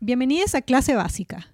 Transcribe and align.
Bienvenidos 0.00 0.54
a 0.54 0.62
Clase 0.62 0.94
Básica, 0.94 1.48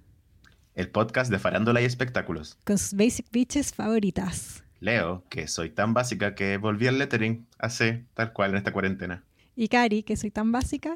el 0.75 0.89
podcast 0.91 1.31
de 1.31 1.39
farándula 1.39 1.81
y 1.83 1.85
espectáculos. 1.85 2.56
con 2.65 2.78
sus 2.78 2.94
basic 2.94 3.30
bitches 3.32 3.74
favoritas. 3.74 4.62
Leo, 4.80 5.24
que 5.30 5.48
soy 5.48 5.71
tan 5.71 5.95
básica 5.95 6.34
que 6.34 6.56
volví 6.59 6.87
al 6.87 6.98
lettering 6.98 7.46
hace 7.59 8.04
tal 8.14 8.32
cual 8.32 8.51
en 8.51 8.59
esta 8.59 8.72
cuarentena. 8.72 9.24
Y 9.56 9.69
Cari, 9.69 10.03
que 10.03 10.17
soy 10.17 10.30
tan 10.30 10.53
básica 10.53 10.95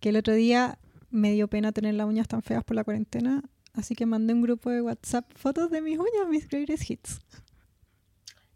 que 0.00 0.10
el 0.10 0.16
otro 0.16 0.34
día 0.34 0.78
me 1.10 1.32
dio 1.32 1.48
pena 1.48 1.72
tener 1.72 1.94
las 1.94 2.06
uñas 2.06 2.28
tan 2.28 2.42
feas 2.42 2.64
por 2.64 2.76
la 2.76 2.84
cuarentena, 2.84 3.42
así 3.74 3.94
que 3.94 4.04
mandé 4.06 4.34
un 4.34 4.42
grupo 4.42 4.70
de 4.70 4.82
WhatsApp 4.82 5.24
fotos 5.36 5.70
de 5.70 5.80
mis 5.80 5.98
uñas, 5.98 6.28
mis 6.28 6.48
greatest 6.48 6.90
hits. 6.90 7.20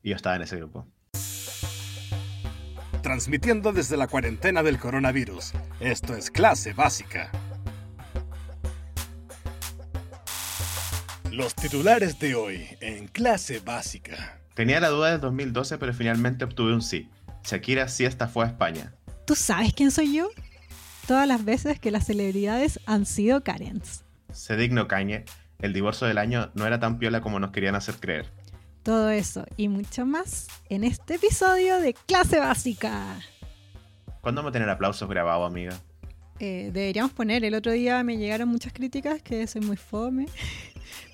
Y 0.03 0.11
yo 0.11 0.17
estaba 0.17 0.37
en 0.37 0.43
ese 0.43 0.57
grupo. 0.57 0.87
Transmitiendo 3.03 3.73
desde 3.73 3.97
la 3.97 4.09
cuarentena 4.09 4.63
del 4.63 4.79
coronavirus. 4.79 5.53
Esto 5.81 6.17
es 6.17 6.31
clase 6.31 6.73
básica. 6.73 7.31
Los 11.37 11.55
titulares 11.55 12.19
de 12.19 12.35
hoy 12.35 12.67
en 12.81 13.09
clase 13.09 13.61
básica. 13.61 14.41
Tenía 14.55 14.81
la 14.81 14.89
duda 14.89 15.11
del 15.11 15.21
2012, 15.21 15.77
pero 15.77 15.93
finalmente 15.93 16.47
obtuve 16.47 16.73
un 16.73 16.81
sí. 16.81 17.11
Shakira 17.45 17.89
sí 17.89 18.07
esta 18.07 18.27
fue 18.27 18.47
a 18.47 18.49
España. 18.49 18.95
¿Tú 19.27 19.35
sabes 19.35 19.75
quién 19.75 19.91
soy 19.91 20.15
yo? 20.15 20.31
Todas 21.07 21.29
las 21.29 21.45
veces 21.45 21.79
que 21.79 21.91
las 21.91 22.07
celebridades 22.07 22.81
han 22.87 23.05
sido 23.05 23.45
Karens. 23.45 24.03
Se 24.33 24.57
digno 24.57 24.89
Cañe, 24.89 25.27
el 25.61 25.75
divorcio 25.75 26.07
del 26.07 26.17
año 26.17 26.51
no 26.55 26.67
era 26.67 26.81
tan 26.81 26.99
piola 26.99 27.21
como 27.21 27.39
nos 27.39 27.51
querían 27.51 27.75
hacer 27.75 27.97
creer. 27.97 28.33
Todo 28.83 29.11
eso 29.11 29.45
y 29.59 29.69
mucho 29.69 30.07
más 30.07 30.47
en 30.71 30.85
este 30.85 31.17
episodio 31.17 31.81
de 31.81 31.93
Clase 31.93 32.39
Básica. 32.39 33.21
¿Cuándo 34.23 34.39
vamos 34.39 34.53
a 34.53 34.55
tener 34.55 34.71
aplausos 34.71 35.07
grabados, 35.07 35.51
amiga? 35.51 35.79
Eh, 36.39 36.71
deberíamos 36.73 37.13
poner, 37.13 37.45
el 37.45 37.55
otro 37.55 37.73
día 37.73 38.03
me 38.05 38.17
llegaron 38.17 38.49
muchas 38.49 38.73
críticas 38.73 39.21
que 39.21 39.47
soy 39.47 39.61
muy 39.61 39.77
fome. 39.77 40.29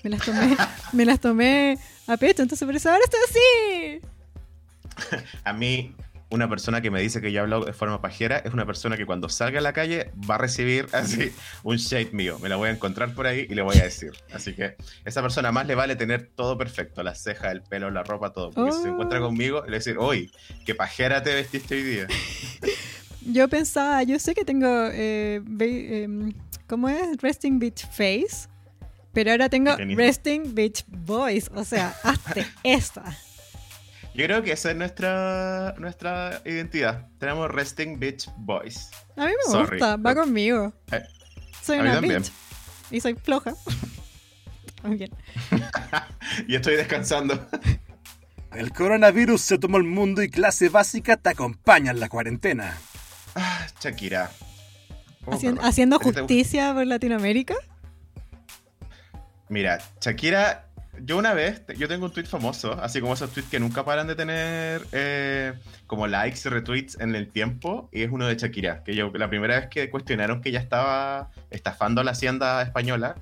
Me 0.03 0.09
las 0.09 0.21
tomé, 0.25 0.57
me 0.93 1.05
las 1.05 1.19
tomé 1.19 1.77
a 2.07 2.17
pecho, 2.17 2.41
entonces 2.43 2.65
por 2.65 2.75
eso 2.75 2.89
ahora 2.89 3.01
estoy 3.03 3.19
así. 3.29 4.01
A 5.43 5.53
mí, 5.53 5.95
una 6.29 6.49
persona 6.49 6.81
que 6.81 6.89
me 6.91 7.01
dice 7.01 7.21
que 7.21 7.31
yo 7.31 7.41
hablo 7.41 7.63
de 7.65 7.73
forma 7.73 8.01
pajera 8.01 8.37
es 8.39 8.53
una 8.53 8.65
persona 8.65 8.97
que 8.97 9.05
cuando 9.05 9.29
salga 9.29 9.59
a 9.59 9.61
la 9.61 9.71
calle 9.73 10.11
va 10.29 10.35
a 10.35 10.37
recibir 10.39 10.87
así 10.91 11.31
un 11.63 11.77
shade 11.77 12.09
mío. 12.11 12.39
Me 12.39 12.49
la 12.49 12.55
voy 12.55 12.69
a 12.69 12.71
encontrar 12.71 13.13
por 13.13 13.27
ahí 13.27 13.45
y 13.49 13.53
le 13.53 13.61
voy 13.61 13.77
a 13.77 13.83
decir. 13.83 14.11
Así 14.33 14.53
que 14.55 14.75
esa 15.05 15.21
persona 15.21 15.51
más 15.51 15.67
le 15.67 15.75
vale 15.75 15.95
tener 15.95 16.31
todo 16.35 16.57
perfecto: 16.57 17.03
la 17.03 17.13
ceja, 17.13 17.51
el 17.51 17.61
pelo, 17.61 17.91
la 17.91 18.01
ropa, 18.03 18.33
todo. 18.33 18.49
Porque 18.51 18.71
si 18.71 18.81
se 18.81 18.89
Oh. 18.89 18.93
encuentra 18.93 19.19
conmigo, 19.19 19.57
le 19.59 19.65
voy 19.65 19.73
a 19.75 19.77
decir, 19.77 19.97
uy, 19.99 20.31
qué 20.65 20.73
pajera 20.73 21.21
te 21.21 21.33
vestiste 21.35 21.75
hoy 21.75 21.83
día. 21.83 22.07
Yo 23.25 23.47
pensaba, 23.47 24.03
yo 24.03 24.19
sé 24.19 24.35
que 24.35 24.43
tengo, 24.43 24.67
eh, 24.91 25.41
em, 25.59 26.33
¿cómo 26.67 26.89
es? 26.89 27.21
Resting 27.21 27.57
Beach 27.57 27.87
Face. 27.89 28.49
Pero 29.13 29.31
ahora 29.31 29.47
tengo 29.49 29.71
Mecanismo. 29.71 29.99
Resting 30.01 30.55
Beach 30.55 30.83
Voice. 30.87 31.49
O 31.53 31.63
sea, 31.63 31.95
hazte 32.03 32.45
esta. 32.63 33.03
Yo 34.15 34.25
creo 34.25 34.43
que 34.43 34.51
esa 34.51 34.71
es 34.71 34.77
nuestra, 34.77 35.73
nuestra 35.79 36.41
identidad. 36.45 37.07
Tenemos 37.19 37.49
Resting 37.49 37.99
Bitch 37.99 38.29
Boys. 38.37 38.89
A 39.17 39.25
mí 39.25 39.31
me 39.31 39.51
Sorry. 39.51 39.79
gusta, 39.79 39.95
va 39.97 40.13
conmigo. 40.15 40.71
Eh, 40.91 41.01
Soy 41.63 41.79
una 41.79 41.93
también. 41.95 42.21
bitch. 42.21 42.31
Y 42.91 42.99
soy 43.01 43.15
floja. 43.15 43.53
Muy 44.83 44.97
bien. 44.97 45.11
Y 46.47 46.55
estoy 46.55 46.75
descansando. 46.75 47.47
El 48.53 48.71
coronavirus 48.71 49.41
se 49.41 49.57
tomó 49.57 49.77
el 49.77 49.83
mundo 49.83 50.21
y 50.21 50.29
clase 50.29 50.69
básica 50.69 51.17
te 51.17 51.29
acompaña 51.29 51.91
en 51.91 51.99
la 51.99 52.07
cuarentena. 52.09 52.77
Ah, 53.35 53.65
Shakira. 53.81 54.29
Oh, 55.25 55.31
perdón. 55.39 55.59
haciendo 55.63 55.99
justicia 55.99 56.71
por 56.73 56.85
Latinoamérica. 56.85 57.55
Mira, 59.53 59.77
Shakira, 60.01 60.65
yo 60.99 61.15
una 61.15 61.33
vez, 61.35 61.61
yo 61.77 61.87
tengo 61.87 62.07
un 62.07 62.11
tweet 62.11 62.25
famoso, 62.25 62.73
así 62.81 62.99
como 62.99 63.13
esos 63.13 63.29
tweets 63.31 63.49
que 63.51 63.59
nunca 63.59 63.85
paran 63.85 64.07
de 64.07 64.15
tener 64.15 64.81
eh, 64.91 65.53
como 65.85 66.07
likes 66.07 66.39
y 66.45 66.49
retweets 66.49 66.99
en 66.99 67.13
el 67.15 67.27
tiempo, 67.29 67.87
y 67.93 68.01
es 68.01 68.09
uno 68.11 68.25
de 68.25 68.35
Shakira, 68.35 68.83
que 68.83 68.95
yo 68.95 69.11
la 69.13 69.29
primera 69.29 69.59
vez 69.59 69.67
que 69.69 69.91
cuestionaron 69.91 70.41
que 70.41 70.49
ella 70.49 70.59
estaba 70.59 71.29
estafando 71.51 72.01
a 72.01 72.03
la 72.03 72.11
hacienda 72.11 72.63
española, 72.63 73.15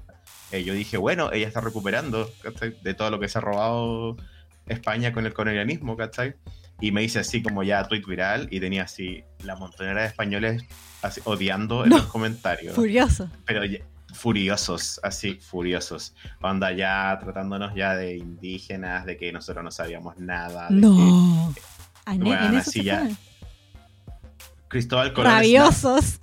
eh, 0.54 0.64
yo 0.64 0.74
dije, 0.74 0.96
bueno, 0.96 1.34
ella 1.34 1.48
está 1.50 1.60
recuperando 1.60 2.30
¿cachai? 2.42 2.78
de 2.82 2.94
todo 2.94 3.10
lo 3.12 3.20
que 3.20 3.28
se 3.28 3.38
ha 3.38 3.42
robado 3.42 4.16
España 4.68 5.12
con 5.12 5.26
el 5.26 5.34
colonialismo, 5.34 5.98
¿cachai? 5.98 6.36
Y 6.80 6.94
me 6.94 7.04
hice 7.04 7.20
así 7.20 7.44
como 7.44 7.62
ya 7.62 7.84
tweet 7.90 8.04
viral 8.08 8.48
y 8.52 8.62
tenía 8.62 8.84
así 8.84 9.22
la 9.44 9.56
montonera 9.58 10.02
de 10.02 10.08
españoles 10.08 10.64
así, 11.02 11.20
odiando 11.26 11.84
en 11.84 11.90
los 11.92 12.04
comentarios 12.08 12.74
Furioso. 12.74 13.30
pero 13.46 13.66
ya- 13.66 13.80
furiosos, 14.14 15.00
así, 15.04 15.36
furiosos. 15.36 16.14
Onda 16.42 16.72
ya 16.72 17.18
tratándonos 17.22 17.74
ya 17.76 17.96
de 17.96 18.18
indígenas, 18.18 19.06
de 19.06 19.18
que 19.18 19.32
nosotros 19.32 19.64
no 19.64 19.72
sabíamos 19.72 20.18
nada. 20.18 20.68
de 20.70 20.76
No. 20.76 21.52
que 21.56 21.62
A 22.06 22.14
ne- 22.16 22.24
Bueno, 22.26 22.58
así 22.58 22.84
ya. 22.84 23.08
Cristóbal 24.68 25.14
Colón 25.14 25.32
Rabiosos. 25.34 26.20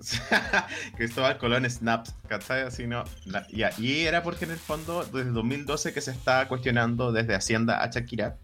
Cristóbal 0.96 1.36
Colón 1.38 1.68
snaps, 1.68 2.14
¿cachai? 2.28 2.62
Así 2.62 2.86
no. 2.86 3.04
la- 3.26 3.46
y 3.78 4.00
era 4.04 4.22
porque 4.22 4.44
en 4.44 4.52
el 4.52 4.58
fondo, 4.58 5.04
desde 5.04 5.28
el 5.28 5.34
2012 5.34 5.92
que 5.92 6.00
se 6.00 6.10
está 6.10 6.48
cuestionando 6.48 7.12
desde 7.12 7.34
Hacienda 7.34 7.82
a 7.82 7.90
Shakira, 7.90 8.36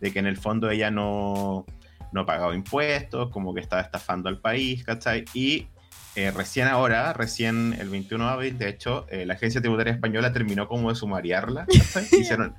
de 0.00 0.12
que 0.12 0.18
en 0.18 0.26
el 0.26 0.36
fondo 0.36 0.70
ella 0.70 0.90
no, 0.90 1.66
no 2.12 2.24
pagaba 2.26 2.54
impuestos, 2.54 3.30
como 3.30 3.52
que 3.54 3.60
estaba 3.60 3.82
estafando 3.82 4.28
al 4.28 4.40
país, 4.40 4.84
¿cachai? 4.84 5.24
Y 5.34 5.66
eh, 6.14 6.30
recién 6.30 6.68
ahora, 6.68 7.12
recién 7.12 7.74
el 7.78 7.88
21 7.88 8.24
de 8.26 8.30
abril, 8.30 8.58
de 8.58 8.68
hecho, 8.68 9.06
eh, 9.10 9.24
la 9.26 9.34
Agencia 9.34 9.60
Tributaria 9.60 9.92
Española 9.92 10.32
terminó 10.32 10.68
como 10.68 10.90
de 10.90 10.96
sumariarla. 10.96 11.66
Hicieron 12.12 12.54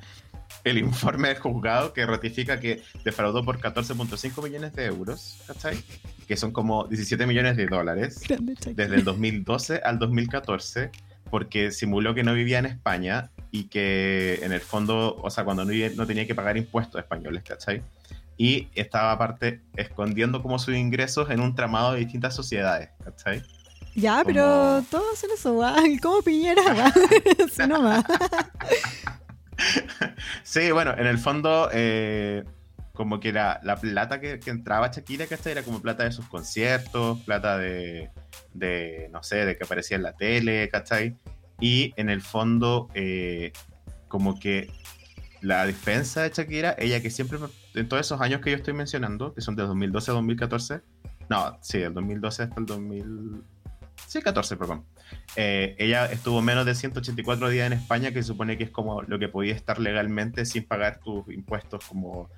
el 0.63 0.77
informe 0.77 1.27
del 1.29 1.37
juzgado 1.39 1.93
que 1.93 2.05
ratifica 2.05 2.59
que 2.59 2.81
defraudó 3.03 3.43
por 3.43 3.59
14.5 3.59 4.43
millones 4.43 4.73
de 4.73 4.85
euros, 4.85 5.41
¿cachai? 5.47 5.77
Que 6.27 6.37
son 6.37 6.51
como 6.51 6.85
17 6.87 7.25
millones 7.27 7.57
de 7.57 7.65
dólares 7.67 8.21
desde 8.75 8.95
el 8.95 9.03
2012 9.03 9.81
al 9.83 9.99
2014 9.99 10.89
porque 11.29 11.71
simuló 11.71 12.13
que 12.13 12.23
no 12.23 12.33
vivía 12.35 12.59
en 12.59 12.67
España 12.67 13.31
y 13.51 13.63
que 13.65 14.39
en 14.43 14.51
el 14.53 14.61
fondo, 14.61 15.15
o 15.21 15.29
sea, 15.31 15.43
cuando 15.43 15.65
no, 15.65 15.71
vivía- 15.71 15.91
no 15.95 16.05
tenía 16.05 16.27
que 16.27 16.35
pagar 16.35 16.57
impuestos 16.57 17.01
españoles, 17.01 17.41
¿cachai? 17.43 17.81
Y 18.37 18.69
estaba 18.75 19.11
aparte 19.11 19.61
escondiendo 19.75 20.41
como 20.41 20.57
sus 20.59 20.75
ingresos 20.75 21.29
en 21.29 21.39
un 21.39 21.55
tramado 21.55 21.93
de 21.93 21.99
distintas 21.99 22.35
sociedades, 22.35 22.89
¿cachai? 23.03 23.43
Ya, 23.95 24.23
pero 24.25 24.83
todos 24.89 25.13
hacen 25.13 25.29
eso, 25.33 25.55
va. 25.57 25.75
Como 26.01 26.21
Piñera, 26.21 26.61
va. 26.73 26.87
Así 27.45 27.67
nomás. 27.67 28.03
Sí, 30.43 30.71
bueno, 30.71 30.95
en 30.97 31.05
el 31.05 31.19
fondo, 31.19 31.69
eh, 31.71 32.43
como 32.93 33.19
que 33.19 33.31
la, 33.31 33.59
la 33.63 33.75
plata 33.77 34.19
que, 34.19 34.39
que 34.39 34.49
entraba 34.49 34.89
Shakira, 34.89 35.27
¿cachai? 35.27 35.51
Era 35.53 35.63
como 35.63 35.81
plata 35.81 36.03
de 36.03 36.11
sus 36.11 36.27
conciertos, 36.27 37.19
plata 37.21 37.57
de, 37.57 38.09
de, 38.53 39.09
no 39.11 39.23
sé, 39.23 39.45
de 39.45 39.57
que 39.57 39.63
aparecía 39.63 39.97
en 39.97 40.03
la 40.03 40.13
tele, 40.13 40.69
¿cachai? 40.69 41.15
Y 41.59 41.93
en 41.95 42.09
el 42.09 42.21
fondo, 42.21 42.89
eh, 42.93 43.53
como 44.07 44.39
que 44.39 44.71
la 45.41 45.65
defensa 45.65 46.23
de 46.23 46.29
Shakira, 46.29 46.75
ella 46.77 47.01
que 47.01 47.09
siempre, 47.09 47.39
en 47.75 47.87
todos 47.87 48.05
esos 48.05 48.21
años 48.21 48.41
que 48.41 48.51
yo 48.51 48.57
estoy 48.57 48.73
mencionando, 48.73 49.33
que 49.33 49.41
son 49.41 49.55
de 49.55 49.63
2012 49.63 50.11
a 50.11 50.13
2014, 50.15 50.81
no, 51.29 51.57
sí, 51.61 51.79
del 51.79 51.93
2012 51.93 52.43
hasta 52.43 52.59
el 52.59 52.65
2000... 52.65 53.43
Sí, 54.07 54.21
14, 54.21 54.57
perdón. 54.57 54.83
Eh, 55.35 55.75
ella 55.79 56.05
estuvo 56.07 56.41
menos 56.41 56.65
de 56.65 56.75
184 56.75 57.49
días 57.49 57.67
en 57.67 57.73
España, 57.73 58.11
que 58.11 58.21
se 58.21 58.27
supone 58.27 58.57
que 58.57 58.65
es 58.65 58.69
como 58.69 59.01
lo 59.03 59.17
que 59.19 59.29
podía 59.29 59.53
estar 59.53 59.79
legalmente 59.79 60.45
sin 60.45 60.65
pagar 60.65 60.99
tus 60.99 61.27
impuestos 61.29 61.85
como 61.85 62.29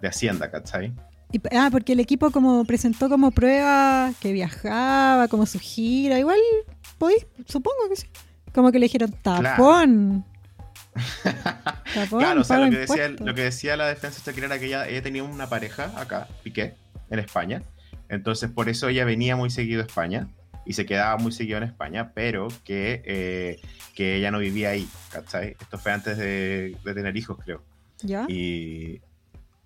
de 0.00 0.08
Hacienda, 0.08 0.50
¿cachai? 0.50 0.92
Y- 1.32 1.40
ah, 1.56 1.68
porque 1.72 1.92
el 1.94 2.00
equipo 2.00 2.30
como 2.30 2.64
presentó 2.64 3.08
como 3.08 3.30
prueba 3.30 4.12
que 4.20 4.32
viajaba, 4.32 5.28
como 5.28 5.46
su 5.46 5.58
gira. 5.58 6.18
Igual, 6.18 6.38
podéis, 6.98 7.26
supongo 7.46 7.88
que 7.88 7.96
sí. 7.96 8.06
Como 8.52 8.70
que 8.70 8.78
le 8.78 8.84
dijeron 8.86 9.10
tapón. 9.22 9.44
Tapón, 9.44 10.24
claro, 12.08 12.40
o 12.40 12.44
sea, 12.44 12.58
lo 12.58 12.70
que, 12.70 12.78
decía, 12.78 13.08
lo 13.08 13.34
que 13.34 13.42
decía 13.42 13.76
la 13.76 13.88
defensa 13.88 14.18
de 14.20 14.24
Shakira 14.30 14.46
era 14.46 14.58
que 14.58 14.66
ella, 14.66 14.88
ella 14.88 15.02
tenía 15.02 15.22
una 15.24 15.48
pareja 15.48 15.92
acá, 16.00 16.28
Piqué, 16.42 16.74
en 17.10 17.18
España. 17.18 17.62
Entonces, 18.08 18.50
por 18.50 18.68
eso 18.68 18.88
ella 18.88 19.04
venía 19.04 19.36
muy 19.36 19.50
seguido 19.50 19.82
a 19.82 19.86
España 19.86 20.28
y 20.66 20.74
se 20.74 20.86
quedaba 20.86 21.16
muy 21.16 21.32
seguido 21.32 21.58
en 21.58 21.64
España, 21.64 22.12
pero 22.14 22.48
que, 22.64 23.02
eh, 23.04 23.60
que 23.94 24.16
ella 24.16 24.30
no 24.30 24.38
vivía 24.38 24.70
ahí, 24.70 24.88
¿cachai? 25.10 25.56
Esto 25.60 25.78
fue 25.78 25.92
antes 25.92 26.16
de, 26.18 26.76
de 26.84 26.94
tener 26.94 27.16
hijos, 27.16 27.38
creo. 27.44 27.62
¿Ya? 28.02 28.26
Y 28.28 29.00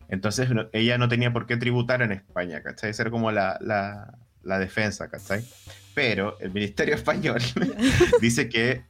entonces 0.09 0.51
no- 0.51 0.69
ella 0.73 0.99
no 0.99 1.09
tenía 1.09 1.33
por 1.33 1.47
qué 1.47 1.57
tributar 1.57 2.03
en 2.03 2.13
España, 2.13 2.63
¿cachai? 2.63 2.91
Esa 2.91 3.03
era 3.03 3.11
como 3.11 3.31
la, 3.33 3.59
la, 3.61 4.17
la 4.43 4.59
defensa, 4.59 5.09
¿cachai? 5.09 5.45
Pero 5.95 6.39
el 6.41 6.53
Ministerio 6.53 6.95
Español 6.95 7.41
dice 8.21 8.49
que, 8.49 8.85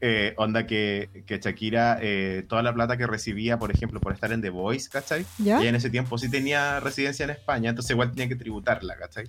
eh, 0.00 0.34
onda 0.36 0.66
que, 0.66 1.24
que 1.26 1.38
Shakira, 1.38 1.98
eh, 2.00 2.44
toda 2.48 2.62
la 2.62 2.72
plata 2.72 2.96
que 2.96 3.06
recibía, 3.06 3.58
por 3.58 3.70
ejemplo, 3.70 4.00
por 4.00 4.12
estar 4.12 4.32
en 4.32 4.42
The 4.42 4.50
Voice, 4.50 4.88
¿cachai? 4.88 5.24
¿Ya? 5.38 5.60
Ella 5.60 5.70
en 5.70 5.74
ese 5.74 5.90
tiempo 5.90 6.18
sí 6.18 6.30
tenía 6.30 6.80
residencia 6.80 7.24
en 7.24 7.30
España, 7.30 7.70
entonces 7.70 7.90
igual 7.90 8.10
tenía 8.10 8.28
que 8.28 8.36
tributarla, 8.36 8.96
¿cachai? 8.96 9.26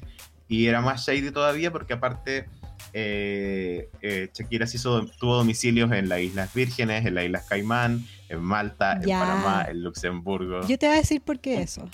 Y 0.48 0.68
era 0.68 0.82
más 0.82 1.06
shady 1.06 1.32
todavía 1.32 1.72
porque 1.72 1.94
aparte 1.94 2.46
eh, 2.94 3.90
eh, 4.02 4.30
Shakira 4.34 4.66
se 4.68 4.78
hizo, 4.78 5.06
tuvo 5.20 5.38
domicilios 5.38 5.92
en 5.92 6.10
las 6.10 6.22
Islas 6.22 6.54
Vírgenes, 6.54 7.06
en 7.06 7.16
las 7.16 7.26
Islas 7.26 7.46
Caimán, 7.48 8.06
en 8.30 8.42
Malta, 8.42 8.94
en. 8.94 9.10
Panamá, 9.10 9.66
en 9.70 9.84
Luxemburgo. 9.84 10.68
Yo 10.68 10.78
te 10.78 10.88
voy 10.88 10.96
a 10.96 11.00
decir 11.00 11.22
por 11.22 11.40
qué 11.40 11.62
eso. 11.62 11.88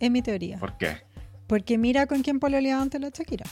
Es 0.00 0.10
mi 0.10 0.22
teoría. 0.22 0.58
¿Por 0.58 0.76
qué? 0.76 0.98
Porque 1.46 1.78
mira 1.78 2.06
con 2.06 2.22
quién 2.22 2.40
pololeaba 2.40 2.82
antes 2.82 3.00
la 3.00 3.10
Shakira. 3.10 3.46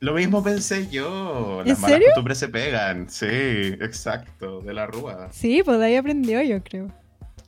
Lo 0.00 0.12
mismo 0.14 0.42
pensé 0.42 0.88
yo. 0.88 1.60
¿En 1.62 1.68
Las 1.68 1.78
malas 1.80 1.92
serio? 1.96 2.08
costumbres 2.08 2.38
se 2.38 2.48
pegan. 2.48 3.08
Sí, 3.08 3.26
exacto. 3.26 4.60
De 4.60 4.74
la 4.74 4.86
rúa. 4.86 5.28
Sí, 5.32 5.62
pues 5.64 5.78
de 5.78 5.86
ahí 5.86 5.96
aprendió, 5.96 6.42
yo 6.42 6.62
creo. 6.62 6.92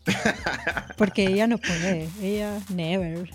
Porque 0.97 1.27
ella 1.27 1.47
no 1.47 1.59
puede. 1.59 2.09
Ella, 2.23 2.59
never. 2.75 3.29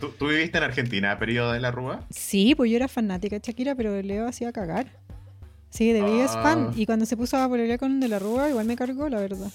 ¿Tú, 0.00 0.10
tú 0.18 0.28
viviste 0.28 0.58
en 0.58 0.64
Argentina, 0.64 1.18
periodo 1.18 1.52
de 1.52 1.60
la 1.60 1.70
rúa? 1.70 2.04
Sí, 2.10 2.54
pues 2.54 2.70
yo 2.70 2.76
era 2.76 2.88
fanática 2.88 3.36
de 3.36 3.42
Shakira, 3.44 3.74
pero 3.74 4.00
Leo 4.02 4.26
hacía 4.26 4.52
cagar. 4.52 4.86
Sí, 5.70 5.92
de 5.92 6.02
Big 6.02 6.20
es 6.20 6.30
Ah. 6.34 6.42
fan. 6.42 6.72
Y 6.76 6.86
cuando 6.86 7.06
se 7.06 7.16
puso 7.16 7.36
a 7.36 7.48
pololear 7.48 7.78
con 7.78 8.00
De 8.00 8.08
la 8.08 8.18
Rúa, 8.18 8.48
igual 8.48 8.66
me 8.66 8.76
cargó, 8.76 9.08
la 9.08 9.18
verdad. 9.20 9.50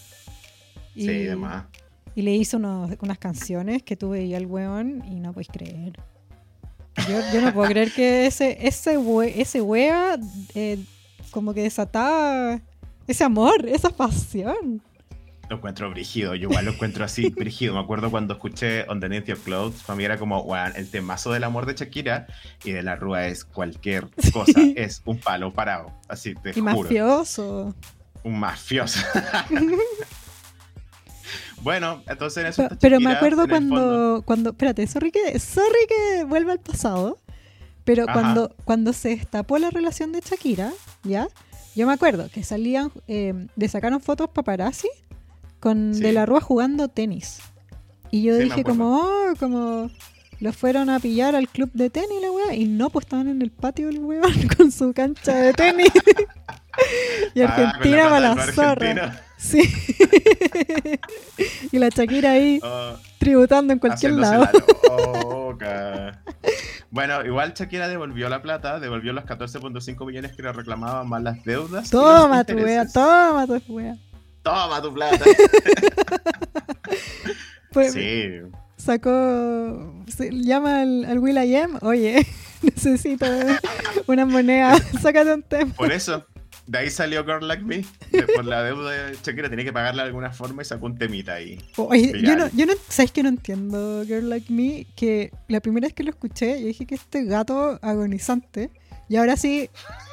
Y, 0.94 1.06
Sí, 1.08 1.24
demás. 1.24 1.66
y 2.16 2.22
le 2.22 2.32
hizo 2.36 2.58
unos- 2.58 2.92
unas 3.02 3.18
canciones 3.18 3.82
que 3.84 3.96
tú 3.96 4.10
veías 4.10 4.40
al 4.40 4.46
weón 4.46 5.04
y 5.10 5.20
no 5.20 5.32
podéis 5.34 5.48
creer. 5.48 5.94
Yo, 7.08 7.20
yo 7.34 7.42
no 7.42 7.54
puedo 7.54 7.70
creer 7.70 7.92
que 7.92 8.26
ese, 8.28 8.58
ese, 8.68 8.98
we- 8.98 9.40
ese 9.42 9.62
wea 9.62 10.18
eh, 10.56 10.78
como 11.32 11.54
que 11.54 11.62
desataba 11.64 12.60
ese 13.08 13.24
amor, 13.24 13.66
esa 13.68 13.90
pasión. 13.90 14.82
Lo 15.50 15.58
encuentro 15.58 15.90
brígido. 15.90 16.34
Yo 16.36 16.48
igual 16.50 16.64
lo 16.66 16.72
encuentro 16.72 17.04
así, 17.04 17.30
brígido. 17.38 17.74
Me 17.74 17.80
acuerdo 17.82 18.10
cuando 18.12 18.34
escuché 18.36 18.86
Underneath 18.90 19.26
Your 19.26 19.38
Clothes. 19.40 19.84
Para 19.84 19.98
mí 19.98 20.04
era 20.06 20.18
como, 20.18 20.42
weón, 20.44 20.74
el 20.76 20.90
temazo 20.90 21.32
del 21.34 21.44
amor 21.44 21.66
de 21.66 21.74
Shakira 21.74 22.28
y 22.64 22.72
de 22.72 22.84
la 22.84 22.96
rúa 22.96 23.28
es 23.28 23.44
cualquier 23.44 24.08
cosa. 24.34 24.62
Es 24.76 25.02
un 25.06 25.18
palo 25.20 25.52
parado. 25.54 25.92
Así, 26.08 26.36
te 26.36 26.52
Y 26.52 26.54
juro. 26.54 26.64
mafioso. 26.84 27.76
Un 28.24 28.40
mafioso. 28.40 29.00
bueno, 31.64 32.04
entonces 32.08 32.44
en 32.44 32.50
eso 32.50 32.58
Pe- 32.62 32.74
está 32.74 32.78
Pero 32.80 33.00
me 33.00 33.12
acuerdo 33.12 33.44
el 33.44 33.50
cuando, 33.50 34.24
cuando, 34.26 34.50
espérate, 34.52 34.86
sorry 34.88 35.12
que, 35.12 35.38
sorry 35.40 35.86
que 35.88 36.24
vuelva 36.26 36.52
al 36.54 36.60
pasado, 36.60 37.18
pero 37.84 38.04
Ajá. 38.04 38.14
cuando, 38.14 38.56
cuando 38.66 38.94
se 38.94 39.10
destapó 39.10 39.58
la 39.58 39.70
relación 39.70 40.12
de 40.12 40.22
Shakira, 40.22 40.72
¿ya? 41.04 41.28
Yo 41.76 41.88
me 41.88 41.94
acuerdo 41.94 42.30
que 42.34 42.44
salían, 42.44 42.92
eh, 43.08 43.48
le 43.56 43.68
sacaron 43.70 44.02
fotos 44.02 44.30
paparazzi 44.30 44.90
con 45.60 45.94
Sí. 45.94 46.02
De 46.02 46.12
la 46.12 46.26
Rúa 46.26 46.42
jugando 46.42 46.88
tenis. 46.90 47.40
Y 48.10 48.24
yo 48.24 48.36
Sí, 48.38 48.44
dije 48.44 48.64
como, 48.64 48.98
oh, 49.00 49.34
como 49.40 49.90
los 50.40 50.56
fueron 50.58 50.90
a 50.90 51.00
pillar 51.00 51.36
al 51.36 51.48
club 51.48 51.70
de 51.74 51.90
tenis 51.90 52.20
la 52.22 52.32
weá, 52.32 52.54
y 52.56 52.66
no, 52.66 52.90
pues 52.90 53.06
estaban 53.06 53.28
en 53.30 53.42
el 53.42 53.52
patio 53.52 53.88
del 53.88 54.00
weón 54.00 54.24
con 54.58 54.72
su 54.72 54.92
cancha 54.94 55.34
de 55.36 55.54
tenis. 55.54 55.92
y 57.36 57.42
Ah, 57.42 57.54
Argentina 57.56 58.08
plata 58.08 58.10
para 58.10 58.20
la 58.36 58.52
zorra. 58.54 59.22
Sí. 59.42 59.62
y 61.72 61.80
la 61.80 61.90
Shakira 61.90 62.32
ahí 62.32 62.60
Oh, 62.64 62.94
tributando 63.18 63.74
en 63.74 63.80
cualquier 63.80 64.14
lado. 64.14 64.48
la. 65.60 66.22
Bueno, 66.92 67.26
igual 67.26 67.54
Shakira 67.54 67.88
devolvió 67.88 68.28
la 68.30 68.42
plata, 68.42 68.80
devolvió 68.80 69.14
los 69.14 69.24
14.5 69.24 70.06
millones 70.06 70.34
que 70.36 70.44
le 70.44 70.52
reclamaban 70.52 71.08
más 71.08 71.22
las 71.24 71.42
deudas. 71.46 71.90
Toma 71.90 72.44
tu 72.44 72.54
wea, 72.56 72.86
toma 72.88 73.48
tu 73.48 73.74
wea. 73.74 73.96
Toma 74.44 74.82
tu 74.82 74.94
plata. 74.94 75.26
Pues 77.72 77.94
sí, 77.94 78.28
sacó, 78.76 80.04
se 80.08 80.30
llama 80.34 80.82
al, 80.82 81.06
al 81.06 81.20
Will 81.20 81.38
I 81.42 81.56
Am, 81.56 81.78
oye, 81.82 82.28
necesito 82.62 83.26
una 84.08 84.26
moneda, 84.26 84.78
sácate 85.02 85.34
un 85.34 85.42
tempo. 85.44 85.76
por 85.78 85.90
eso. 85.90 86.26
De 86.68 86.78
ahí 86.78 86.90
salió 86.90 87.26
Girl 87.26 87.48
Like 87.48 87.64
Me. 87.64 87.84
de- 88.12 88.24
por 88.34 88.46
la 88.46 88.64
deuda 88.64 88.92
de 88.92 89.18
Shakira 89.22 89.50
tenía 89.50 89.66
que 89.66 89.74
pagarla 89.74 90.04
de 90.04 90.08
alguna 90.08 90.32
forma 90.32 90.62
y 90.62 90.66
sacó 90.66 90.86
un 90.86 90.98
temita 90.98 91.34
ahí. 91.34 91.60
Oye, 91.78 92.14
yo 92.22 92.36
no, 92.38 92.50
yo 92.54 92.66
no, 92.66 92.74
¿sabes 92.88 93.12
que 93.12 93.24
no 93.24 93.30
entiendo 93.30 94.04
Girl 94.06 94.30
Like 94.30 94.52
Me? 94.54 94.86
Que 94.96 95.32
la 95.48 95.60
primera 95.60 95.88
vez 95.88 95.94
que 95.94 96.04
lo 96.04 96.12
escuché, 96.12 96.62
yo 96.62 96.68
dije 96.68 96.86
que 96.86 96.96
este 96.96 97.26
gato 97.26 97.78
agonizante, 97.82 98.70
y 99.10 99.18
ahora 99.18 99.36
sí, 99.36 99.70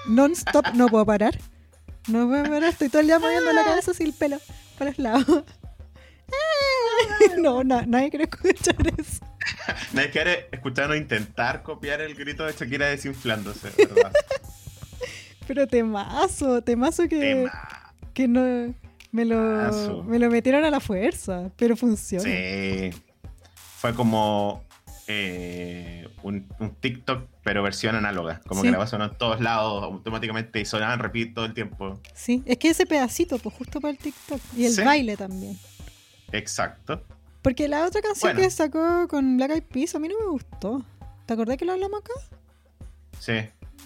non-stop, 0.08 0.66
no 0.74 0.88
puedo 0.88 1.06
parar. 1.06 1.38
No 2.08 2.26
puedo 2.28 2.42
parar, 2.44 2.64
estoy 2.64 2.88
todo 2.88 3.00
el 3.02 3.06
día 3.06 3.18
moviendo 3.18 3.52
la 3.52 3.64
cabeza 3.64 3.90
así 3.92 4.02
el 4.02 4.12
pelo 4.14 4.38
para 4.78 4.90
los 4.90 4.98
lados. 4.98 5.44
No, 7.38 7.64
no, 7.64 7.82
nadie 7.86 8.10
quiere 8.10 8.24
escuchar 8.24 8.76
eso. 8.98 9.24
Nadie 9.92 10.10
quiere 10.10 10.48
escuchar 10.52 10.90
o 10.90 10.94
intentar 10.96 11.62
copiar 11.62 12.00
el 12.00 12.14
grito 12.14 12.44
de 12.44 12.52
Shakira 12.52 12.86
desinflándose, 12.88 13.70
¿verdad? 13.78 14.12
Pero 15.48 15.66
temazo, 15.66 16.62
temazo 16.62 17.08
que, 17.08 17.18
Tema. 17.18 17.52
que 18.14 18.28
no 18.28 18.74
me 19.10 19.24
lo, 19.24 19.36
Temazo. 19.36 20.04
me 20.04 20.18
lo 20.20 20.30
metieron 20.30 20.64
a 20.64 20.70
la 20.70 20.78
fuerza, 20.78 21.50
pero 21.56 21.76
funciona. 21.76 22.22
Sí. 22.22 22.90
Fue 23.78 23.94
como 23.94 24.62
eh, 25.06 26.06
un, 26.22 26.46
un 26.60 26.74
TikTok, 26.74 27.26
pero 27.42 27.62
versión 27.62 27.94
análoga. 27.96 28.40
Como 28.46 28.60
Sí. 28.60 28.66
que 28.66 28.72
la 28.72 28.78
vas 28.78 28.90
sonando 28.90 29.14
en 29.14 29.18
todos 29.18 29.40
lados 29.40 29.82
automáticamente 29.82 30.60
y 30.60 30.64
sonaban 30.66 30.98
repeat 30.98 31.32
todo 31.34 31.46
el 31.46 31.54
tiempo. 31.54 31.98
Sí, 32.14 32.42
es 32.44 32.58
que 32.58 32.68
ese 32.68 32.84
pedacito, 32.86 33.38
pues 33.38 33.54
justo 33.54 33.80
para 33.80 33.92
el 33.92 33.98
TikTok. 33.98 34.40
Y 34.54 34.66
el 34.66 34.72
Sí. 34.72 34.82
baile 34.82 35.16
también. 35.16 35.56
Exacto. 36.32 37.02
Porque 37.40 37.68
la 37.68 37.86
otra 37.86 38.02
canción 38.02 38.34
Bueno. 38.34 38.40
que 38.46 38.50
sacó 38.50 39.08
con 39.08 39.38
Black 39.38 39.52
Eyed 39.52 39.62
Peas 39.62 39.94
a 39.94 39.98
mí 39.98 40.08
no 40.08 40.14
me 40.20 40.26
gustó. 40.26 40.84
¿Te 41.24 41.32
acordás 41.32 41.56
que 41.56 41.64
lo 41.64 41.72
hablamos 41.72 42.00
acá? 42.00 42.12
Sí. 43.18 43.32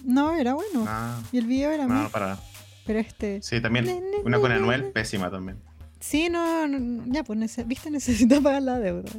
No, 0.03 0.33
era 0.35 0.53
bueno. 0.53 0.85
No, 0.85 1.23
Y 1.31 1.37
el 1.37 1.45
video 1.47 1.71
era 1.71 1.83
no, 1.83 1.93
malo. 1.93 2.09
para. 2.09 2.37
Pero 2.85 2.99
este. 2.99 3.41
Sí, 3.41 3.61
también. 3.61 4.03
Una 4.25 4.39
con 4.39 4.51
Anuel, 4.51 4.91
pésima 4.91 5.29
también. 5.31 5.57
Sí, 5.99 6.27
no, 6.29 6.67
no, 6.67 7.03
ya, 7.07 7.23
pues, 7.23 7.39
nece- 7.39 7.65
viste, 7.65 7.89
necesito 7.89 8.41
pagar 8.41 8.61
la 8.63 8.79
deuda. 8.79 9.09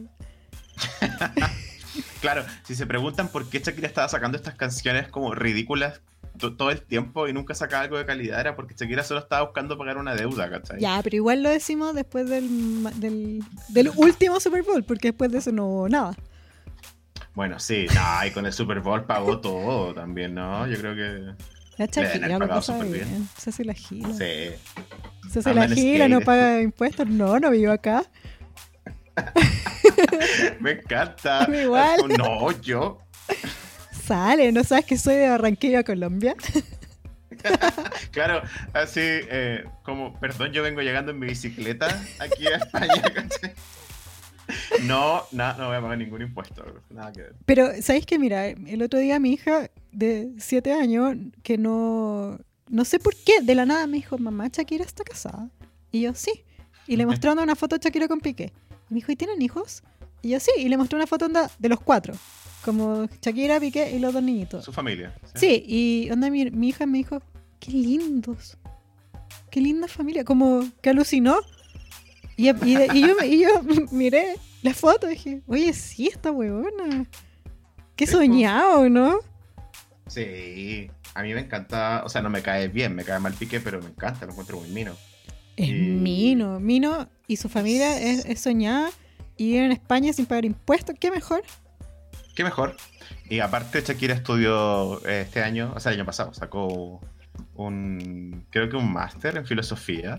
Claro, 2.20 2.44
si 2.64 2.74
se 2.74 2.86
preguntan 2.86 3.28
por 3.28 3.48
qué 3.48 3.60
Shakira 3.60 3.86
estaba 3.86 4.08
sacando 4.08 4.36
estas 4.36 4.54
canciones 4.54 5.08
como 5.08 5.34
ridículas 5.34 6.00
to- 6.38 6.56
todo 6.56 6.70
el 6.70 6.80
tiempo 6.80 7.28
y 7.28 7.32
nunca 7.34 7.54
sacaba 7.54 7.82
algo 7.82 7.98
de 7.98 8.06
calidad, 8.06 8.40
era 8.40 8.56
porque 8.56 8.74
Shakira 8.74 9.04
solo 9.04 9.20
estaba 9.20 9.42
buscando 9.44 9.76
pagar 9.76 9.98
una 9.98 10.14
deuda, 10.14 10.48
¿cachai? 10.50 10.80
Ya, 10.80 11.00
pero 11.04 11.16
igual 11.16 11.42
lo 11.42 11.50
decimos 11.50 11.94
después 11.94 12.28
del, 12.28 12.82
del, 12.98 13.44
del 13.68 13.90
último 13.96 14.40
Super 14.40 14.62
Bowl, 14.62 14.82
porque 14.84 15.08
después 15.08 15.30
de 15.30 15.38
eso 15.38 15.52
no 15.52 15.66
hubo 15.66 15.88
nada. 15.88 16.16
Bueno, 17.34 17.58
sí, 17.58 17.86
no, 17.92 18.26
y 18.26 18.30
con 18.30 18.46
el 18.46 18.52
Super 18.52 18.80
Bowl 18.80 19.04
pagó 19.04 19.40
todo 19.40 19.92
también, 19.92 20.34
¿no? 20.34 20.66
Yo 20.66 20.78
creo 20.78 20.94
que. 20.94 21.34
La 21.76 21.86
Shakira 21.86 22.38
lo 22.38 22.48
pasa 22.48 22.78
bien. 22.78 22.92
bien. 22.92 23.28
Se 23.36 23.50
hace 23.50 23.64
la 23.64 23.74
gira. 23.74 24.08
Sí. 24.10 24.54
Se 25.32 25.40
hace 25.40 25.52
la 25.52 25.66
gira, 25.66 26.08
no 26.08 26.20
paga 26.20 26.60
impuestos. 26.60 27.08
No, 27.08 27.40
no 27.40 27.50
vivo 27.50 27.72
acá. 27.72 28.04
Me 30.60 30.72
encanta. 30.72 31.48
Igual. 31.62 32.00
No, 32.18 32.50
yo. 32.60 32.98
Sale, 34.06 34.52
¿no 34.52 34.62
sabes 34.62 34.84
que 34.84 34.98
soy 34.98 35.16
de 35.16 35.28
Barranquilla, 35.30 35.82
Colombia? 35.82 36.36
Claro, 38.10 38.42
así 38.72 39.00
eh, 39.02 39.64
como, 39.82 40.18
perdón, 40.20 40.52
yo 40.52 40.62
vengo 40.62 40.82
llegando 40.82 41.10
en 41.12 41.18
mi 41.18 41.26
bicicleta 41.26 42.02
aquí 42.18 42.46
a 42.46 42.56
España, 42.56 43.02
¿cachai? 43.02 43.53
No, 44.86 45.22
no, 45.32 45.56
no 45.56 45.68
voy 45.68 45.76
a 45.76 45.80
pagar 45.80 45.98
ningún 45.98 46.22
impuesto, 46.22 46.64
nada 46.90 47.12
que 47.12 47.22
ver. 47.22 47.34
Pero, 47.46 47.70
¿sabéis 47.80 48.06
que 48.06 48.18
Mira, 48.18 48.48
el 48.48 48.82
otro 48.82 48.98
día 48.98 49.18
mi 49.18 49.32
hija 49.32 49.70
de 49.92 50.32
7 50.38 50.72
años, 50.72 51.16
que 51.42 51.58
no. 51.58 52.38
No 52.68 52.84
sé 52.84 52.98
por 52.98 53.14
qué, 53.14 53.42
de 53.42 53.54
la 53.54 53.66
nada 53.66 53.86
me 53.86 53.98
dijo, 53.98 54.16
mamá, 54.16 54.48
Shakira 54.48 54.84
está 54.84 55.04
casada. 55.04 55.50
Y 55.92 56.02
yo, 56.02 56.14
sí. 56.14 56.44
Y 56.86 56.96
le 56.96 57.06
mostrando 57.06 57.42
una 57.42 57.54
foto 57.54 57.76
de 57.76 57.84
Shakira 57.84 58.08
con 58.08 58.20
Piqué. 58.20 58.52
Y 58.90 58.94
me 58.94 58.96
dijo, 58.96 59.12
¿y 59.12 59.16
tienen 59.16 59.40
hijos? 59.42 59.82
Y 60.22 60.30
yo, 60.30 60.40
sí. 60.40 60.50
Y 60.56 60.68
le 60.68 60.76
mostré 60.76 60.96
una 60.96 61.06
foto 61.06 61.26
onda, 61.26 61.50
de 61.58 61.68
los 61.68 61.80
cuatro. 61.80 62.14
Como 62.64 63.06
Shakira, 63.20 63.60
Piqué 63.60 63.94
y 63.94 63.98
los 63.98 64.12
dos 64.14 64.22
niñitos. 64.22 64.64
Su 64.64 64.72
familia. 64.72 65.14
Sí, 65.34 65.62
y 65.66 66.10
onda, 66.10 66.30
mi, 66.30 66.50
mi 66.50 66.68
hija 66.68 66.86
me 66.86 66.98
dijo, 66.98 67.22
qué 67.60 67.72
lindos. 67.72 68.56
Qué 69.50 69.60
linda 69.60 69.86
familia. 69.86 70.24
Como 70.24 70.64
que 70.80 70.90
alucinó. 70.90 71.36
Y, 72.36 72.48
y- 72.50 72.88
y 72.92 73.00
yo, 73.06 73.14
y 73.24 73.40
yo 73.42 73.48
miré 73.92 74.36
la 74.62 74.74
foto 74.74 75.06
y 75.08 75.14
dije, 75.14 75.42
oye, 75.46 75.72
sí, 75.72 76.08
esta 76.08 76.30
huevona. 76.30 77.06
Qué 77.96 78.06
soñado, 78.06 78.88
¿no? 78.88 79.18
Sí, 80.06 80.90
a 81.14 81.22
mí 81.22 81.32
me 81.32 81.40
encanta, 81.40 82.02
o 82.04 82.08
sea, 82.08 82.20
no 82.22 82.30
me 82.30 82.42
cae 82.42 82.68
bien, 82.68 82.94
me 82.94 83.04
cae 83.04 83.18
mal 83.20 83.32
pique, 83.34 83.60
pero 83.60 83.80
me 83.80 83.88
encanta, 83.88 84.26
lo 84.26 84.32
encuentro 84.32 84.58
muy 84.60 84.68
mino. 84.70 84.92
Es 85.56 85.70
Mino. 85.70 86.58
Mino 86.60 87.08
y 87.28 87.36
su 87.36 87.48
familia 87.48 88.00
es, 88.00 88.24
es 88.24 88.40
soñada 88.40 88.90
y 89.36 89.56
en 89.56 89.70
España 89.72 90.12
sin 90.12 90.26
pagar 90.26 90.44
impuestos. 90.44 90.96
¿Qué 90.98 91.10
mejor? 91.10 91.42
Qué 92.34 92.42
mejor. 92.42 92.76
Y 93.30 93.38
aparte, 93.38 93.80
Shakira 93.80 94.14
estudió 94.14 94.98
eh, 95.06 95.22
este 95.22 95.42
año, 95.42 95.72
o 95.76 95.80
sea, 95.80 95.92
el 95.92 95.98
año 96.00 96.06
pasado, 96.06 96.34
sacó 96.34 97.00
un, 97.54 98.44
creo 98.50 98.68
que 98.68 98.76
un 98.76 98.92
máster 98.92 99.36
en 99.36 99.46
filosofía 99.46 100.18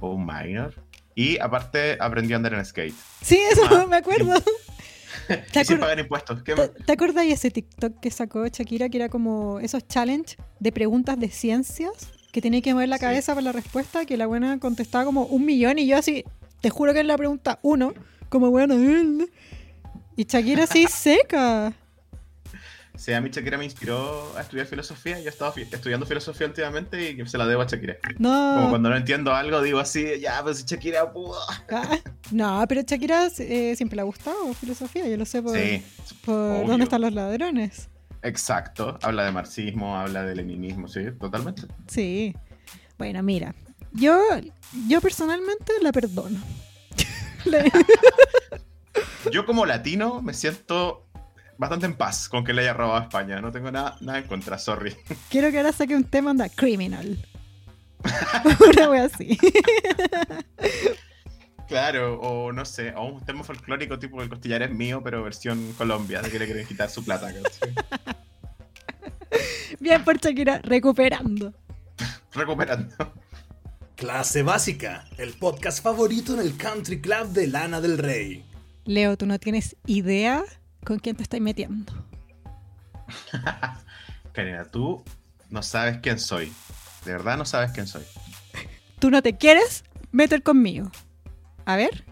o 0.00 0.10
un 0.14 0.24
minor. 0.26 0.74
Y 1.16 1.38
aparte 1.40 1.96
aprendió 1.98 2.36
a 2.36 2.38
andar 2.38 2.54
en 2.54 2.64
skate. 2.64 2.94
Sí, 3.22 3.40
eso 3.50 3.62
Ah, 3.70 3.86
me 3.90 3.96
acuerdo. 3.96 4.34
y 5.54 5.64
sin 5.64 5.80
pagar 5.80 5.98
impuestos. 5.98 6.42
¿Qué 6.42 6.54
¿Te, 6.54 6.68
¿Te 6.68 6.92
acordás 6.92 7.26
de 7.26 7.32
ese 7.32 7.50
TikTok 7.50 7.98
que 8.00 8.10
sacó 8.10 8.46
Shakira 8.46 8.88
que 8.90 8.98
era 8.98 9.08
como 9.08 9.58
esos 9.58 9.88
challenge 9.88 10.36
de 10.60 10.70
preguntas 10.72 11.18
de 11.18 11.30
ciencias? 11.30 12.10
Que 12.32 12.42
tenía 12.42 12.60
que 12.60 12.74
mover 12.74 12.90
la 12.90 12.98
cabeza 12.98 13.32
para 13.34 13.44
la 13.46 13.52
respuesta, 13.52 14.04
que 14.04 14.18
la 14.18 14.26
buena 14.26 14.60
contestaba 14.60 15.06
como 15.06 15.24
un 15.24 15.46
millón 15.46 15.78
y 15.78 15.86
yo 15.86 15.96
así, 15.96 16.22
te 16.60 16.68
juro 16.68 16.92
que 16.92 17.00
es 17.00 17.06
la 17.06 17.16
pregunta 17.16 17.58
uno, 17.62 17.94
como 18.28 18.50
bueno, 18.50 18.74
y 20.16 20.24
Shakira 20.24 20.64
así 20.64 20.86
seca. 20.90 21.72
Sí, 22.96 23.12
a 23.12 23.20
mí 23.20 23.30
Shakira 23.30 23.58
me 23.58 23.64
inspiró 23.64 24.36
a 24.36 24.42
estudiar 24.42 24.66
filosofía. 24.66 25.18
Yo 25.20 25.26
he 25.26 25.28
estado 25.28 25.52
estudiando 25.56 26.06
filosofía 26.06 26.46
últimamente 26.46 27.10
y 27.10 27.26
se 27.26 27.38
la 27.38 27.46
debo 27.46 27.62
a 27.62 27.66
Shakira. 27.66 27.96
No. 28.18 28.54
Como 28.56 28.70
cuando 28.70 28.90
no 28.90 28.96
entiendo 28.96 29.34
algo, 29.34 29.60
digo 29.62 29.78
así, 29.78 30.18
ya, 30.20 30.42
pues 30.42 30.64
Shakira 30.64 31.12
pudo. 31.12 31.38
Ah, 31.70 31.98
no, 32.30 32.64
pero 32.68 32.82
Shakira 32.82 33.28
eh, 33.38 33.74
siempre 33.76 33.96
le 33.96 34.02
ha 34.02 34.04
gustado 34.04 34.52
filosofía, 34.54 35.06
yo 35.08 35.16
lo 35.16 35.24
sé 35.24 35.42
por, 35.42 35.56
por 36.24 36.66
dónde 36.66 36.84
están 36.84 37.02
los 37.02 37.12
ladrones. 37.12 37.88
Exacto, 38.22 38.98
habla 39.02 39.24
de 39.24 39.32
marxismo, 39.32 39.96
habla 39.96 40.24
de 40.24 40.34
leninismo, 40.34 40.88
sí, 40.88 41.00
totalmente. 41.20 41.62
Sí. 41.86 42.34
Bueno, 42.98 43.22
mira, 43.22 43.54
yo, 43.92 44.18
yo 44.88 45.00
personalmente 45.00 45.72
la 45.80 45.92
perdono. 45.92 46.38
yo 49.32 49.46
como 49.46 49.66
latino 49.66 50.22
me 50.22 50.34
siento 50.34 51.05
bastante 51.58 51.86
en 51.86 51.94
paz 51.94 52.28
con 52.28 52.44
que 52.44 52.52
le 52.52 52.62
haya 52.62 52.74
robado 52.74 52.98
a 52.98 53.02
España. 53.02 53.40
No 53.40 53.50
tengo 53.52 53.70
nada, 53.70 53.96
nada 54.00 54.18
en 54.18 54.26
contra, 54.26 54.58
sorry. 54.58 54.94
Quiero 55.30 55.50
que 55.50 55.58
ahora 55.58 55.72
saque 55.72 55.96
un 55.96 56.04
tema 56.04 56.30
anda 56.30 56.48
criminal. 56.48 57.18
Una 58.72 58.90
wea 58.90 59.04
así. 59.04 59.38
Claro, 61.68 62.20
o 62.20 62.52
no 62.52 62.64
sé, 62.64 62.94
o 62.94 63.06
un 63.06 63.24
tema 63.24 63.42
folclórico 63.42 63.98
tipo 63.98 64.22
el 64.22 64.28
costillar 64.28 64.62
es 64.62 64.70
mío, 64.70 65.00
pero 65.02 65.24
versión 65.24 65.72
Colombia, 65.72 66.22
de 66.22 66.30
que 66.30 66.38
le 66.38 66.44
quieren 66.46 66.64
quitar 66.64 66.88
su 66.88 67.04
plata. 67.04 67.28
Bien 69.80 70.04
por 70.04 70.16
Shakira, 70.18 70.60
recuperando. 70.62 71.52
recuperando. 72.32 72.94
Clase 73.96 74.44
Básica, 74.44 75.06
el 75.18 75.32
podcast 75.32 75.82
favorito 75.82 76.34
en 76.34 76.40
el 76.40 76.56
Country 76.56 77.00
Club 77.00 77.30
de 77.30 77.48
Lana 77.48 77.80
del 77.80 77.98
Rey. 77.98 78.44
Leo, 78.84 79.16
tú 79.16 79.26
no 79.26 79.40
tienes 79.40 79.74
idea 79.86 80.44
con 80.86 81.00
quién 81.00 81.16
te 81.16 81.24
estás 81.24 81.40
metiendo. 81.40 81.92
Karina, 84.32 84.64
tú 84.64 85.02
no 85.50 85.62
sabes 85.62 85.98
quién 85.98 86.18
soy. 86.18 86.52
De 87.04 87.12
verdad 87.12 87.36
no 87.36 87.44
sabes 87.44 87.72
quién 87.72 87.86
soy. 87.86 88.04
Tú 89.00 89.10
no 89.10 89.20
te 89.20 89.36
quieres 89.36 89.84
meter 90.12 90.42
conmigo. 90.42 90.90
A 91.64 91.76
ver. 91.76 92.04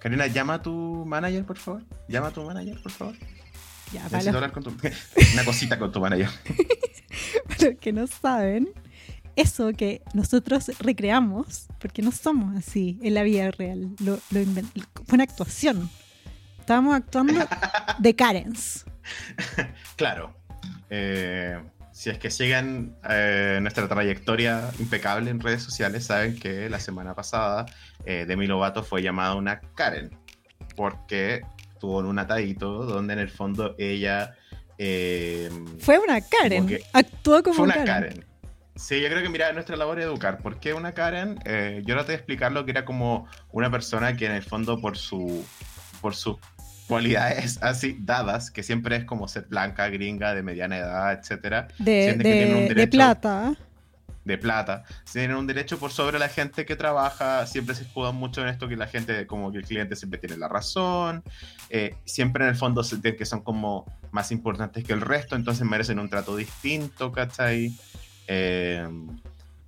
Karina, 0.00 0.26
llama 0.26 0.54
a 0.54 0.62
tu 0.62 1.04
manager, 1.06 1.44
por 1.44 1.58
favor. 1.58 1.84
Llama 2.08 2.28
a 2.28 2.30
tu 2.30 2.42
manager, 2.42 2.82
por 2.82 2.92
favor. 2.92 3.14
Ya, 3.92 4.08
vale. 4.08 4.30
Una 5.34 5.44
cosita 5.44 5.78
con 5.78 5.92
tu 5.92 6.00
manager. 6.00 6.30
Para 7.48 7.74
que 7.74 7.92
no 7.92 8.06
saben, 8.06 8.70
eso 9.36 9.72
que 9.74 10.00
nosotros 10.14 10.70
recreamos, 10.78 11.66
porque 11.78 12.00
no 12.00 12.10
somos 12.10 12.56
así 12.56 12.98
en 13.02 13.14
la 13.14 13.22
vida 13.22 13.50
real, 13.50 13.94
lo, 13.98 14.18
lo 14.30 14.44
fue 15.06 15.14
una 15.14 15.24
actuación. 15.24 15.90
Estábamos 16.70 16.94
actuando 16.94 17.34
de 17.98 18.14
Karens. 18.14 18.84
Claro. 19.96 20.32
Eh, 20.88 21.60
si 21.90 22.10
es 22.10 22.18
que 22.18 22.30
siguen 22.30 22.94
eh, 23.08 23.58
nuestra 23.60 23.88
trayectoria 23.88 24.70
impecable 24.78 25.30
en 25.30 25.40
redes 25.40 25.64
sociales, 25.64 26.04
saben 26.06 26.38
que 26.38 26.70
la 26.70 26.78
semana 26.78 27.12
pasada 27.12 27.66
eh, 28.04 28.24
Demi 28.24 28.46
Lovato 28.46 28.84
fue 28.84 29.02
llamada 29.02 29.34
una 29.34 29.58
Karen. 29.74 30.16
Porque 30.76 31.42
tuvo 31.80 31.98
un 31.98 32.20
atadito 32.20 32.84
donde 32.84 33.14
en 33.14 33.18
el 33.18 33.30
fondo 33.30 33.74
ella. 33.76 34.36
fue 34.78 35.98
una 35.98 36.20
Karen. 36.20 36.78
Actuó 36.92 37.42
como 37.42 37.56
fue 37.56 37.64
una 37.64 37.82
Karen. 37.84 38.24
Sí, 38.76 39.00
yo 39.00 39.08
creo 39.08 39.22
que 39.24 39.28
mira, 39.28 39.52
nuestra 39.52 39.74
labor 39.76 39.98
es 39.98 40.04
educar. 40.04 40.38
¿Por 40.38 40.60
qué 40.60 40.72
una 40.72 40.92
Karen? 40.92 41.36
yo 41.84 41.96
no 41.96 42.02
te 42.02 42.06
voy 42.06 42.12
a 42.12 42.18
explicar 42.18 42.52
lo 42.52 42.64
que 42.64 42.70
era 42.70 42.84
como 42.84 43.26
una 43.50 43.72
persona 43.72 44.16
que 44.16 44.26
en 44.26 44.32
el 44.32 44.44
fondo 44.44 44.80
por 44.80 44.96
su 44.96 45.44
por 46.00 46.14
su 46.14 46.38
cualidades 46.90 47.62
así 47.62 47.96
dadas, 48.00 48.50
que 48.50 48.62
siempre 48.62 48.96
es 48.96 49.04
como 49.04 49.28
ser 49.28 49.46
blanca, 49.48 49.88
gringa, 49.88 50.34
de 50.34 50.42
mediana 50.42 50.76
edad, 50.76 51.12
etcétera. 51.12 51.68
De, 51.78 52.14
de, 52.14 52.86
plata. 52.88 53.54
De 54.24 54.36
plata. 54.36 54.84
Tienen 55.10 55.36
un 55.36 55.46
derecho 55.46 55.78
por 55.78 55.92
sobre 55.92 56.18
la 56.18 56.28
gente 56.28 56.66
que 56.66 56.74
trabaja. 56.74 57.46
Siempre 57.46 57.76
se 57.76 57.84
escudan 57.84 58.16
mucho 58.16 58.42
en 58.42 58.48
esto 58.48 58.68
que 58.68 58.76
la 58.76 58.88
gente, 58.88 59.26
como 59.28 59.52
que 59.52 59.58
el 59.58 59.64
cliente 59.64 59.94
siempre 59.94 60.18
tiene 60.18 60.36
la 60.36 60.48
razón. 60.48 61.22
Eh, 61.70 61.94
siempre 62.04 62.44
en 62.44 62.50
el 62.50 62.56
fondo 62.56 62.82
se 62.82 63.00
que 63.00 63.24
son 63.24 63.42
como 63.42 63.86
más 64.10 64.32
importantes 64.32 64.82
que 64.82 64.92
el 64.92 65.00
resto, 65.00 65.36
entonces 65.36 65.64
merecen 65.64 66.00
un 66.00 66.10
trato 66.10 66.36
distinto, 66.36 67.12
¿cachai? 67.12 67.72
Eh, 68.26 68.88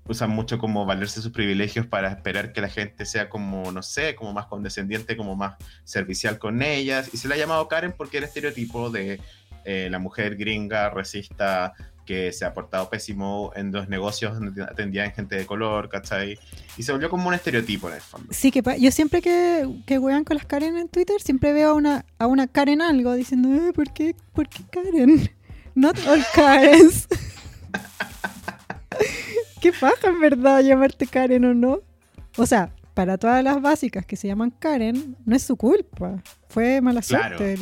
usan 0.08 0.30
mucho 0.30 0.58
como 0.58 0.84
valerse 0.84 1.22
sus 1.22 1.32
privilegios 1.32 1.86
para 1.86 2.10
esperar 2.10 2.52
que 2.52 2.60
la 2.60 2.68
gente 2.68 3.06
sea 3.06 3.28
como, 3.28 3.70
no 3.72 3.82
sé, 3.82 4.14
como 4.14 4.32
más 4.32 4.46
condescendiente, 4.46 5.16
como 5.16 5.36
más 5.36 5.56
servicial 5.84 6.38
con 6.38 6.62
ellas. 6.62 7.10
Y 7.12 7.16
se 7.16 7.28
le 7.28 7.34
ha 7.34 7.38
llamado 7.38 7.68
Karen 7.68 7.94
porque 7.96 8.18
era 8.18 8.26
estereotipo 8.26 8.90
de 8.90 9.20
eh, 9.64 9.88
la 9.90 9.98
mujer 9.98 10.36
gringa, 10.36 10.90
resista, 10.90 11.74
que 12.04 12.32
se 12.32 12.44
ha 12.44 12.52
portado 12.52 12.90
pésimo 12.90 13.52
en 13.54 13.70
dos 13.70 13.88
negocios 13.88 14.34
donde 14.34 14.62
atendían 14.64 15.12
gente 15.12 15.36
de 15.36 15.46
color, 15.46 15.88
¿cachai? 15.88 16.36
Y 16.76 16.82
se 16.82 16.90
volvió 16.90 17.08
como 17.08 17.28
un 17.28 17.34
estereotipo 17.34 17.88
en 17.88 17.94
el 17.94 18.00
fondo. 18.00 18.32
Sí, 18.32 18.50
que 18.50 18.62
yo 18.80 18.90
siempre 18.90 19.22
que, 19.22 19.68
que 19.86 19.98
wean 19.98 20.24
con 20.24 20.36
las 20.36 20.46
Karen 20.46 20.76
en 20.76 20.88
Twitter, 20.88 21.20
siempre 21.20 21.52
veo 21.52 21.70
a 21.70 21.74
una, 21.74 22.04
a 22.18 22.26
una 22.26 22.48
Karen 22.48 22.82
algo 22.82 23.14
diciendo, 23.14 23.48
eh, 23.54 23.72
¿por, 23.72 23.92
qué, 23.92 24.16
¿por 24.32 24.48
qué 24.48 24.64
Karen? 24.70 25.30
Not 25.74 25.96
all 26.08 26.24
Karens. 26.34 27.06
Qué 29.62 29.72
paja, 29.72 30.08
en 30.08 30.18
verdad, 30.18 30.60
llamarte 30.60 31.06
Karen 31.06 31.44
o 31.44 31.54
no. 31.54 31.82
O 32.36 32.46
sea, 32.46 32.74
para 32.94 33.16
todas 33.16 33.44
las 33.44 33.62
básicas 33.62 34.04
que 34.04 34.16
se 34.16 34.26
llaman 34.26 34.50
Karen, 34.50 35.16
no 35.24 35.36
es 35.36 35.44
su 35.44 35.56
culpa. 35.56 36.20
Fue 36.48 36.80
mala 36.80 37.00
suerte. 37.00 37.56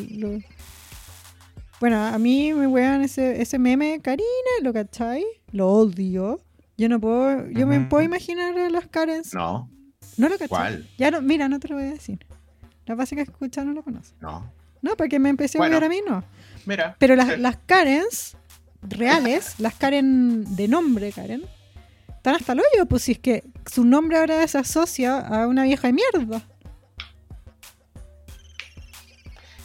Bueno, 1.78 2.02
a 2.02 2.19
mí 2.19 2.54
me 2.54 2.66
wean 2.66 3.02
ese, 3.02 3.42
ese 3.42 3.59
meme, 3.59 4.00
Karina, 4.00 4.25
¿lo 4.62 4.73
cachai? 4.73 5.26
Lo 5.52 5.69
odio. 5.69 6.40
Yo 6.78 6.88
no 6.88 6.99
puedo, 6.99 7.50
yo 7.50 7.66
me 7.66 7.80
puedo 7.80 8.02
imaginar 8.02 8.59
a 8.59 8.71
las 8.71 8.87
Karens. 8.87 9.35
No. 9.35 9.71
No 10.16 10.30
lo 10.30 10.38
cachai. 10.38 10.49
¿Cuál? 10.49 10.88
Ya 10.97 11.11
no, 11.11 11.21
mira, 11.21 11.50
no 11.50 11.61
te 11.61 11.69
lo 11.69 11.75
voy 11.75 11.85
a 11.85 11.90
decir. 11.90 12.19
Las 12.87 12.97
básicas 12.97 13.26
que 13.26 13.33
escuchan 13.33 13.66
no 13.66 13.75
lo 13.75 13.83
conocen. 13.83 14.16
No. 14.21 14.50
No, 14.80 14.97
porque 14.97 15.19
me 15.19 15.28
empecé 15.28 15.59
a 15.59 15.61
odiar 15.61 15.85
a 15.85 15.88
mí, 15.90 16.00
no. 16.09 16.25
Mira. 16.64 16.97
Pero 16.99 17.14
las, 17.14 17.38
las 17.38 17.59
Karens 17.66 18.38
reales, 18.80 19.61
las 19.61 19.75
Karen 19.75 20.57
de 20.57 20.66
nombre 20.66 21.12
Karen, 21.12 21.42
están 22.21 22.35
hasta 22.35 22.53
el 22.53 22.61
hoyo, 22.61 22.85
pues 22.85 23.05
si 23.05 23.12
es 23.12 23.19
que 23.19 23.45
su 23.65 23.83
nombre 23.83 24.19
ahora 24.19 24.47
se 24.47 24.59
asocia 24.59 25.21
a 25.21 25.47
una 25.47 25.65
vieja 25.65 25.89
de 25.89 25.95
mierda. 25.95 26.43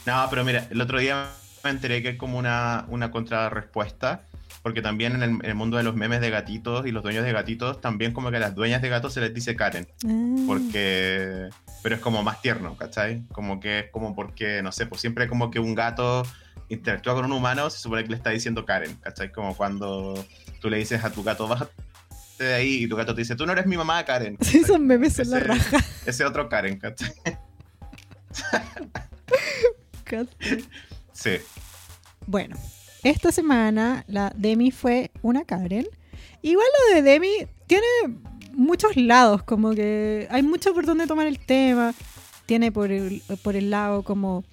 No, 0.06 0.26
pero 0.30 0.46
mira, 0.46 0.66
el 0.70 0.80
otro 0.80 1.00
día 1.00 1.28
me 1.66 1.70
enteré 1.72 2.02
que 2.02 2.10
es 2.10 2.18
como 2.18 2.38
una, 2.38 2.86
una 2.88 3.12
contrarrespuesta, 3.12 4.22
porque 4.64 4.82
también 4.82 5.22
en 5.22 5.42
el, 5.44 5.56
mundo 5.56 5.76
de 5.76 5.84
los 5.84 5.96
memes 5.96 6.22
de 6.22 6.30
gatitos 6.30 6.88
y 6.88 6.92
los 6.92 7.04
dueños 7.04 7.26
de 7.26 7.34
gatitos, 7.34 7.82
también 7.82 8.14
como 8.14 8.32
que 8.32 8.38
a 8.38 8.40
las 8.40 8.56
dueñas 8.56 8.82
de 8.82 8.88
gatos 8.88 9.12
se 9.12 9.20
les 9.20 9.34
dice 9.34 9.58
Karen. 9.58 9.86
Ah. 10.08 10.44
Porque. 10.48 11.50
Pero 11.84 11.96
es 11.96 12.02
como 12.02 12.24
más 12.24 12.42
tierno, 12.42 12.78
¿cachai? 12.78 13.26
Como 13.34 13.60
que 13.60 13.80
es 13.80 13.92
como 13.92 14.16
porque, 14.16 14.62
no 14.64 14.72
sé, 14.72 14.86
pues 14.86 15.02
siempre 15.02 15.28
como 15.28 15.52
que 15.52 15.60
un 15.60 15.76
gato 15.76 16.24
interactúa 16.70 17.16
con 17.16 17.26
un 17.26 17.34
humano, 17.34 17.70
se 17.70 17.80
supone 17.80 18.04
que 18.04 18.12
le 18.12 18.16
está 18.16 18.30
diciendo 18.30 18.66
Karen, 18.66 18.96
¿cachai? 19.02 19.34
Como 19.34 19.58
cuando 19.58 20.26
tú 20.62 20.70
le 20.70 20.78
dices 20.78 21.04
a 21.04 21.12
tu 21.12 21.22
gato, 21.22 21.50
baja 21.50 21.68
de 22.38 22.54
ahí 22.54 22.84
y 22.84 22.88
tu 22.88 22.96
gato 22.96 23.14
te 23.16 23.22
dice, 23.22 23.36
tú 23.36 23.46
no 23.46 23.52
eres 23.52 23.66
mi 23.66 23.78
mamá, 23.78 24.04
Karen. 24.06 24.38
Sí, 24.42 24.64
son 24.64 24.86
memes 24.86 25.20
en 25.20 25.30
la 25.32 25.40
raja. 25.40 25.78
Ese 26.06 26.26
otro 26.26 26.50
Karen, 26.50 26.80
¿cachai? 26.80 27.14
sí. 31.14 31.38
Bueno, 32.28 32.56
esta 33.04 33.32
semana 33.32 34.04
la 34.08 34.32
Demi 34.36 34.72
fue 34.72 35.12
una 35.22 35.46
Karen. 35.46 35.88
Igual 36.42 36.68
lo 36.90 36.96
de 36.96 37.02
Demi 37.02 37.32
tiene 37.68 37.86
muchos 38.54 38.96
lados, 38.96 39.44
como 39.44 39.72
que 39.72 40.28
hay 40.30 40.44
mucho 40.44 40.74
por 40.74 40.86
donde 40.86 41.08
tomar 41.08 41.28
el 41.28 41.40
tema. 41.40 41.94
Tiene 42.46 42.72
por 42.72 42.92
el, 42.92 43.24
por 43.44 43.56
el 43.56 43.72
lado 43.72 44.04
como 44.04 44.44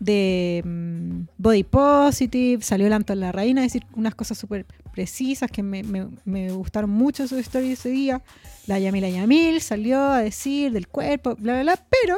de 0.00 0.62
mm, 0.64 1.22
body 1.38 1.64
positive, 1.64 2.62
salió 2.62 2.88
Lanto 2.88 3.14
la 3.14 3.32
Reina 3.32 3.62
a 3.62 3.64
decir 3.64 3.84
unas 3.94 4.14
cosas 4.14 4.38
súper 4.38 4.66
precisas 4.92 5.50
que 5.50 5.62
me, 5.62 5.82
me, 6.24 6.50
gustaron 6.50 6.90
mucho 6.90 7.26
su 7.28 7.38
historia 7.38 7.72
ese 7.72 7.90
día. 7.90 8.22
La 8.66 8.78
Yamila 8.78 9.08
Yamil 9.08 9.60
salió 9.60 10.00
a 10.00 10.18
decir 10.18 10.72
del 10.72 10.88
cuerpo, 10.88 11.36
bla, 11.36 11.54
bla, 11.54 11.62
bla, 11.62 11.86
pero 11.90 12.16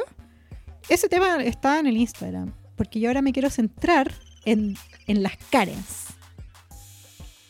ese 0.89 1.07
tema 1.07 1.43
está 1.43 1.79
en 1.79 1.87
el 1.87 1.97
Instagram, 1.97 2.53
porque 2.75 2.99
yo 2.99 3.09
ahora 3.09 3.21
me 3.21 3.33
quiero 3.33 3.49
centrar 3.49 4.11
en, 4.45 4.75
en 5.07 5.23
las 5.23 5.37
Karens. 5.49 6.07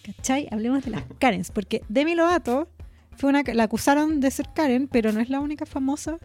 ¿Cachai? 0.04 0.48
Hablemos 0.52 0.84
de 0.84 0.92
las 0.92 1.04
Karens, 1.20 1.52
porque 1.52 1.84
Demi 1.88 2.16
Lovato 2.16 2.70
fue 3.16 3.30
una, 3.30 3.44
la 3.54 3.64
acusaron 3.64 4.20
de 4.20 4.32
ser 4.32 4.50
Karen, 4.54 4.88
pero 4.88 5.12
no 5.12 5.20
es 5.20 5.30
la 5.30 5.40
única 5.40 5.66
famosa 5.66 6.18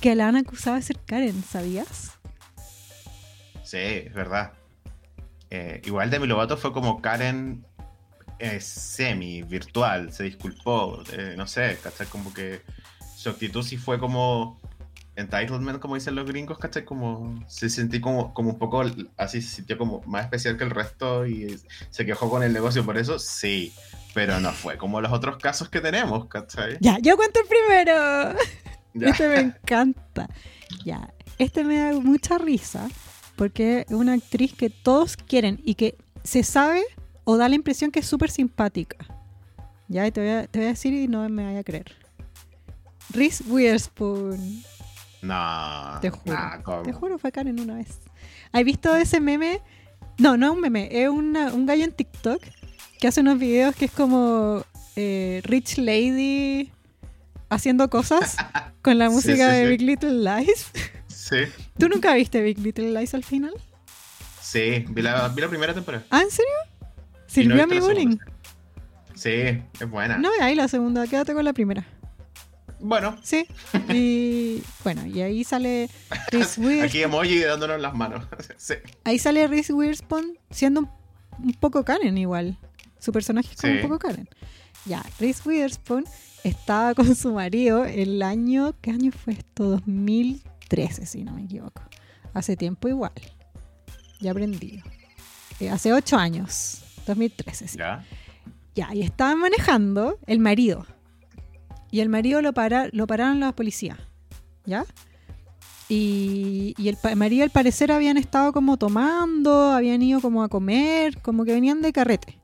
que 0.00 0.14
la 0.14 0.28
han 0.28 0.36
acusado 0.36 0.76
de 0.76 0.82
ser 0.82 0.98
Karen, 1.04 1.42
¿sabías? 1.42 2.12
Sí, 3.74 4.06
es 4.06 4.14
verdad. 4.14 4.52
Eh, 5.50 5.82
igual 5.84 6.08
Demi 6.08 6.28
Lovato 6.28 6.56
fue 6.56 6.72
como 6.72 7.02
Karen 7.02 7.66
eh, 8.38 8.60
semi 8.60 9.42
virtual, 9.42 10.12
se 10.12 10.22
disculpó, 10.22 11.02
eh, 11.10 11.34
no 11.36 11.48
sé, 11.48 11.76
¿cachai? 11.82 12.06
Como 12.06 12.32
que 12.32 12.62
su 13.16 13.30
actitud 13.30 13.64
sí 13.64 13.76
fue 13.76 13.98
como 13.98 14.60
entitlement, 15.16 15.80
como 15.80 15.96
dicen 15.96 16.14
los 16.14 16.24
gringos, 16.24 16.56
¿cachai? 16.58 16.84
Como 16.84 17.44
se 17.48 17.68
sentí 17.68 18.00
como, 18.00 18.32
como 18.32 18.50
un 18.50 18.58
poco 18.60 18.84
así, 19.16 19.42
se 19.42 19.56
sintió 19.56 19.76
como 19.76 20.02
más 20.06 20.22
especial 20.22 20.56
que 20.56 20.62
el 20.62 20.70
resto 20.70 21.26
y 21.26 21.60
se 21.90 22.06
quejó 22.06 22.30
con 22.30 22.44
el 22.44 22.52
negocio 22.52 22.84
por 22.84 22.96
eso, 22.96 23.18
sí, 23.18 23.74
pero 24.14 24.38
no 24.38 24.52
fue 24.52 24.78
como 24.78 25.00
los 25.00 25.12
otros 25.12 25.38
casos 25.38 25.68
que 25.68 25.80
tenemos, 25.80 26.28
¿cachai? 26.28 26.76
Ya, 26.78 26.98
yo 27.00 27.16
cuento 27.16 27.40
el 27.40 27.46
primero. 27.46 28.38
Este 28.94 29.26
me 29.26 29.40
encanta. 29.40 30.28
Ya, 30.84 31.12
este 31.38 31.64
me 31.64 31.78
da 31.78 31.92
mucha 31.94 32.38
risa 32.38 32.88
porque 33.36 33.86
es 33.88 33.94
una 33.94 34.14
actriz 34.14 34.54
que 34.54 34.70
todos 34.70 35.16
quieren 35.16 35.60
y 35.64 35.74
que 35.74 35.96
se 36.22 36.42
sabe 36.42 36.82
o 37.24 37.36
da 37.36 37.48
la 37.48 37.54
impresión 37.54 37.90
que 37.90 38.00
es 38.00 38.06
súper 38.06 38.30
simpática. 38.30 38.96
Ya, 39.88 40.10
te 40.10 40.20
voy, 40.20 40.30
a, 40.30 40.46
te 40.46 40.58
voy 40.58 40.66
a 40.66 40.70
decir 40.70 40.94
y 40.94 41.08
no 41.08 41.28
me 41.28 41.44
vaya 41.44 41.60
a 41.60 41.64
creer. 41.64 41.92
Reese 43.10 43.44
Witherspoon. 43.46 44.62
No. 45.22 45.98
Te 46.00 46.10
juro. 46.10 46.82
te 46.84 46.92
juro, 46.92 47.18
fue 47.18 47.32
Karen 47.32 47.60
una 47.60 47.76
vez. 47.76 48.00
¿Has 48.52 48.64
visto 48.64 48.94
ese 48.96 49.20
meme? 49.20 49.60
No, 50.18 50.36
no 50.36 50.46
es 50.46 50.52
un 50.52 50.60
meme, 50.60 50.88
es 50.90 51.08
un 51.08 51.66
gallo 51.66 51.84
en 51.84 51.92
TikTok 51.92 52.42
que 53.00 53.08
hace 53.08 53.20
unos 53.20 53.38
videos 53.38 53.74
que 53.74 53.86
es 53.86 53.90
como 53.90 54.64
eh, 54.96 55.42
Rich 55.44 55.78
Lady 55.78 56.72
haciendo 57.50 57.90
cosas 57.90 58.36
con 58.82 58.98
la 58.98 59.10
música 59.10 59.48
de 59.48 59.68
Big 59.68 59.82
Little 59.82 60.12
Lies. 60.12 60.70
Sí. 61.24 61.36
¿Tú 61.78 61.88
nunca 61.88 62.12
viste 62.12 62.42
Big 62.42 62.58
Little 62.58 62.92
Lies 62.92 63.14
al 63.14 63.24
final? 63.24 63.54
Sí, 64.42 64.84
vi 64.90 65.00
la, 65.00 65.26
vi 65.28 65.40
la 65.40 65.48
primera 65.48 65.72
temporada. 65.72 66.04
¿Ah, 66.10 66.20
en 66.20 66.30
serio? 66.30 66.52
¿Sirvió 67.26 67.62
a 67.62 67.66
mi 67.66 67.80
bullying? 67.80 68.18
Sí, 69.14 69.30
es 69.32 69.90
buena. 69.90 70.18
No, 70.18 70.28
ahí 70.42 70.54
la 70.54 70.68
segunda, 70.68 71.06
quédate 71.06 71.32
con 71.32 71.42
la 71.46 71.54
primera. 71.54 71.86
Bueno. 72.78 73.16
Sí. 73.22 73.46
Y 73.88 74.62
bueno, 74.84 75.06
y 75.06 75.22
ahí 75.22 75.44
sale 75.44 75.88
Reese 76.30 76.60
Witherspoon. 76.60 76.84
Aquí 76.84 77.02
emoji 77.02 77.38
dándonos 77.38 77.80
las 77.80 77.94
manos. 77.94 78.26
sí. 78.58 78.74
Ahí 79.04 79.18
sale 79.18 79.48
Reese 79.48 79.72
Witherspoon 79.72 80.38
siendo 80.50 80.80
un, 81.38 81.54
poco 81.54 81.86
Karen 81.86 82.18
igual. 82.18 82.58
Su 82.98 83.12
personaje 83.12 83.48
es 83.50 83.58
como 83.58 83.72
un 83.72 83.80
poco 83.80 83.98
Karen. 83.98 84.28
Ya, 84.84 85.02
Reese 85.18 85.40
Witherspoon 85.48 86.04
estaba 86.42 86.92
con 86.92 87.16
su 87.16 87.32
marido 87.32 87.86
el 87.86 88.20
año, 88.20 88.74
¿qué 88.82 88.90
año 88.90 89.10
fue 89.10 89.32
esto? 89.32 89.80
2013, 90.64 91.06
si 91.06 91.24
no 91.24 91.32
me 91.32 91.44
equivoco. 91.44 91.82
Hace 92.32 92.56
tiempo 92.56 92.88
igual. 92.88 93.12
Ya 94.20 94.30
aprendí. 94.30 94.82
Eh, 95.60 95.70
hace 95.70 95.92
ocho 95.92 96.16
años. 96.16 96.82
2013, 97.06 97.68
sí. 97.68 97.78
Ya. 97.78 98.04
Ya, 98.74 98.94
y 98.94 99.02
estaban 99.02 99.38
manejando 99.38 100.18
el 100.26 100.40
marido. 100.40 100.86
Y 101.90 102.00
el 102.00 102.08
marido 102.08 102.42
lo, 102.42 102.52
para, 102.52 102.88
lo 102.92 103.06
pararon 103.06 103.38
los 103.40 103.52
policías. 103.54 103.98
¿Ya? 104.66 104.84
Y, 105.88 106.74
y 106.78 106.88
el, 106.88 106.96
marido 107.16 107.44
al 107.44 107.50
parecer 107.50 107.92
habían 107.92 108.16
estado 108.16 108.52
como 108.52 108.78
tomando, 108.78 109.70
habían 109.72 110.02
ido 110.02 110.20
como 110.20 110.42
a 110.42 110.48
comer, 110.48 111.20
como 111.20 111.44
que 111.44 111.52
venían 111.52 111.82
de 111.82 111.92
carrete. 111.92 112.38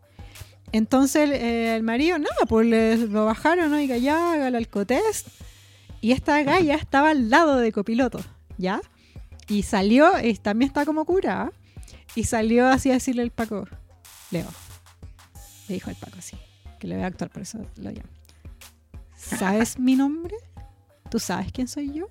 Entonces 0.72 1.30
el 1.30 1.82
marido, 1.82 2.18
nada, 2.18 2.46
pues 2.48 3.00
lo 3.00 3.24
bajaron, 3.24 3.70
¿no? 3.70 3.80
Y 3.80 3.88
ya 4.00 4.34
haga 4.34 4.48
el 4.48 4.54
alcotest. 4.54 5.26
Y 6.00 6.12
esta 6.12 6.42
galla 6.42 6.74
estaba 6.74 7.10
al 7.10 7.30
lado 7.30 7.56
de 7.56 7.72
copiloto, 7.72 8.20
¿ya? 8.56 8.80
Y 9.48 9.62
salió, 9.62 10.20
y 10.22 10.34
también 10.34 10.68
está 10.68 10.86
como 10.86 11.04
curada. 11.04 11.52
Y 12.14 12.24
salió 12.24 12.66
así 12.66 12.90
a 12.90 12.94
decirle 12.94 13.22
al 13.22 13.30
Paco, 13.30 13.66
Leo. 14.30 14.48
Le 15.68 15.74
dijo 15.74 15.90
el 15.90 15.96
Paco 15.96 16.16
así, 16.18 16.36
que 16.78 16.86
le 16.86 16.96
voy 16.96 17.04
a 17.04 17.08
actuar, 17.08 17.30
por 17.30 17.42
eso 17.42 17.58
lo 17.76 17.90
llamo. 17.90 18.08
¿Sabes 19.14 19.78
mi 19.78 19.94
nombre? 19.94 20.34
¿Tú 21.10 21.18
sabes 21.18 21.52
quién 21.52 21.68
soy 21.68 21.92
yo? 21.92 22.08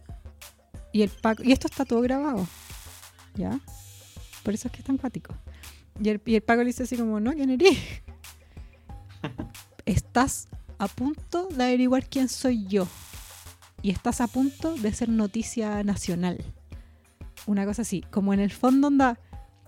Y 0.93 1.01
el 1.01 1.09
Paco, 1.09 1.43
y 1.43 1.51
esto 1.51 1.67
está 1.67 1.85
todo 1.85 2.01
grabado, 2.01 2.47
¿ya? 3.35 3.59
Por 4.43 4.53
eso 4.53 4.67
es 4.67 4.71
que 4.71 4.79
es 4.79 4.85
tan. 4.85 4.99
Y 6.01 6.09
el, 6.09 6.21
y 6.25 6.35
el 6.35 6.41
Paco 6.41 6.61
le 6.61 6.67
dice 6.67 6.83
así 6.83 6.97
como, 6.97 7.19
no, 7.19 7.33
¿quién 7.33 7.49
eres? 7.49 7.77
estás 9.85 10.47
a 10.77 10.87
punto 10.87 11.47
de 11.47 11.63
averiguar 11.63 12.07
quién 12.07 12.29
soy 12.29 12.65
yo. 12.67 12.87
Y 13.81 13.91
estás 13.91 14.21
a 14.21 14.27
punto 14.27 14.75
de 14.75 14.93
ser 14.93 15.09
noticia 15.09 15.83
nacional. 15.83 16.43
Una 17.45 17.65
cosa 17.65 17.83
así, 17.83 18.03
como 18.11 18.33
en 18.33 18.39
el 18.39 18.51
fondo 18.51 18.87
onda, 18.87 19.19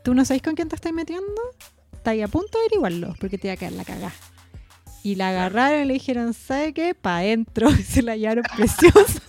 tú 0.04 0.14
no 0.14 0.26
sabes 0.26 0.42
con 0.42 0.56
quién 0.56 0.68
te 0.68 0.76
estás 0.76 0.94
metiendo, 0.94 1.42
estás 1.94 2.22
a 2.22 2.28
punto 2.28 2.58
de 2.58 2.66
averiguarlo, 2.66 3.16
porque 3.20 3.38
te 3.38 3.48
va 3.48 3.54
a 3.54 3.58
caer 3.58 3.74
la 3.74 3.86
cagada. 3.86 4.14
Y 5.04 5.16
la 5.16 5.30
agarraron 5.30 5.82
y 5.82 5.86
le 5.86 5.94
dijeron, 5.94 6.34
¿sabe 6.34 6.74
qué? 6.74 6.94
Pa' 6.94 7.18
adentro. 7.18 7.70
Y 7.72 7.84
se 7.84 8.02
la 8.02 8.14
hallaron 8.14 8.44
preciosa. 8.56 9.22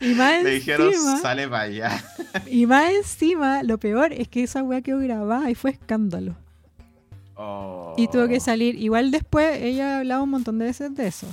y 0.00 0.14
más 0.14 0.42
le 0.42 0.50
dijeron, 0.52 0.92
sale 1.20 1.48
para 1.48 1.64
allá. 1.64 2.04
y 2.46 2.66
más 2.66 2.90
encima, 2.90 3.62
lo 3.62 3.78
peor 3.78 4.12
es 4.12 4.28
que 4.28 4.44
esa 4.44 4.62
weá 4.62 4.80
quedó 4.80 4.98
grabada 4.98 5.50
y 5.50 5.54
fue 5.54 5.72
escándalo. 5.72 6.36
Y 7.96 8.08
tuvo 8.08 8.28
que 8.28 8.40
salir. 8.40 8.76
Igual 8.76 9.10
después 9.10 9.60
ella 9.60 9.96
ha 9.96 9.98
hablado 9.98 10.22
un 10.22 10.30
montón 10.30 10.58
de 10.58 10.66
veces 10.66 10.94
de 10.94 11.08
eso. 11.08 11.26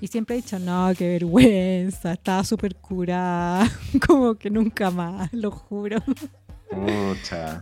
Y 0.00 0.06
siempre 0.06 0.34
ha 0.34 0.36
dicho, 0.36 0.58
no, 0.58 0.92
qué 0.96 1.08
vergüenza, 1.08 2.12
estaba 2.12 2.44
súper 2.44 2.76
curada. 2.76 3.68
Como 4.06 4.36
que 4.36 4.50
nunca 4.50 4.90
más, 4.90 5.32
lo 5.32 5.50
juro. 5.50 6.02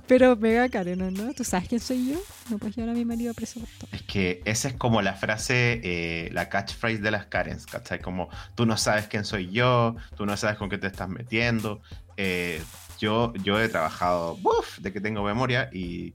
Pero 0.07 0.37
mega 0.37 0.69
Karen, 0.69 1.15
¿no? 1.15 1.33
¿Tú 1.33 1.45
sabes 1.45 1.69
quién 1.69 1.81
soy 1.81 2.11
yo? 2.11 2.19
No 2.51 2.59
puedes 2.59 2.77
llevar 2.77 2.91
a 2.91 2.95
mi 2.95 3.05
marido 3.05 3.33
preso 3.35 3.61
por 3.61 3.69
todo. 3.79 3.89
Es 3.93 4.03
que 4.03 4.43
esa 4.45 4.69
es 4.69 4.75
como 4.75 5.01
la 5.01 5.15
frase, 5.15 5.81
eh, 5.83 6.29
la 6.33 6.49
catchphrase 6.49 6.99
de 6.99 7.11
las 7.11 7.27
Karens, 7.27 7.67
¿cachai? 7.67 8.01
Como 8.01 8.29
tú 8.55 8.67
no 8.67 8.77
sabes 8.77 9.07
quién 9.07 9.25
soy 9.25 9.51
yo, 9.51 9.97
tú 10.17 10.27
no 10.27 10.37
sabes 10.37 10.59
con 10.59 10.69
qué 10.69 10.79
te 10.79 10.89
estás 10.89 11.09
metiendo. 11.09 11.81
Eh, 12.17 12.63
yo, 12.99 13.33
yo 13.43 13.61
he 13.61 13.69
trabajado, 13.69 14.39
uf, 14.43 14.79
de 14.79 14.93
que 14.93 15.01
tengo 15.01 15.23
memoria, 15.23 15.71
y, 15.73 16.13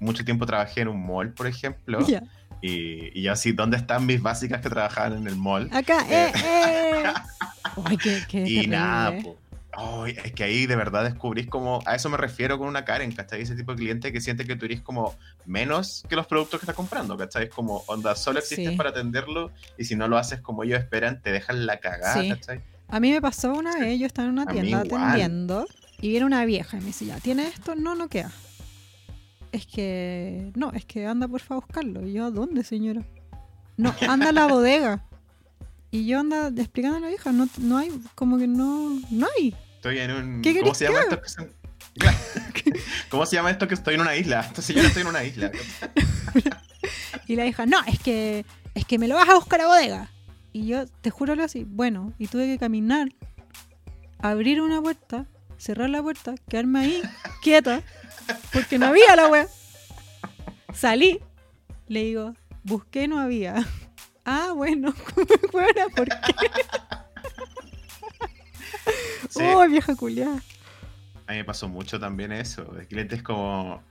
mucho 0.00 0.24
tiempo 0.24 0.46
trabajé 0.46 0.82
en 0.82 0.88
un 0.88 1.04
mall, 1.04 1.32
por 1.32 1.46
ejemplo. 1.46 1.98
Y, 2.62 3.18
y, 3.18 3.22
yo 3.22 3.32
así, 3.32 3.52
¿dónde 3.52 3.76
están 3.76 4.06
mis 4.06 4.22
básicas 4.22 4.60
que 4.60 4.70
trabajaban 4.70 5.14
en 5.14 5.26
el 5.26 5.36
mall? 5.36 5.68
Acá, 5.72 6.06
eh, 6.08 6.32
eh. 6.34 7.02
eh. 7.04 7.12
Ay, 7.84 7.96
qué, 7.96 8.44
y 8.46 8.66
nada, 8.68 9.14
es 10.06 10.32
que 10.32 10.44
ahí 10.44 10.66
de 10.66 10.76
verdad 10.76 11.04
descubrís 11.04 11.46
como, 11.46 11.80
a 11.86 11.94
eso 11.94 12.10
me 12.10 12.18
refiero 12.18 12.58
con 12.58 12.68
una 12.68 12.84
Karen, 12.84 13.12
¿cachai? 13.12 13.40
Ese 13.40 13.56
tipo 13.56 13.72
de 13.72 13.78
cliente 13.78 14.12
que 14.12 14.20
siente 14.20 14.44
que 14.44 14.54
tú 14.54 14.66
eres 14.66 14.82
como 14.82 15.16
menos 15.46 16.04
que 16.08 16.14
los 16.14 16.26
productos 16.26 16.60
que 16.60 16.64
está 16.64 16.74
comprando, 16.74 17.16
¿cachai? 17.16 17.44
Es 17.44 17.50
como, 17.50 17.82
onda, 17.86 18.14
solo 18.14 18.38
existes 18.38 18.76
para 18.76 18.90
atenderlo 18.90 19.50
y 19.78 19.84
si 19.84 19.96
no 19.96 20.06
lo 20.08 20.18
haces 20.18 20.40
como 20.40 20.62
ellos 20.62 20.78
esperan, 20.78 21.20
te 21.22 21.32
dejan 21.32 21.66
la 21.66 21.78
cagada, 21.78 22.22
¿cachai? 22.28 22.60
A 22.88 23.00
mí 23.00 23.10
me 23.10 23.22
pasó 23.22 23.54
una 23.54 23.78
vez, 23.78 23.98
yo 23.98 24.06
estaba 24.06 24.28
en 24.28 24.34
una 24.34 24.46
tienda 24.46 24.80
atendiendo 24.80 25.66
y 26.00 26.10
viene 26.10 26.26
una 26.26 26.44
vieja 26.44 26.76
y 26.76 26.80
me 26.80 26.86
dice, 26.86 27.06
ya, 27.06 27.18
¿tiene 27.20 27.46
esto? 27.46 27.74
No, 27.74 27.94
no 27.94 28.08
queda. 28.08 28.30
Es 29.52 29.66
que, 29.66 30.50
no, 30.54 30.72
es 30.72 30.84
que 30.86 31.06
anda 31.06 31.28
por 31.28 31.40
favor 31.40 31.62
a 31.62 31.66
buscarlo. 31.66 32.06
Y 32.06 32.14
yo, 32.14 32.24
¿a 32.24 32.30
dónde, 32.30 32.64
señora? 32.64 33.02
No, 33.76 33.94
anda 34.08 34.30
a 34.30 34.32
la 34.32 34.46
bodega. 34.46 35.04
Y 35.90 36.06
yo 36.06 36.20
anda 36.20 36.48
explicando 36.48 36.96
a 36.96 37.00
la 37.00 37.08
vieja, 37.08 37.32
no, 37.32 37.48
no 37.58 37.76
hay, 37.76 37.90
como 38.14 38.38
que 38.38 38.46
no, 38.46 38.98
no 39.10 39.26
hay. 39.36 39.54
Estoy 39.76 39.98
en 39.98 40.10
un... 40.10 40.42
¿Cómo 40.42 40.74
se 40.74 40.86
llama 40.86 41.00
esto? 41.00 41.20
¿Cómo 43.10 43.26
se 43.26 43.36
llama 43.36 43.50
esto 43.50 43.68
que 43.68 43.74
estoy 43.74 43.96
en 43.96 44.00
una 44.00 44.16
isla? 44.16 44.44
Entonces 44.48 44.74
yo 44.74 44.80
no 44.80 44.88
estoy 44.88 45.02
en 45.02 45.08
una 45.08 45.22
isla. 45.22 45.52
y 47.26 47.36
la 47.36 47.44
vieja, 47.44 47.66
no, 47.66 47.78
es 47.86 47.98
que, 47.98 48.46
es 48.74 48.86
que 48.86 48.98
me 48.98 49.06
lo 49.06 49.16
vas 49.16 49.28
a 49.28 49.34
buscar 49.34 49.60
a 49.60 49.66
bodega. 49.66 50.10
Y 50.54 50.66
yo, 50.66 50.86
te 50.86 51.10
juro 51.10 51.34
lo 51.34 51.44
así, 51.44 51.64
bueno, 51.64 52.14
y 52.18 52.26
tuve 52.26 52.46
que 52.46 52.58
caminar, 52.58 53.08
abrir 54.18 54.62
una 54.62 54.80
puerta, 54.80 55.26
cerrar 55.58 55.90
la 55.90 56.02
puerta, 56.02 56.34
quedarme 56.48 56.80
ahí, 56.80 57.02
quieta, 57.42 57.82
porque 58.52 58.78
no 58.78 58.86
había 58.86 59.16
la 59.16 59.28
wea. 59.28 59.48
Salí, 60.74 61.20
le 61.88 62.04
digo, 62.04 62.34
busqué, 62.64 63.08
no 63.08 63.20
había. 63.20 63.66
Ah, 64.24 64.52
bueno, 64.54 64.94
bueno, 65.52 65.88
¿por 65.96 66.08
qué? 66.08 66.16
Oh, 69.34 69.66
vieja 69.66 69.96
culiada. 69.96 70.42
A 71.26 71.32
mí 71.32 71.38
me 71.38 71.44
pasó 71.44 71.68
mucho 71.68 71.98
también 71.98 72.32
eso. 72.32 72.64
De 72.64 72.86
clientes 72.86 73.22
como. 73.22 73.82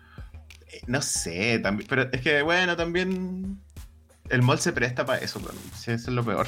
Eh, 0.68 0.82
no 0.88 1.02
sé, 1.02 1.60
también. 1.60 1.88
Pero 1.90 2.10
es 2.12 2.22
que, 2.22 2.42
bueno, 2.42 2.76
también. 2.76 3.60
El 4.30 4.42
mall 4.42 4.60
se 4.60 4.72
presta 4.72 5.06
para 5.06 5.20
eso, 5.20 5.42
eso 5.76 5.92
es 5.92 6.08
lo 6.08 6.24
peor. 6.24 6.48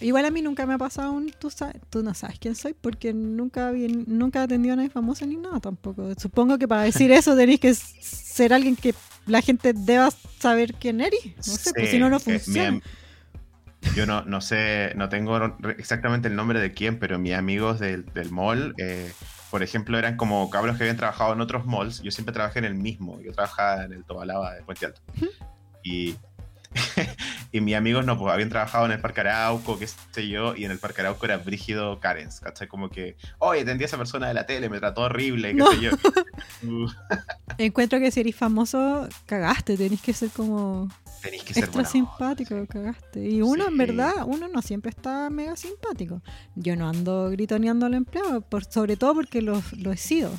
Igual 0.00 0.24
a 0.24 0.30
mí 0.30 0.42
nunca 0.42 0.66
me 0.66 0.74
ha 0.74 0.78
pasado 0.78 1.12
un 1.12 1.30
tú, 1.30 1.50
sabes, 1.50 1.76
tú 1.90 2.02
no 2.02 2.14
sabes 2.14 2.38
quién 2.38 2.54
soy 2.54 2.74
porque 2.74 3.12
nunca, 3.12 3.72
nunca 3.72 4.40
he 4.40 4.42
atendido 4.42 4.74
a 4.74 4.76
nadie 4.76 4.90
famoso 4.90 5.26
ni 5.26 5.36
nada 5.36 5.60
tampoco. 5.60 6.12
Supongo 6.18 6.58
que 6.58 6.68
para 6.68 6.82
decir 6.82 7.10
eso 7.12 7.36
tenéis 7.36 7.60
que 7.60 7.74
ser 7.74 8.52
alguien 8.52 8.76
que 8.76 8.94
la 9.26 9.42
gente 9.42 9.72
deba 9.72 10.10
saber 10.38 10.74
quién 10.74 11.00
eres. 11.00 11.20
No 11.36 11.42
sé, 11.42 11.72
pues 11.74 11.90
si 11.90 11.98
no, 11.98 12.08
no 12.08 12.16
eh, 12.16 12.20
funciona. 12.20 12.80
yo 13.94 14.06
no, 14.06 14.22
no 14.24 14.40
sé, 14.40 14.92
no 14.96 15.08
tengo 15.08 15.56
exactamente 15.78 16.28
el 16.28 16.36
nombre 16.36 16.60
de 16.60 16.72
quién, 16.72 16.98
pero 16.98 17.18
mis 17.18 17.34
amigos 17.34 17.78
del, 17.80 18.06
del 18.06 18.30
mall, 18.30 18.74
eh, 18.78 19.12
por 19.50 19.62
ejemplo, 19.62 19.98
eran 19.98 20.16
como 20.16 20.50
cabros 20.50 20.76
que 20.76 20.84
habían 20.84 20.96
trabajado 20.96 21.32
en 21.32 21.40
otros 21.40 21.66
malls. 21.66 22.02
Yo 22.02 22.10
siempre 22.10 22.32
trabajé 22.32 22.58
en 22.58 22.64
el 22.64 22.74
mismo. 22.74 23.20
Yo 23.20 23.32
trabajaba 23.32 23.84
en 23.84 23.92
el 23.92 24.04
Tobalaba 24.04 24.54
de 24.54 24.62
Puente 24.62 24.86
Alto. 24.86 25.00
Y, 25.82 26.16
y 27.56 27.60
mis 27.62 27.74
amigos 27.74 28.04
no, 28.04 28.18
pues 28.18 28.32
habían 28.34 28.50
trabajado 28.50 28.84
en 28.84 28.92
el 28.92 29.00
Parque 29.00 29.22
Arauco, 29.22 29.78
qué 29.78 29.86
sé 29.86 30.28
yo, 30.28 30.54
y 30.54 30.66
en 30.66 30.70
el 30.70 30.78
Parque 30.78 31.00
Arauco 31.00 31.24
era 31.24 31.38
Brígido 31.38 32.00
Karens, 32.00 32.40
¿cachai? 32.40 32.68
Como 32.68 32.90
que, 32.90 33.16
oye, 33.38 33.62
atendí 33.62 33.84
a 33.84 33.86
esa 33.86 33.96
persona 33.96 34.28
de 34.28 34.34
la 34.34 34.44
tele, 34.44 34.68
me 34.68 34.78
trató 34.78 35.02
horrible, 35.02 35.56
qué 35.56 35.62
sé 35.62 35.80
yo. 35.80 35.90
Encuentro 37.58 37.98
que 37.98 38.10
si 38.10 38.20
eres 38.20 38.36
famoso, 38.36 39.08
cagaste, 39.24 39.78
tenés 39.78 40.02
que 40.02 40.12
ser 40.12 40.28
como 40.30 40.90
tenés 41.22 41.44
que 41.44 41.54
ser 41.54 41.64
extra 41.64 41.82
buena 41.82 41.88
simpático, 41.88 42.66
cagaste. 42.66 43.26
Y 43.26 43.40
uno, 43.40 43.68
en 43.68 43.78
verdad, 43.78 44.12
uno 44.26 44.48
no 44.48 44.60
siempre 44.60 44.90
está 44.90 45.30
mega 45.30 45.56
simpático. 45.56 46.20
Yo 46.56 46.76
no 46.76 46.90
ando 46.90 47.30
gritoneando 47.30 47.86
al 47.86 47.94
empleado, 47.94 48.42
por, 48.42 48.66
sobre 48.66 48.98
todo 48.98 49.14
porque 49.14 49.40
lo, 49.40 49.62
lo 49.78 49.92
he 49.92 49.96
sido. 49.96 50.30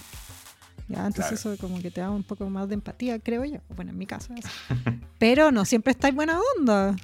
Ya, 0.88 1.06
entonces 1.06 1.34
eso 1.34 1.58
como 1.58 1.82
que 1.82 1.92
te 1.92 2.02
da 2.02 2.10
un 2.10 2.24
poco 2.24 2.50
más 2.50 2.70
de 2.70 2.76
empatía, 2.76 3.20
creo 3.20 3.44
yo. 3.44 3.60
Bueno, 3.76 3.92
en 3.92 3.98
mi 3.98 4.06
caso. 4.06 4.34
es. 4.36 4.46
Pero 5.20 5.52
no 5.52 5.66
siempre 5.66 5.92
estáis 5.92 6.16
buena 6.16 6.40
onda. 6.58 6.96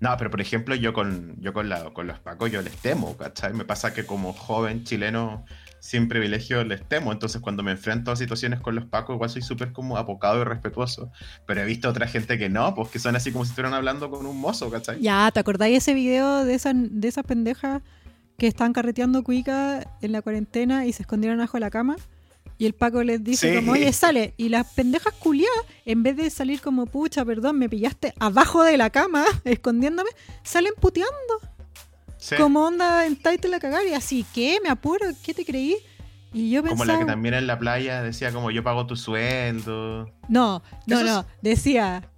No, 0.00 0.14
pero 0.18 0.30
por 0.30 0.42
ejemplo, 0.42 0.74
yo 0.74 0.92
con, 0.92 1.34
yo 1.40 1.54
con, 1.54 1.70
la, 1.70 1.90
con 1.94 2.06
los 2.06 2.18
pacos, 2.18 2.50
yo 2.50 2.60
les 2.60 2.76
temo, 2.76 3.16
¿cachai? 3.16 3.54
Me 3.54 3.64
pasa 3.64 3.94
que 3.94 4.04
como 4.04 4.34
joven 4.34 4.84
chileno 4.84 5.46
sin 5.80 6.08
privilegio 6.08 6.62
les 6.64 6.86
temo, 6.86 7.10
entonces 7.10 7.40
cuando 7.40 7.62
me 7.62 7.70
enfrento 7.70 8.10
a 8.10 8.16
situaciones 8.16 8.60
con 8.60 8.74
los 8.74 8.84
pacos, 8.84 9.14
igual 9.14 9.30
soy 9.30 9.40
súper 9.40 9.72
como 9.72 9.96
apocado 9.96 10.42
y 10.42 10.44
respetuoso. 10.44 11.10
Pero 11.46 11.62
he 11.62 11.64
visto 11.64 11.88
otra 11.88 12.06
gente 12.06 12.36
que 12.36 12.50
no, 12.50 12.74
pues 12.74 12.90
que 12.90 12.98
son 12.98 13.16
así 13.16 13.32
como 13.32 13.46
si 13.46 13.50
estuvieran 13.50 13.72
hablando 13.72 14.10
con 14.10 14.26
un 14.26 14.38
mozo, 14.38 14.70
¿cachai? 14.70 15.00
Ya, 15.00 15.30
¿te 15.30 15.40
acordáis 15.40 15.78
ese 15.78 15.94
video 15.94 16.44
de 16.44 16.54
esas 16.54 16.74
de 16.76 17.08
esas 17.08 17.24
pendejas 17.24 17.80
que 18.36 18.46
estaban 18.46 18.74
carreteando 18.74 19.22
cuica 19.22 19.86
en 20.02 20.12
la 20.12 20.20
cuarentena 20.20 20.84
y 20.84 20.92
se 20.92 21.02
escondieron 21.02 21.40
abajo 21.40 21.56
de 21.56 21.60
la 21.62 21.70
cama? 21.70 21.96
Y 22.56 22.66
el 22.66 22.74
Paco 22.74 23.02
les 23.02 23.22
dice 23.24 23.50
Sí. 23.50 23.56
como, 23.56 23.72
oye, 23.72 23.92
sale. 23.92 24.34
Y 24.36 24.48
las 24.48 24.66
pendejas 24.74 25.12
culiadas, 25.14 25.64
en 25.84 26.02
vez 26.02 26.16
de 26.16 26.30
salir 26.30 26.60
como, 26.60 26.86
pucha, 26.86 27.24
perdón, 27.24 27.58
me 27.58 27.68
pillaste 27.68 28.14
abajo 28.20 28.62
de 28.62 28.76
la 28.76 28.90
cama, 28.90 29.24
escondiéndome, 29.44 30.10
salen 30.44 30.72
puteando. 30.80 31.12
Sí. 32.18 32.36
Como 32.36 32.64
onda 32.64 33.04
en 33.06 33.16
title 33.16 33.50
la 33.50 33.60
cagar. 33.60 33.84
Y 33.86 33.92
así, 33.94 34.24
¿qué? 34.34 34.58
Me 34.62 34.68
apuro, 34.70 35.06
¿qué 35.24 35.34
te 35.34 35.44
creí? 35.44 35.76
Y 36.32 36.50
yo 36.50 36.62
Como 36.62 36.76
pensaba... 36.76 36.92
la 36.94 36.98
que 37.04 37.10
también 37.10 37.34
en 37.34 37.46
la 37.46 37.58
playa 37.58 38.02
decía 38.02 38.32
como 38.32 38.50
yo 38.50 38.62
pago 38.64 38.86
tu 38.86 38.96
sueldo. 38.96 40.10
No, 40.28 40.62
no, 40.86 40.98
es- 41.00 41.04
no. 41.06 41.26
Decía, 41.42 42.08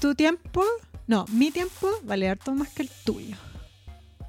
tu 0.00 0.14
tiempo, 0.14 0.64
no, 1.06 1.26
mi 1.32 1.50
tiempo 1.50 1.88
vale 2.04 2.28
harto 2.28 2.52
más 2.54 2.68
que 2.70 2.82
el 2.82 2.90
tuyo. 3.04 3.36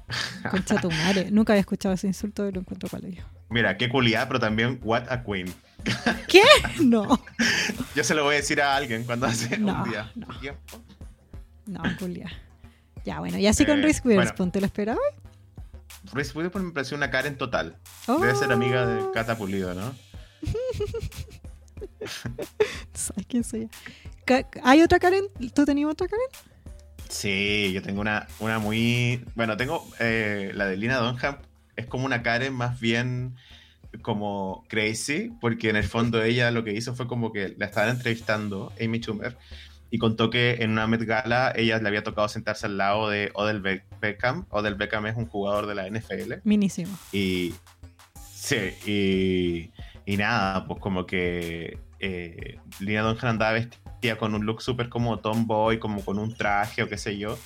Concha 0.50 0.80
tu 0.80 0.90
madre. 0.90 1.30
Nunca 1.30 1.52
había 1.52 1.60
escuchado 1.60 1.94
ese 1.94 2.06
insulto 2.06 2.46
y 2.48 2.52
lo 2.52 2.60
encuentro 2.60 2.88
para 2.88 3.06
ello. 3.08 3.24
Mira, 3.50 3.76
qué 3.76 3.88
culiada, 3.88 4.26
pero 4.28 4.40
también 4.40 4.78
what 4.82 5.04
a 5.10 5.22
queen. 5.22 5.52
¿Qué? 6.28 6.42
No, 6.82 7.18
Yo 7.94 8.04
se 8.04 8.14
lo 8.14 8.24
voy 8.24 8.34
a 8.34 8.38
decir 8.38 8.60
a 8.60 8.74
alguien 8.76 9.04
cuando 9.04 9.26
hace 9.26 9.58
No, 9.58 9.82
un 9.82 9.90
día. 9.90 10.10
no. 10.16 10.26
Tiempo. 10.40 10.80
no, 11.66 11.82
Julia. 11.98 12.30
Ya, 13.04 13.20
bueno, 13.20 13.38
y 13.38 13.46
así 13.46 13.64
con 13.64 13.78
Eh, 13.78 13.82
Reese 13.82 14.00
bueno. 14.04 14.20
Witherspoon, 14.20 14.50
¿te 14.52 14.60
lo 14.60 14.66
esperabas? 14.66 15.00
Reese 16.12 16.32
Witherspoon 16.36 16.66
me 16.66 16.72
pareció 16.72 16.96
una 16.96 17.10
Karen 17.10 17.36
total. 17.38 17.76
Oh, 18.06 18.18
Debe 18.18 18.34
ser 18.34 18.52
amiga 18.52 18.84
de 18.86 19.02
Cata 19.12 19.36
Pulido, 19.38 19.72
¿no? 19.74 19.94
¿Sabes 22.92 23.26
quién 23.28 23.44
soy 23.44 23.68
¿Hay 24.62 24.82
otra 24.82 24.98
Karen? 24.98 25.24
¿Tú 25.54 25.64
tenías 25.64 25.90
otra 25.90 26.06
Karen? 26.06 26.26
Sí, 27.08 27.72
yo 27.72 27.80
tengo 27.82 28.02
una, 28.02 28.26
una 28.40 28.58
muy. 28.58 29.24
Bueno, 29.34 29.56
tengo 29.56 29.88
eh, 29.98 30.50
la 30.54 30.66
de 30.66 30.76
Lina 30.76 30.98
Dunham. 30.98 31.38
Es 31.78 31.86
como 31.86 32.04
una 32.04 32.22
Karen 32.22 32.52
más 32.52 32.78
bien 32.80 33.34
como 34.02 34.64
crazy, 34.68 35.32
porque 35.40 35.70
en 35.70 35.76
el 35.76 35.84
fondo 35.84 36.22
ella 36.22 36.50
lo 36.50 36.64
que 36.64 36.72
hizo 36.74 36.94
fue 36.94 37.06
como 37.06 37.32
que 37.32 37.54
la 37.56 37.66
estaban 37.66 37.90
entrevistando, 37.90 38.72
Amy 38.82 38.98
Schumer, 38.98 39.36
y 39.90 39.96
contó 39.98 40.28
que 40.28 40.56
en 40.60 40.72
una 40.72 40.86
Met 40.86 41.04
Gala 41.04 41.52
ella 41.56 41.78
le 41.78 41.88
había 41.88 42.02
tocado 42.02 42.28
sentarse 42.28 42.66
al 42.66 42.76
lado 42.76 43.08
de 43.08 43.30
Odell 43.34 43.60
Be- 43.60 43.84
Beckham. 44.02 44.44
Odell 44.50 44.74
Beckham 44.74 45.06
es 45.06 45.16
un 45.16 45.24
jugador 45.26 45.66
de 45.66 45.74
la 45.74 45.88
NFL. 45.88 46.34
Minísimo. 46.44 46.98
Y. 47.10 47.54
Sí, 48.34 48.56
y. 48.86 49.70
Y 50.04 50.16
nada, 50.18 50.66
pues 50.66 50.78
como 50.80 51.06
que. 51.06 51.78
Eh, 52.00 52.58
Lina 52.80 53.00
Dunham 53.02 53.26
andaba 53.30 53.52
vestida 53.52 54.16
con 54.18 54.34
un 54.34 54.44
look 54.44 54.60
súper 54.62 54.88
como 54.90 55.20
tomboy, 55.20 55.78
como 55.78 56.04
con 56.04 56.18
un 56.18 56.34
traje 56.36 56.82
o 56.82 56.88
qué 56.88 56.98
sé 56.98 57.16
yo. 57.16 57.38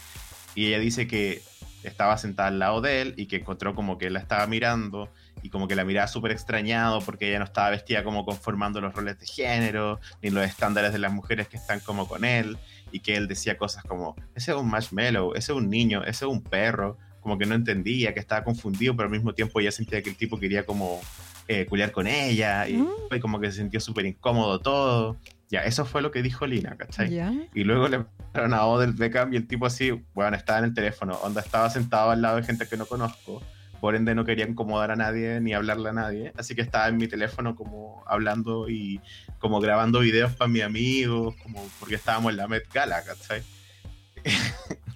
Y 0.56 0.66
ella 0.66 0.80
dice 0.80 1.06
que 1.06 1.42
estaba 1.84 2.16
sentada 2.18 2.48
al 2.48 2.58
lado 2.58 2.80
de 2.80 3.02
él 3.02 3.14
y 3.16 3.26
que 3.26 3.36
encontró 3.36 3.74
como 3.74 3.98
que 3.98 4.06
él 4.06 4.12
la 4.14 4.20
estaba 4.20 4.46
mirando 4.46 5.08
y 5.42 5.48
como 5.50 5.66
que 5.68 5.74
la 5.74 5.84
miraba 5.84 6.06
súper 6.08 6.30
extrañado 6.32 7.00
porque 7.00 7.28
ella 7.28 7.38
no 7.38 7.44
estaba 7.44 7.70
vestida 7.70 8.04
como 8.04 8.24
conformando 8.24 8.80
los 8.80 8.94
roles 8.94 9.18
de 9.18 9.26
género 9.26 9.98
ni 10.22 10.30
los 10.30 10.44
estándares 10.44 10.92
de 10.92 10.98
las 10.98 11.12
mujeres 11.12 11.48
que 11.48 11.56
están 11.56 11.80
como 11.80 12.06
con 12.06 12.24
él 12.24 12.58
y 12.92 13.00
que 13.00 13.16
él 13.16 13.26
decía 13.28 13.58
cosas 13.58 13.82
como 13.84 14.14
ese 14.34 14.52
es 14.52 14.56
un 14.56 14.68
marshmallow, 14.70 15.32
ese 15.34 15.52
es 15.52 15.56
un 15.58 15.68
niño, 15.70 16.02
ese 16.02 16.24
es 16.24 16.30
un 16.30 16.42
perro, 16.42 16.98
como 17.20 17.38
que 17.38 17.46
no 17.46 17.54
entendía, 17.54 18.12
que 18.14 18.20
estaba 18.20 18.44
confundido, 18.44 18.94
pero 18.96 19.06
al 19.06 19.12
mismo 19.12 19.32
tiempo 19.32 19.60
ella 19.60 19.72
sentía 19.72 20.02
que 20.02 20.10
el 20.10 20.16
tipo 20.16 20.38
quería 20.38 20.64
como 20.66 21.00
eh, 21.48 21.66
culiar 21.66 21.90
con 21.90 22.06
ella 22.06 22.68
y, 22.68 22.74
Mm. 22.74 22.88
y 23.16 23.20
como 23.20 23.40
que 23.40 23.50
se 23.50 23.58
sintió 23.58 23.80
súper 23.80 24.06
incómodo 24.06 24.60
todo. 24.60 25.16
Ya, 25.52 25.60
eso 25.64 25.84
fue 25.84 26.00
lo 26.00 26.10
que 26.10 26.22
dijo 26.22 26.46
Lina, 26.46 26.76
¿cachai? 26.78 27.14
Y 27.52 27.64
luego 27.64 27.86
le 27.86 28.00
pasaron 28.00 28.54
a 28.54 28.64
Odell 28.64 28.94
Beckham 28.94 29.34
y 29.34 29.36
el 29.36 29.46
tipo 29.46 29.66
así, 29.66 30.02
bueno, 30.14 30.34
estaba 30.34 30.60
en 30.60 30.64
el 30.64 30.74
teléfono, 30.74 31.12
onda 31.16 31.42
estaba 31.42 31.68
sentado 31.68 32.10
al 32.10 32.22
lado 32.22 32.38
de 32.38 32.42
gente 32.42 32.66
que 32.66 32.78
no 32.78 32.86
conozco, 32.86 33.42
por 33.78 33.94
ende 33.94 34.14
no 34.14 34.24
quería 34.24 34.48
incomodar 34.48 34.92
a 34.92 34.96
nadie 34.96 35.42
ni 35.42 35.52
hablarle 35.52 35.90
a 35.90 35.92
nadie, 35.92 36.32
así 36.38 36.54
que 36.54 36.62
estaba 36.62 36.88
en 36.88 36.96
mi 36.96 37.06
teléfono 37.06 37.54
como 37.54 38.02
hablando 38.06 38.70
y 38.70 38.98
como 39.38 39.60
grabando 39.60 40.00
videos 40.00 40.32
para 40.32 40.48
mis 40.48 40.62
amigos, 40.62 41.34
como 41.42 41.62
porque 41.78 41.96
estábamos 41.96 42.30
en 42.30 42.38
la 42.38 42.48
Met 42.48 42.72
Gala, 42.72 43.04
¿cachai? 43.04 43.42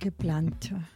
Qué 0.00 0.10
plancha. 0.10 0.88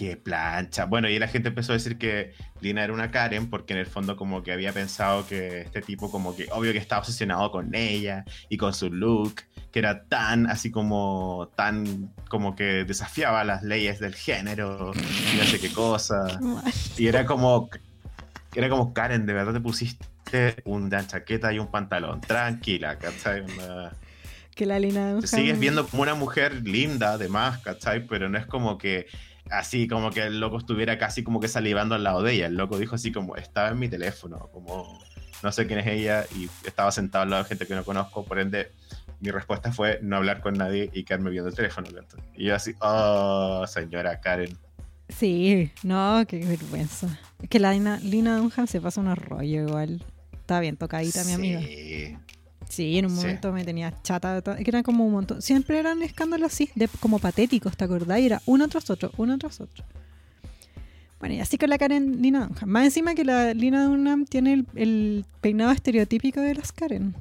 Qué 0.00 0.16
plancha. 0.16 0.86
Bueno, 0.86 1.10
y 1.10 1.18
la 1.18 1.28
gente 1.28 1.50
empezó 1.50 1.72
a 1.72 1.74
decir 1.74 1.98
que 1.98 2.32
Lina 2.62 2.82
era 2.82 2.94
una 2.94 3.10
Karen 3.10 3.50
porque 3.50 3.74
en 3.74 3.80
el 3.80 3.84
fondo 3.84 4.16
como 4.16 4.42
que 4.42 4.50
había 4.50 4.72
pensado 4.72 5.26
que 5.26 5.60
este 5.60 5.82
tipo 5.82 6.10
como 6.10 6.34
que 6.34 6.48
obvio 6.52 6.72
que 6.72 6.78
estaba 6.78 7.00
obsesionado 7.00 7.50
con 7.50 7.74
ella 7.74 8.24
y 8.48 8.56
con 8.56 8.72
su 8.72 8.90
look, 8.90 9.42
que 9.70 9.78
era 9.78 10.04
tan 10.04 10.46
así 10.46 10.70
como 10.70 11.50
tan 11.54 12.14
como 12.30 12.56
que 12.56 12.86
desafiaba 12.86 13.44
las 13.44 13.62
leyes 13.62 14.00
del 14.00 14.14
género 14.14 14.92
y 14.94 15.36
no 15.36 15.44
sé 15.44 15.60
qué 15.60 15.70
cosa. 15.70 16.40
Y 16.96 17.06
era 17.06 17.26
como 17.26 17.68
era 18.54 18.70
como 18.70 18.94
Karen, 18.94 19.26
de 19.26 19.34
verdad 19.34 19.52
te 19.52 19.60
pusiste 19.60 20.06
una 20.64 21.06
chaqueta 21.06 21.52
y 21.52 21.58
un 21.58 21.70
pantalón, 21.70 22.22
tranquila, 22.22 22.96
¿cachai? 22.98 23.44
Que 24.54 24.64
la 24.64 24.78
Lina 24.78 25.18
te 25.20 25.26
sigues 25.26 25.58
viendo 25.58 25.86
como 25.86 26.04
una 26.04 26.14
mujer 26.14 26.66
linda, 26.66 27.12
además, 27.12 27.58
¿cachai? 27.58 28.06
Pero 28.06 28.30
no 28.30 28.38
es 28.38 28.46
como 28.46 28.78
que 28.78 29.06
así 29.50 29.88
como 29.88 30.10
que 30.10 30.22
el 30.22 30.40
loco 30.40 30.58
estuviera 30.58 30.98
casi 30.98 31.22
como 31.22 31.40
que 31.40 31.48
salivando 31.48 31.94
al 31.94 32.04
lado 32.04 32.22
de 32.22 32.32
ella. 32.34 32.46
El 32.46 32.54
loco 32.56 32.78
dijo 32.78 32.94
así 32.94 33.12
como, 33.12 33.36
estaba 33.36 33.70
en 33.70 33.78
mi 33.78 33.88
teléfono, 33.88 34.48
como 34.52 35.00
no 35.42 35.52
sé 35.52 35.66
quién 35.66 35.78
es 35.78 35.86
ella 35.86 36.24
y 36.36 36.48
estaba 36.66 36.92
sentado 36.92 37.22
al 37.22 37.30
lado 37.30 37.42
de 37.42 37.48
gente 37.48 37.66
que 37.66 37.74
no 37.74 37.84
conozco, 37.84 38.24
por 38.24 38.38
ende 38.38 38.72
mi 39.20 39.30
respuesta 39.30 39.72
fue 39.72 39.98
no 40.02 40.16
hablar 40.16 40.40
con 40.40 40.54
nadie 40.54 40.90
y 40.92 41.04
quedarme 41.04 41.30
viendo 41.30 41.48
el 41.48 41.54
teléfono. 41.54 41.88
Y 42.34 42.46
yo 42.46 42.54
así, 42.54 42.74
oh, 42.80 43.64
señora 43.66 44.20
Karen. 44.20 44.56
Sí, 45.08 45.70
no, 45.82 46.24
qué 46.26 46.38
vergüenza. 46.38 47.18
Es 47.42 47.48
que 47.48 47.58
la 47.58 47.72
Lina, 47.72 47.98
Lina 47.98 48.38
Dunham 48.38 48.66
se 48.66 48.80
pasa 48.80 49.00
unos 49.00 49.18
rollos 49.18 49.68
igual. 49.68 50.04
Está 50.32 50.60
bien 50.60 50.76
tocadita, 50.76 51.24
mi 51.24 51.32
amiga. 51.32 51.60
Sí. 51.60 52.16
Sí, 52.70 52.96
en 52.98 53.04
un 53.06 53.10
Sí. 53.10 53.16
momento 53.16 53.52
me 53.52 53.64
tenía 53.64 53.92
chata. 54.02 54.40
que 54.42 54.64
eran 54.70 54.82
como 54.82 55.04
un 55.04 55.12
montón. 55.12 55.42
Siempre 55.42 55.78
eran 55.78 56.02
escándalos 56.02 56.52
así, 56.52 56.70
de, 56.74 56.88
como 57.00 57.18
patéticos, 57.18 57.76
¿te 57.76 57.84
acordás? 57.84 58.18
Y 58.20 58.26
era 58.26 58.40
uno 58.46 58.66
tras 58.68 58.88
otro, 58.90 59.10
uno 59.18 59.36
tras 59.38 59.60
otro. 59.60 59.84
Bueno, 61.18 61.34
y 61.34 61.40
así 61.40 61.58
con 61.58 61.68
la 61.68 61.76
Karen 61.76 62.22
Lina 62.22 62.46
Dunham. 62.46 62.68
Más 62.70 62.84
encima 62.84 63.14
que 63.14 63.24
la 63.24 63.52
Lina 63.52 63.84
Dunham 63.84 64.24
tiene 64.24 64.54
el, 64.54 64.66
el 64.76 65.24
peinado 65.42 65.72
estereotípico 65.72 66.40
de 66.40 66.54
las 66.54 66.72
Karen. 66.72 67.14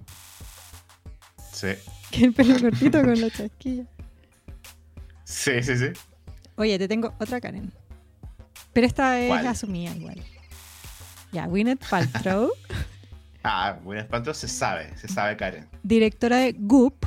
Sí, 1.52 1.68
Que 2.12 2.24
el 2.26 2.34
pelo 2.34 2.58
cortito 2.60 3.02
con 3.04 3.20
la 3.20 3.30
chasquilla. 3.30 3.86
sí, 5.26 5.52
sí, 5.64 5.78
sí. 5.78 5.86
Oye, 6.56 6.78
te 6.80 6.88
tengo 6.88 7.14
otra 7.20 7.42
Karen. 7.42 7.72
Pero 8.72 8.86
esta 8.88 9.20
es 9.20 9.28
¿Cuál? 9.30 9.48
asumida 9.48 9.96
igual. 9.96 10.22
Ya, 11.32 11.48
Gwyneth 11.48 11.84
Paltrow, 11.90 12.52
Ah, 13.43 13.78
buen 13.84 13.99
espanto 13.99 14.34
se 14.34 14.47
sabe, 14.47 14.95
se 14.97 15.08
sabe 15.08 15.38
Karen. 15.38 15.67
directora 15.84 16.38
de 16.38 16.56
Goop, 16.58 17.06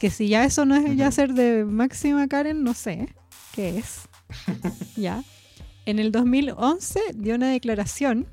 que 0.00 0.10
si 0.10 0.28
ya 0.28 0.44
eso 0.44 0.64
no 0.64 0.74
es 0.76 0.84
ya 0.96 1.06
Ujú. 1.08 1.12
ser 1.14 1.34
de 1.34 1.64
máxima 1.64 2.26
Karen, 2.28 2.62
no 2.64 2.72
sé 2.74 3.14
qué 3.54 3.78
es. 3.78 4.08
ya. 4.96 5.22
En 5.84 5.98
el 5.98 6.10
2011 6.12 7.00
dio 7.14 7.34
una 7.36 7.48
declaración 7.48 8.26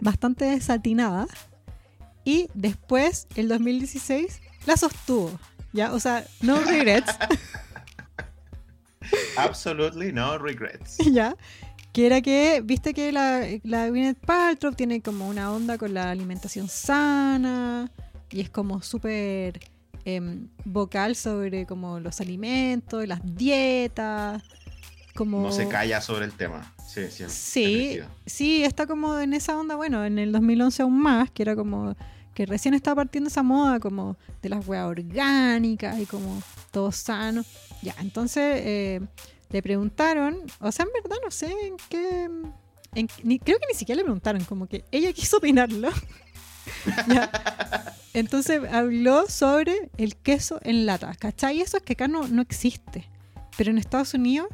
bastante 0.00 0.44
desatinada 0.46 1.26
y 2.24 2.48
después, 2.54 3.26
el 3.36 3.48
2016, 3.48 4.40
la 4.66 4.76
sostuvo. 4.76 5.38
Ya, 5.72 5.92
o 5.92 5.98
sea, 6.00 6.24
no 6.40 6.60
regrets. 6.64 7.12
Absolutely 9.36 10.12
no 10.12 10.38
regrets. 10.38 10.96
ya. 11.12 11.34
Que 11.92 12.06
era 12.06 12.22
que, 12.22 12.62
viste 12.64 12.94
que 12.94 13.12
la, 13.12 13.46
la 13.64 13.88
Gwyneth 13.88 14.18
Paltrow 14.18 14.72
tiene 14.72 15.02
como 15.02 15.28
una 15.28 15.52
onda 15.52 15.76
con 15.76 15.92
la 15.92 16.10
alimentación 16.10 16.68
sana 16.68 17.90
y 18.30 18.40
es 18.40 18.48
como 18.48 18.82
súper 18.82 19.60
em, 20.04 20.48
vocal 20.64 21.14
sobre 21.16 21.66
como 21.66 22.00
los 22.00 22.20
alimentos, 22.20 23.06
las 23.06 23.20
dietas, 23.36 24.42
como... 25.14 25.42
No 25.42 25.52
se 25.52 25.68
calla 25.68 26.00
sobre 26.00 26.24
el 26.24 26.32
tema. 26.32 26.74
Sí, 26.86 27.02
sí. 27.10 27.24
Sí, 27.28 28.00
sí, 28.26 28.64
está 28.64 28.86
como 28.86 29.18
en 29.18 29.34
esa 29.34 29.58
onda, 29.58 29.76
bueno, 29.76 30.04
en 30.04 30.18
el 30.18 30.32
2011 30.32 30.82
aún 30.82 30.98
más, 30.98 31.30
que 31.30 31.42
era 31.42 31.54
como 31.54 31.94
que 32.34 32.46
recién 32.46 32.74
estaba 32.74 32.96
partiendo 32.96 33.28
esa 33.28 33.42
moda 33.42 33.78
como 33.78 34.16
de 34.40 34.48
las 34.48 34.66
weas 34.66 34.86
orgánicas 34.86 35.98
y 35.98 36.06
como 36.06 36.42
todo 36.70 36.90
sano. 36.92 37.44
Ya, 37.82 37.94
entonces 38.00 38.62
eh, 38.64 39.00
le 39.52 39.62
preguntaron, 39.62 40.38
o 40.60 40.72
sea, 40.72 40.86
en 40.86 40.92
verdad 41.02 41.18
no 41.22 41.30
sé 41.30 41.52
en 41.66 41.76
qué... 41.88 42.28
creo 43.44 43.58
que 43.58 43.66
ni 43.70 43.74
siquiera 43.74 43.98
le 43.98 44.04
preguntaron, 44.04 44.44
como 44.44 44.66
que 44.66 44.84
ella 44.90 45.12
quiso 45.14 45.36
opinarlo. 45.36 45.90
Entonces 48.14 48.60
habló 48.70 49.26
sobre 49.28 49.90
el 49.98 50.16
queso 50.16 50.58
en 50.62 50.86
lata, 50.86 51.14
¿cachai? 51.14 51.60
Eso 51.60 51.76
es 51.76 51.82
que 51.82 51.94
acá 51.94 52.08
no, 52.08 52.28
no 52.28 52.42
existe. 52.42 53.08
Pero 53.56 53.70
en 53.70 53.78
Estados 53.78 54.14
Unidos 54.14 54.48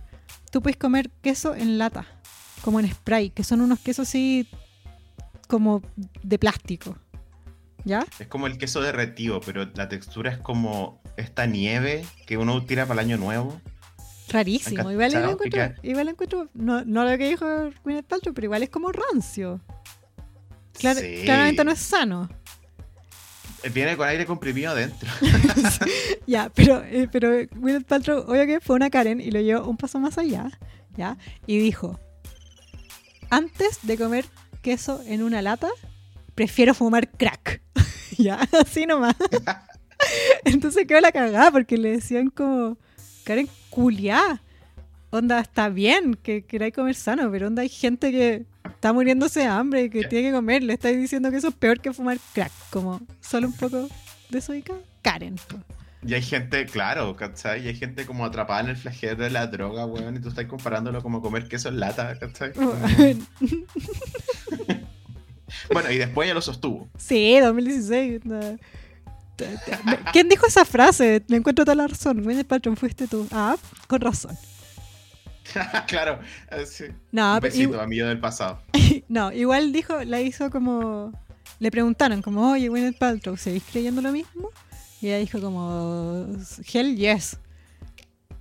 tú 0.51 0.63
puedes 0.63 0.77
comer 0.77 1.11
queso 1.23 1.55
en 1.55 1.79
lata, 1.79 2.07
como 2.63 2.81
en 2.81 2.91
spray, 2.91 3.31
que 3.31 3.45
son 3.45 3.61
unos 3.61 3.79
quesos 3.81 4.09
así 4.09 4.49
como 5.49 5.83
de 6.23 6.39
plástico. 6.39 6.97
¿Ya? 7.85 8.05
Es 8.19 8.27
como 8.27 8.49
el 8.49 8.59
queso 8.59 8.81
derretido, 8.81 9.41
pero 9.41 9.65
la 9.75 9.89
textura 9.89 10.31
es 10.33 10.39
como 10.39 11.01
esta 11.17 11.47
nieve 11.47 12.05
que 12.27 12.37
uno 12.37 12.65
tira 12.65 12.87
para 12.87 13.01
el 13.01 13.07
año 13.07 13.17
nuevo. 13.17 13.61
Rarísimo, 14.29 14.91
igual 14.91 15.13
lo 15.13 15.31
encuentro, 15.31 15.75
igual 15.83 16.09
encuentro 16.09 16.49
no, 16.55 16.85
no 16.85 17.05
lo 17.05 17.17
que 17.17 17.29
dijo 17.29 17.47
Gwyneth 17.83 18.07
Paltrow, 18.07 18.35
pero 18.35 18.45
igual 18.47 18.63
es 18.63 18.71
como 18.71 18.93
rancio. 18.93 19.61
Claramente 20.79 21.65
no 21.65 21.73
es 21.73 21.81
sano. 21.81 22.29
Eh, 23.63 23.71
viene 23.71 23.97
con 23.97 24.07
aire 24.07 24.25
comprimido 24.25 24.73
adentro. 24.73 25.09
ya, 26.27 26.51
pero, 26.55 26.83
eh, 26.85 27.09
pero 27.11 27.31
Gwyneth 27.57 27.87
Paltrow, 27.87 28.25
obvio 28.29 28.47
que 28.47 28.61
fue 28.61 28.77
una 28.77 28.91
Karen 28.91 29.21
y 29.21 29.31
lo 29.31 29.41
llevó 29.41 29.69
un 29.69 29.77
paso 29.77 29.99
más 29.99 30.19
allá, 30.19 30.51
¿ya? 30.97 31.17
Y 31.47 31.59
dijo, 31.59 31.99
antes 33.31 33.81
de 33.83 33.99
comer 33.99 34.27
queso 34.63 35.03
en 35.07 35.23
una 35.23 35.43
lata, 35.43 35.69
prefiero 36.35 36.75
fumar 36.75 37.11
crack. 37.11 37.63
ya, 38.19 38.41
así 38.61 38.87
nomás. 38.87 39.17
Entonces 40.45 40.87
quedó 40.87 41.01
la 41.01 41.13
cagada 41.13 41.51
porque 41.51 41.77
le 41.77 41.91
decían 41.91 42.31
como, 42.31 42.79
Karen, 43.25 43.49
culiá. 43.71 44.43
Onda, 45.11 45.41
está 45.41 45.69
bien 45.71 46.15
que 46.23 46.45
queráis 46.45 46.75
comer 46.75 46.95
sano, 46.95 47.31
pero 47.31 47.47
onda 47.47 47.63
hay 47.63 47.69
gente 47.69 48.11
que 48.11 48.45
está 48.65 48.93
muriéndose 48.93 49.41
de 49.41 49.47
hambre 49.47 49.85
y 49.85 49.91
que 49.91 50.05
tiene 50.05 50.29
que 50.29 50.35
comer. 50.35 50.63
Le 50.63 50.75
estáis 50.75 50.99
diciendo 50.99 51.31
que 51.31 51.39
eso 51.39 51.49
es 51.49 51.55
peor 51.55 51.81
que 51.81 51.93
fumar 51.93 52.19
crack. 52.35 52.53
Como 52.71 53.01
solo 53.21 53.47
un 53.49 53.55
poco 53.55 53.89
desubicado. 54.29 54.83
Karen. 55.03 55.37
Y 56.07 56.15
hay 56.15 56.23
gente, 56.23 56.65
claro, 56.67 57.17
¿cachai? 57.17 57.65
Y 57.65 57.69
hay 57.69 57.75
gente 57.75 58.07
como 58.07 58.25
atrapada 58.25 58.61
en 58.61 58.69
el 58.69 58.77
flagelo 58.77 59.17
de 59.25 59.31
la 59.31 59.49
droga, 59.49 59.85
weón, 59.85 60.17
y 60.17 60.21
tú 60.21 60.29
estás 60.29 60.45
comparándolo 60.47 61.03
como 61.03 61.21
comer 61.21 61.49
queso 61.49 61.69
en 61.71 61.81
lata, 61.81 62.17
¿cachai? 62.19 62.53
bueno, 65.73 65.91
y 65.91 65.99
después 65.99 66.29
ya 66.29 66.35
lo 66.35 66.41
sostuvo. 66.41 66.89
Sí, 66.97 67.41
2016. 67.41 68.21
¿Quién 70.13 70.29
dijo 70.29 70.47
esa 70.47 70.65
frase? 70.65 71.23
Le 71.29 71.37
encuentro 71.37 71.65
toda 71.65 71.75
la 71.75 71.87
razón. 71.87 72.23
Bueno, 72.23 72.43
patrón, 72.45 72.77
fuiste 72.77 73.07
tú. 73.07 73.27
Ah, 73.31 73.57
con 73.87 74.01
razón. 74.01 74.37
claro, 75.87 76.21
eh, 76.51 76.67
sí. 76.67 76.85
No, 77.13 77.35
Un 77.35 77.41
besito 77.41 77.81
a 77.81 77.87
mí 77.87 77.99
del 77.99 78.21
pasado. 78.21 78.61
no, 79.09 79.33
igual 79.33 79.73
dijo, 79.73 80.03
la 80.05 80.21
hizo 80.21 80.51
como. 80.51 81.13
Le 81.59 81.71
preguntaron, 81.71 82.23
como, 82.23 82.53
oye, 82.53 82.69
Gwyneth 82.69 82.99
Paltrow, 82.99 83.37
¿seguís 83.37 83.65
creyendo 83.65 84.01
lo 84.01 84.13
mismo? 84.13 84.51
Y 85.01 85.09
ella 85.09 85.19
dijo, 85.19 85.41
como, 85.41 86.27
hell 86.73 86.97
yes. 86.97 87.39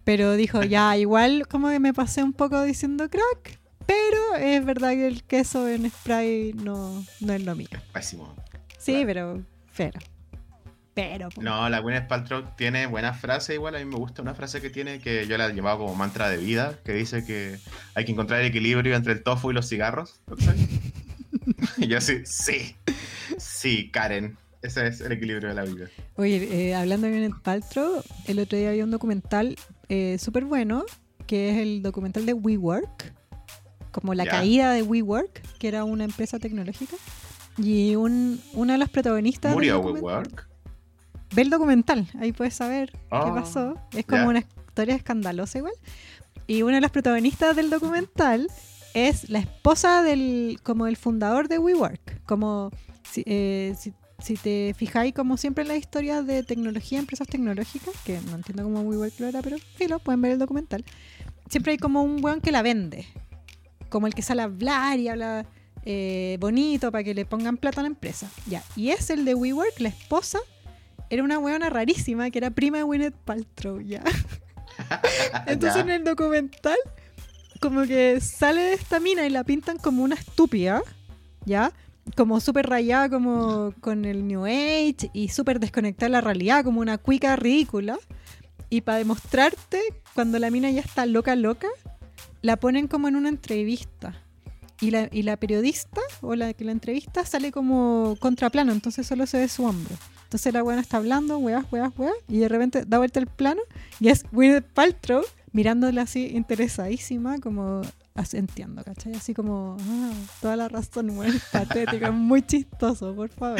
Pero 0.03 0.33
dijo, 0.33 0.63
ya, 0.63 0.95
igual 0.97 1.47
como 1.47 1.69
que 1.69 1.79
me 1.79 1.93
pasé 1.93 2.21
un 2.21 2.33
poco 2.33 2.61
diciendo 2.61 3.09
crack, 3.09 3.59
pero 3.85 4.35
es 4.35 4.63
verdad 4.63 4.91
que 4.91 5.07
el 5.07 5.23
queso 5.23 5.67
en 5.67 5.89
spray 5.89 6.53
no, 6.53 7.03
no 7.21 7.33
es 7.33 7.43
lo 7.43 7.55
mío. 7.55 7.69
pésimo. 7.91 8.35
Sí, 8.77 9.03
pero 9.05 9.43
fero. 10.97 11.29
No, 11.39 11.69
la 11.69 11.79
Gwyneth 11.79 12.07
Paltrow 12.07 12.43
tiene 12.55 12.87
buenas 12.87 13.19
frases. 13.19 13.53
Igual 13.53 13.75
a 13.75 13.79
mí 13.79 13.85
me 13.85 13.97
gusta 13.97 14.23
una 14.23 14.33
frase 14.33 14.61
que 14.61 14.71
tiene 14.71 14.99
que 14.99 15.27
yo 15.27 15.37
la 15.37 15.45
he 15.45 15.53
llevado 15.53 15.77
como 15.77 15.93
mantra 15.93 16.27
de 16.27 16.37
vida, 16.37 16.79
que 16.83 16.93
dice 16.93 17.23
que 17.23 17.59
hay 17.93 18.05
que 18.05 18.11
encontrar 18.11 18.41
el 18.41 18.47
equilibrio 18.47 18.95
entre 18.95 19.13
el 19.13 19.21
tofu 19.21 19.51
y 19.51 19.53
los 19.53 19.69
cigarros. 19.69 20.21
y 21.77 21.87
yo 21.87 22.01
sí, 22.01 22.23
sí, 22.25 22.75
sí, 23.37 23.91
Karen. 23.91 24.37
Ese 24.63 24.87
es 24.87 25.01
el 25.01 25.11
equilibrio 25.11 25.49
de 25.49 25.55
la 25.55 25.63
vida. 25.65 25.85
Oye, 26.15 26.69
eh, 26.69 26.73
hablando 26.73 27.05
de 27.05 27.13
Gwyneth 27.13 27.41
Paltrow, 27.43 28.01
el 28.25 28.39
otro 28.39 28.57
día 28.57 28.69
había 28.69 28.83
un 28.83 28.89
documental 28.89 29.55
eh, 29.89 30.17
súper 30.19 30.45
bueno, 30.45 30.83
que 31.27 31.51
es 31.51 31.57
el 31.57 31.83
documental 31.83 32.25
de 32.25 32.33
WeWork, 32.33 33.13
como 33.91 34.15
la 34.15 34.25
caída 34.25 34.71
de 34.71 34.81
WeWork, 34.81 35.43
que 35.59 35.67
era 35.67 35.83
una 35.83 36.05
empresa 36.05 36.39
tecnológica. 36.39 36.95
Y 37.59 37.95
un, 37.95 38.41
una 38.53 38.73
de 38.73 38.79
las 38.79 38.89
protagonistas... 38.89 39.53
¿Murió 39.53 39.79
WeWork? 39.79 40.47
Ve 41.33 41.41
el 41.41 41.49
documental, 41.49 42.07
ahí 42.19 42.31
puedes 42.31 42.53
saber 42.53 42.91
qué 42.91 42.99
ah, 43.11 43.33
pasó. 43.33 43.75
Es 43.91 44.05
como 44.05 44.29
una 44.29 44.39
historia 44.39 44.95
escandalosa 44.95 45.57
igual. 45.57 45.73
Y 46.47 46.61
una 46.61 46.75
de 46.75 46.81
las 46.81 46.91
protagonistas 46.91 47.55
del 47.55 47.69
documental 47.69 48.47
es 48.93 49.29
la 49.29 49.39
esposa 49.39 50.01
del, 50.01 50.59
como 50.63 50.85
del 50.85 50.97
fundador 50.97 51.47
de 51.49 51.59
WeWork. 51.59 52.23
Como 52.25 52.71
si, 53.03 53.23
eh, 53.25 53.75
si, 54.19 54.35
te 54.35 54.73
fijáis, 54.77 55.13
como 55.13 55.37
siempre 55.37 55.63
en 55.63 55.67
la 55.67 55.77
historia 55.77 56.23
de 56.23 56.43
tecnología, 56.43 56.99
empresas 56.99 57.27
tecnológicas, 57.27 57.93
que 58.05 58.19
no 58.21 58.35
entiendo 58.35 58.63
cómo 58.63 58.81
WeWork 58.81 59.19
lo 59.19 59.27
era, 59.27 59.41
pero 59.41 59.57
filo, 59.75 59.99
pueden 59.99 60.21
ver 60.21 60.31
el 60.33 60.39
documental. 60.39 60.85
Siempre 61.49 61.73
hay 61.73 61.77
como 61.77 62.03
un 62.03 62.23
weón 62.23 62.41
que 62.41 62.51
la 62.51 62.61
vende. 62.61 63.05
Como 63.89 64.07
el 64.07 64.15
que 64.15 64.21
sale 64.21 64.41
a 64.41 64.45
hablar 64.45 64.99
y 64.99 65.09
habla 65.09 65.45
eh, 65.85 66.37
bonito 66.39 66.91
para 66.91 67.03
que 67.03 67.13
le 67.13 67.25
pongan 67.25 67.57
plata 67.57 67.81
a 67.81 67.83
la 67.83 67.87
empresa. 67.87 68.29
Ya. 68.47 68.63
Y 68.75 68.89
es 68.89 69.09
el 69.09 69.25
de 69.25 69.35
WeWork, 69.35 69.79
la 69.79 69.89
esposa 69.89 70.39
era 71.09 71.23
una 71.23 71.39
weona 71.39 71.69
rarísima 71.69 72.29
que 72.29 72.39
era 72.39 72.51
prima 72.51 72.77
de 72.77 72.83
Gwyneth 72.83 73.15
Paltrow, 73.15 73.79
ya. 73.81 74.03
Entonces 75.47 75.81
en 75.81 75.89
el 75.89 76.03
documental, 76.03 76.77
como 77.59 77.83
que 77.83 78.19
sale 78.21 78.61
de 78.61 78.73
esta 78.73 78.99
mina 78.99 79.25
y 79.25 79.29
la 79.29 79.43
pintan 79.43 79.77
como 79.77 80.03
una 80.03 80.15
estúpida, 80.15 80.81
¿ya? 81.45 81.71
Como 82.15 82.39
súper 82.39 82.67
rayada 82.67 83.09
como 83.09 83.73
con 83.81 84.05
el 84.05 84.27
New 84.27 84.45
Age 84.45 85.09
y 85.13 85.29
súper 85.29 85.59
desconectada 85.59 86.07
de 86.07 86.11
la 86.11 86.21
realidad, 86.21 86.63
como 86.63 86.81
una 86.81 86.97
cuica 86.97 87.35
ridícula. 87.35 87.97
Y 88.69 88.81
para 88.81 88.97
demostrarte, 88.97 89.81
cuando 90.13 90.39
la 90.39 90.51
mina 90.51 90.69
ya 90.71 90.81
está 90.81 91.05
loca, 91.05 91.35
loca, 91.35 91.67
la 92.41 92.57
ponen 92.57 92.87
como 92.87 93.07
en 93.07 93.15
una 93.15 93.29
entrevista. 93.29 94.13
Y 94.79 94.91
la, 94.91 95.09
y 95.11 95.23
la 95.23 95.37
periodista 95.37 96.01
o 96.21 96.35
la 96.35 96.53
que 96.53 96.63
la 96.63 96.71
entrevista 96.71 97.25
sale 97.25 97.51
como 97.51 98.15
contraplano, 98.19 98.71
entonces 98.71 99.07
solo 99.07 99.25
se 99.25 99.39
ve 99.39 99.47
su 99.47 99.65
hombro. 99.65 99.95
Entonces 100.27 100.53
la 100.53 100.61
buena 100.61 100.81
está 100.81 100.97
hablando, 100.97 101.37
weas, 101.37 101.63
weas, 101.71 101.89
weas, 101.97 102.13
y 102.27 102.39
de 102.39 102.49
repente 102.49 102.83
da 102.85 102.97
vuelta 102.97 103.21
el 103.21 103.27
plano 103.27 103.61
y 104.01 104.09
es 104.09 104.25
Gwyneth 104.29 104.65
Paltrow 104.65 105.23
mirándola 105.53 106.01
así 106.01 106.35
interesadísima, 106.35 107.39
como 107.39 107.81
asentiendo, 108.13 108.83
¿cachai? 108.83 109.13
Así 109.13 109.33
como, 109.33 109.77
ah, 109.79 110.11
toda 110.41 110.57
la 110.57 110.67
razón, 110.67 111.15
muy 111.15 111.31
patético, 111.53 112.11
muy 112.11 112.41
chistoso, 112.41 113.15
por 113.15 113.29
favor. 113.29 113.57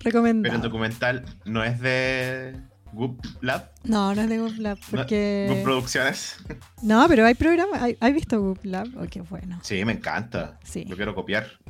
Recomendado. 0.00 0.42
Pero 0.42 0.54
el 0.54 0.62
documental 0.62 1.24
no 1.44 1.62
es 1.62 1.78
de 1.80 2.56
Goop 2.94 3.22
Lab. 3.42 3.72
No, 3.84 4.14
no 4.14 4.22
es 4.22 4.28
de 4.30 4.38
Goop 4.38 4.56
Lab, 4.56 4.78
porque... 4.90 5.48
Goop 5.50 5.64
Producciones. 5.64 6.36
No, 6.82 7.04
pero 7.08 7.26
hay 7.26 7.34
programas, 7.34 7.94
¿hay, 8.00 8.12
visto 8.14 8.40
Goop 8.40 8.64
Lab? 8.64 8.88
Oh, 8.96 9.04
qué 9.10 9.20
bueno. 9.20 9.60
Sí, 9.62 9.84
me 9.84 9.92
encanta. 9.92 10.58
Sí. 10.64 10.86
Lo 10.86 10.96
quiero 10.96 11.14
copiar 11.14 11.61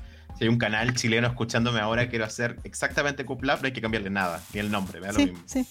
si 0.43 0.47
hay 0.47 0.49
un 0.49 0.59
canal 0.59 0.93
chileno 0.95 1.29
escuchándome 1.29 1.79
ahora, 1.79 2.09
quiero 2.09 2.25
hacer 2.25 2.59
exactamente 2.65 3.23
Goop 3.23 3.45
Lab, 3.45 3.61
no 3.61 3.67
hay 3.67 3.73
que 3.73 3.81
cambiarle 3.81 4.11
nada, 4.11 4.43
ni 4.53 4.59
el 4.59 4.73
nombre, 4.73 4.99
vea 4.99 5.13
lo 5.13 5.21
mismo. 5.21 5.41
Sí. 5.47 5.65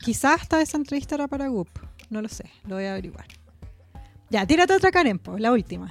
Quizás 0.00 0.42
hasta 0.42 0.60
esa 0.60 0.76
entrevista 0.76 1.14
era 1.14 1.28
para 1.28 1.48
Goop, 1.48 1.70
no 2.10 2.20
lo 2.20 2.28
sé, 2.28 2.44
lo 2.66 2.74
voy 2.74 2.84
a 2.84 2.90
averiguar. 2.90 3.24
Ya, 4.28 4.46
tírate 4.46 4.74
otra 4.74 4.90
Karen, 4.90 5.18
pues, 5.18 5.40
la 5.40 5.50
última. 5.50 5.88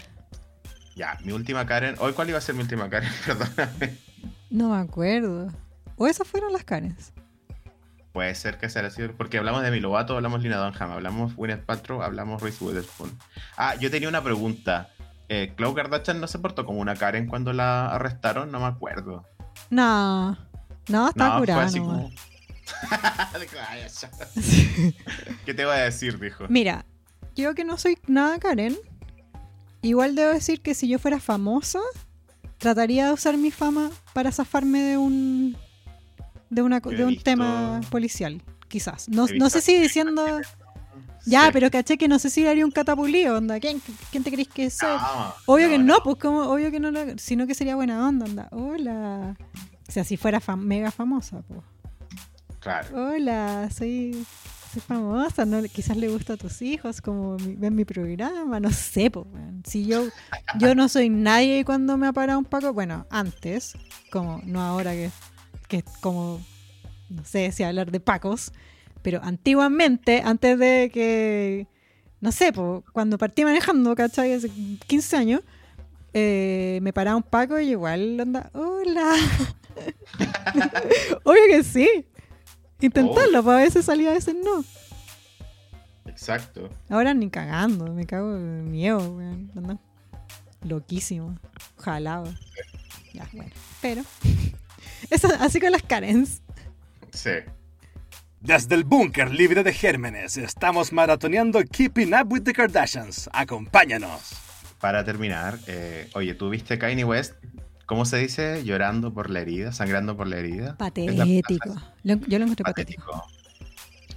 Ya, 0.96 1.18
mi 1.24 1.32
última 1.32 1.66
Karen. 1.66 1.96
¿Hoy 1.98 2.14
cuál 2.14 2.30
iba 2.30 2.38
a 2.38 2.42
ser 2.42 2.54
mi 2.54 2.62
última 2.62 2.88
Karen? 2.92 3.10
Perdóname. 3.26 3.98
No 4.52 4.70
me 4.70 4.78
acuerdo. 4.78 5.52
¿O 5.96 6.06
esas 6.06 6.28
fueron 6.28 6.54
las 6.54 6.64
Karens? 6.64 7.12
Puede 8.12 8.36
ser 8.36 8.60
que 8.60 8.70
sea 8.70 8.86
así, 8.86 9.02
porque 9.18 9.40
hablamos 9.40 9.64
de 9.64 9.72
Milovato, 9.72 10.16
hablamos 10.16 10.44
Lina 10.44 10.58
Dunham, 10.58 10.92
hablamos 10.92 11.36
Gwyneth 11.36 11.66
Paltrow, 11.66 12.04
hablamos 12.04 12.40
Reese 12.40 12.64
Witherspoon. 12.64 13.18
Ah, 13.58 13.74
yo 13.80 13.90
tenía 13.90 14.10
una 14.10 14.24
pregunta 14.24 14.92
eh, 15.30 15.54
Khloe 15.56 15.74
Kardashian 15.74 16.20
no 16.20 16.28
se 16.28 16.40
portó 16.40 16.66
como 16.66 16.80
una 16.80 16.96
Karen 16.96 17.28
cuando 17.28 17.54
la 17.54 17.88
arrestaron, 17.88 18.52
no 18.52 18.60
me 18.60 18.66
acuerdo. 18.66 19.26
No, 19.70 20.38
no, 20.88 21.10
está 21.10 21.40
no, 21.40 21.40
¿Qué 25.46 25.54
te 25.54 25.66
voy 25.66 25.74
a 25.76 25.84
decir? 25.84 26.20
Dijo. 26.20 26.46
Mira, 26.50 26.86
yo 27.36 27.54
que 27.56 27.64
no 27.64 27.78
soy 27.78 27.98
nada 28.08 28.40
Karen, 28.40 28.78
igual 29.82 30.16
debo 30.16 30.32
decir 30.32 30.62
que 30.62 30.74
si 30.74 30.88
yo 30.88 31.00
fuera 31.00 31.20
famosa, 31.20 31.80
trataría 32.58 33.08
de 33.08 33.14
usar 33.14 33.38
mi 33.38 33.52
fama 33.52 33.90
para 34.14 34.32
zafarme 34.32 34.82
de 34.82 34.98
un 34.98 35.58
de 36.50 36.62
una 36.62 36.80
de 36.80 37.04
un 37.04 37.10
visto- 37.10 37.24
tema 37.24 37.82
policial, 37.90 38.42
quizás. 38.68 39.10
No, 39.10 39.26
no 39.36 39.50
sé 39.50 39.62
si 39.62 39.80
diciendo 39.80 40.42
ya, 41.26 41.46
Sí. 41.46 41.50
pero 41.54 41.70
caché 41.72 41.98
que 41.98 42.08
no 42.08 42.20
sé 42.20 42.30
si 42.30 42.46
haría 42.48 42.66
un 42.66 42.72
catapulío, 42.72 43.38
onda. 43.38 43.60
¿Quién, 43.60 43.82
quién 44.12 44.24
te 44.24 44.32
crees 44.32 44.48
que 44.48 44.70
soy? 44.70 44.98
No, 44.98 45.34
Obvio 45.46 45.70
que 45.70 45.78
no, 45.78 45.98
pues 46.04 46.18
como, 46.18 46.42
obvio 46.42 46.72
que 46.72 46.80
no, 46.80 46.92
lo- 46.92 47.18
sino 47.18 47.48
que 47.48 47.56
sería 47.56 47.76
buena 47.76 48.08
onda, 48.08 48.26
onda. 48.26 48.48
Hola. 48.52 49.36
O 49.88 49.92
sea, 49.92 50.04
si 50.04 50.18
fuera 50.18 50.40
fam- 50.42 50.62
mega 50.62 50.92
famosa, 50.92 51.42
pues. 51.48 51.62
Claro. 52.60 52.88
Hola, 53.10 53.70
soy, 53.76 54.26
soy 54.72 54.82
famosa, 54.82 55.46
¿no? 55.46 55.62
quizás 55.64 55.98
le 55.98 56.08
gusta 56.08 56.34
a 56.34 56.38
tus 56.38 56.62
hijos, 56.62 57.02
como 57.02 57.36
mi- 57.38 57.56
ven 57.56 57.76
mi 57.76 57.84
programa, 57.86 58.60
no 58.60 58.72
sé, 58.72 59.12
pues. 59.12 59.26
Si 59.66 59.86
yo, 59.86 60.06
yo 60.60 60.74
no 60.74 60.88
soy 60.88 61.10
nadie 61.10 61.66
cuando 61.66 61.98
me 61.98 62.08
ha 62.08 62.14
parado 62.14 62.40
un 62.40 62.46
paco, 62.46 62.74
bueno, 62.74 63.06
antes, 63.10 63.74
como 64.12 64.42
no 64.46 64.62
ahora 64.62 64.92
que, 64.94 65.12
que 65.68 65.78
es 65.78 65.84
como, 66.02 66.40
no 67.10 67.24
sé 67.26 67.52
si 67.52 67.64
hablar 67.64 67.92
de 67.92 68.00
pacos, 68.00 68.52
pero 69.04 69.20
antiguamente, 69.22 70.22
antes 70.26 70.58
de 70.58 70.90
que, 70.92 71.68
no 72.22 72.32
sé, 72.32 72.52
pues, 72.52 72.84
cuando 72.94 73.18
partí 73.18 73.44
manejando, 73.44 73.94
¿cachai? 73.96 74.34
Hace 74.34 74.50
15 74.50 75.18
años, 75.18 75.42
eh, 76.14 76.80
me 76.82 76.94
paraba 76.94 77.18
un 77.18 77.24
paco 77.24 77.60
y 77.60 77.72
igual 77.72 78.20
onda, 78.20 78.50
hola. 78.54 79.14
Obvio 81.24 81.42
que 81.50 81.64
sí. 81.64 82.06
Intentarlo, 82.80 83.44
pues 83.44 83.56
a 83.56 83.62
veces 83.62 83.86
salía, 83.86 84.12
a 84.12 84.14
veces 84.14 84.36
no. 84.42 84.64
Exacto. 86.06 86.70
Ahora 86.90 87.14
ni 87.14 87.30
cagando, 87.30 87.94
me 87.94 88.06
cago 88.06 88.34
de 88.34 88.64
miedo, 88.64 89.00
weón. 89.16 89.80
Loquísimo. 90.64 91.38
Jalado. 91.78 92.34
Ya, 93.14 93.28
bueno. 93.34 93.52
Pero. 93.82 94.02
Eso, 95.10 95.28
así 95.40 95.60
con 95.60 95.72
las 95.72 95.84
Karens. 95.84 96.42
Sí. 97.12 97.32
Desde 98.44 98.76
el 98.76 98.84
búnker 98.84 99.32
libre 99.32 99.64
de 99.64 99.72
gérmenes, 99.74 100.36
estamos 100.36 100.92
maratoneando 100.92 101.62
Keeping 101.64 102.14
Up 102.14 102.32
with 102.32 102.42
the 102.44 102.52
Kardashians. 102.52 103.30
Acompáñanos. 103.32 104.34
Para 104.80 105.06
terminar, 105.06 105.58
eh, 105.68 106.10
oye, 106.14 106.34
¿tú 106.34 106.50
viste 106.50 106.78
Kanye 106.78 107.06
West? 107.06 107.36
¿Cómo 107.86 108.04
se 108.06 108.18
dice? 108.18 108.62
Llorando 108.66 109.14
por 109.14 109.30
la 109.30 109.40
herida, 109.40 109.72
sangrando 109.72 110.18
por 110.18 110.28
la 110.28 110.38
herida. 110.40 110.66
La- 110.68 110.76
Patético. 110.78 111.76
Yo 112.04 112.16
lo 112.40 112.44
encontré 112.44 112.64
patético. 112.66 113.12
Patético. 113.12 113.24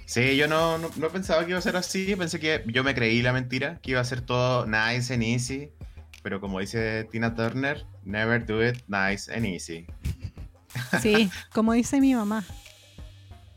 Sí, 0.05 0.35
yo 0.35 0.47
no, 0.49 0.77
no, 0.77 0.89
no 0.97 1.09
pensaba 1.09 1.43
que 1.45 1.51
iba 1.51 1.59
a 1.59 1.61
ser 1.61 1.77
así. 1.77 2.13
Pensé 2.17 2.39
que 2.39 2.63
yo 2.67 2.83
me 2.83 2.93
creí 2.93 3.21
la 3.21 3.31
mentira, 3.31 3.79
que 3.81 3.91
iba 3.91 4.01
a 4.01 4.05
ser 4.05 4.21
todo 4.21 4.65
nice 4.65 5.13
and 5.13 5.23
easy. 5.23 5.69
Pero 6.21 6.41
como 6.41 6.59
dice 6.59 7.05
Tina 7.11 7.33
Turner, 7.33 7.85
never 8.03 8.45
do 8.45 8.65
it 8.65 8.77
nice 8.87 9.33
and 9.33 9.45
easy. 9.45 9.85
Sí, 11.01 11.29
como 11.53 11.71
dice 11.73 12.01
mi 12.01 12.13
mamá. 12.13 12.43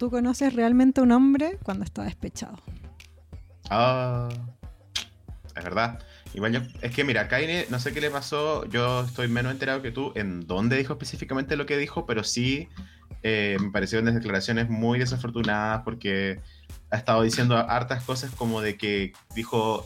Tú 0.00 0.08
conoces 0.10 0.54
realmente 0.54 1.02
a 1.02 1.04
un 1.04 1.12
hombre 1.12 1.58
cuando 1.62 1.84
está 1.84 2.02
despechado. 2.04 2.58
Ah, 3.68 4.30
es 5.54 5.62
verdad. 5.62 5.98
Es 6.80 6.94
que 6.94 7.04
mira, 7.04 7.28
Kanye, 7.28 7.66
no 7.68 7.78
sé 7.78 7.92
qué 7.92 8.00
le 8.00 8.08
pasó, 8.08 8.64
yo 8.64 9.02
estoy 9.02 9.28
menos 9.28 9.52
enterado 9.52 9.82
que 9.82 9.90
tú 9.90 10.12
en 10.14 10.46
dónde 10.46 10.78
dijo 10.78 10.94
específicamente 10.94 11.54
lo 11.54 11.66
que 11.66 11.76
dijo, 11.76 12.06
pero 12.06 12.24
sí 12.24 12.66
eh, 13.22 13.58
me 13.60 13.70
parecieron 13.70 14.04
unas 14.08 14.14
declaraciones 14.14 14.70
muy 14.70 14.98
desafortunadas 14.98 15.82
porque 15.84 16.40
ha 16.90 16.96
estado 16.96 17.20
diciendo 17.20 17.58
hartas 17.58 18.02
cosas 18.02 18.30
como 18.34 18.62
de 18.62 18.78
que 18.78 19.12
dijo 19.34 19.84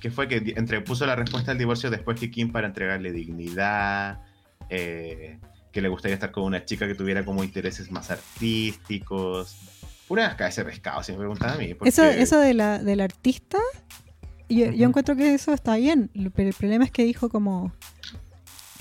que 0.00 0.10
fue 0.10 0.26
que 0.26 0.40
di- 0.40 0.54
entre, 0.56 0.80
puso 0.80 1.04
la 1.04 1.16
respuesta 1.16 1.52
al 1.52 1.58
divorcio 1.58 1.90
después 1.90 2.18
que 2.18 2.30
Kim 2.30 2.50
para 2.50 2.66
entregarle 2.66 3.12
dignidad, 3.12 4.22
eh, 4.70 5.38
que 5.72 5.80
le 5.80 5.88
gustaría 5.88 6.14
estar 6.14 6.30
con 6.32 6.44
una 6.44 6.64
chica 6.64 6.86
que 6.86 6.94
tuviera 6.94 7.24
como 7.24 7.44
intereses 7.44 7.90
más 7.90 8.10
artísticos. 8.10 9.56
Pura 10.08 10.36
cabeza 10.36 10.62
de 10.64 10.70
pescado, 10.70 11.02
si 11.02 11.12
me 11.12 11.18
preguntan 11.18 11.50
a 11.50 11.56
mí. 11.56 11.74
porque- 11.74 11.88
Eso, 11.90 12.04
eso 12.04 12.38
de 12.38 12.54
la, 12.54 12.78
del 12.78 13.00
artista, 13.00 13.58
yo, 14.48 14.64
encuentro 14.66 15.14
que 15.14 15.32
eso 15.34 15.52
está 15.54 15.76
bien, 15.76 16.10
pero 16.34 16.48
el 16.48 16.54
problema 16.54 16.84
es 16.84 16.90
que 16.90 17.04
dijo 17.04 17.28
como 17.28 17.72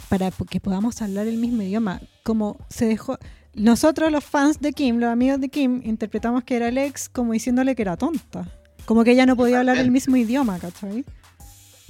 para 0.09 0.31
que 0.31 0.59
podamos 0.59 0.99
hablar 1.03 1.27
el 1.27 1.37
mismo 1.37 1.61
idioma, 1.61 2.01
como 2.23 2.57
se 2.69 2.85
dejó, 2.85 3.19
nosotros 3.53 4.11
los 4.11 4.23
fans 4.23 4.59
de 4.59 4.73
Kim, 4.73 4.97
los 4.97 5.09
amigos 5.09 5.39
de 5.39 5.49
Kim, 5.49 5.81
interpretamos 5.85 6.43
que 6.43 6.55
era 6.55 6.69
el 6.69 6.79
ex 6.79 7.09
como 7.09 7.33
diciéndole 7.33 7.75
que 7.75 7.83
era 7.83 7.95
tonta, 7.97 8.47
como 8.85 9.03
que 9.03 9.11
ella 9.11 9.27
no 9.27 9.35
podía 9.35 9.59
hablar 9.59 9.77
el 9.77 9.91
mismo 9.91 10.15
idioma, 10.17 10.57
¿cachai? 10.57 11.05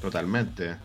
Totalmente. 0.01 0.75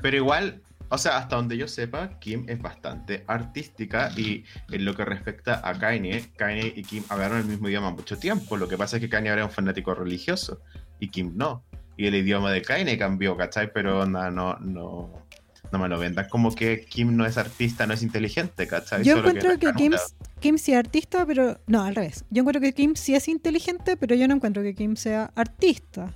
Pero 0.00 0.16
igual, 0.16 0.62
o 0.92 0.98
sea, 0.98 1.18
hasta 1.18 1.36
donde 1.36 1.56
yo 1.56 1.68
sepa, 1.68 2.18
Kim 2.18 2.44
es 2.48 2.60
bastante 2.60 3.22
artística 3.28 4.10
y 4.16 4.44
en 4.72 4.84
lo 4.84 4.96
que 4.96 5.04
respecta 5.04 5.60
a 5.66 5.78
Kanye, 5.78 6.32
Kanye 6.36 6.72
y 6.74 6.82
Kim 6.82 7.04
hablaron 7.08 7.38
el 7.38 7.44
mismo 7.44 7.68
idioma 7.68 7.92
mucho 7.92 8.18
tiempo. 8.18 8.56
Lo 8.56 8.66
que 8.66 8.76
pasa 8.76 8.96
es 8.96 9.00
que 9.00 9.08
Kanye 9.08 9.30
ahora 9.30 9.42
es 9.42 9.48
un 9.48 9.54
fanático 9.54 9.94
religioso 9.94 10.60
y 10.98 11.08
Kim 11.08 11.32
no. 11.36 11.62
Y 11.96 12.06
el 12.06 12.16
idioma 12.16 12.50
de 12.50 12.62
Kanye 12.62 12.98
cambió, 12.98 13.36
¿cachai? 13.36 13.72
Pero 13.72 14.00
onda, 14.00 14.32
no, 14.32 14.56
no, 14.58 15.12
no 15.70 15.78
me 15.78 15.88
lo 15.88 15.96
vendan 15.96 16.28
como 16.28 16.52
que 16.52 16.84
Kim 16.84 17.16
no 17.16 17.24
es 17.24 17.38
artista, 17.38 17.86
no 17.86 17.94
es 17.94 18.02
inteligente, 18.02 18.66
¿cachai? 18.66 19.04
Yo 19.04 19.16
Solo 19.16 19.28
encuentro 19.28 19.58
que 19.60 19.72
Kim. 19.76 19.92
Kim 20.40 20.58
sí 20.58 20.72
es 20.72 20.78
artista, 20.78 21.24
pero 21.24 21.60
no, 21.68 21.84
al 21.84 21.94
revés. 21.94 22.24
Yo 22.30 22.40
encuentro 22.40 22.60
que 22.60 22.72
Kim 22.72 22.96
sí 22.96 23.14
es 23.14 23.28
inteligente, 23.28 23.96
pero 23.96 24.16
yo 24.16 24.26
no 24.26 24.34
encuentro 24.34 24.64
que 24.64 24.74
Kim 24.74 24.96
sea 24.96 25.30
artista. 25.36 26.12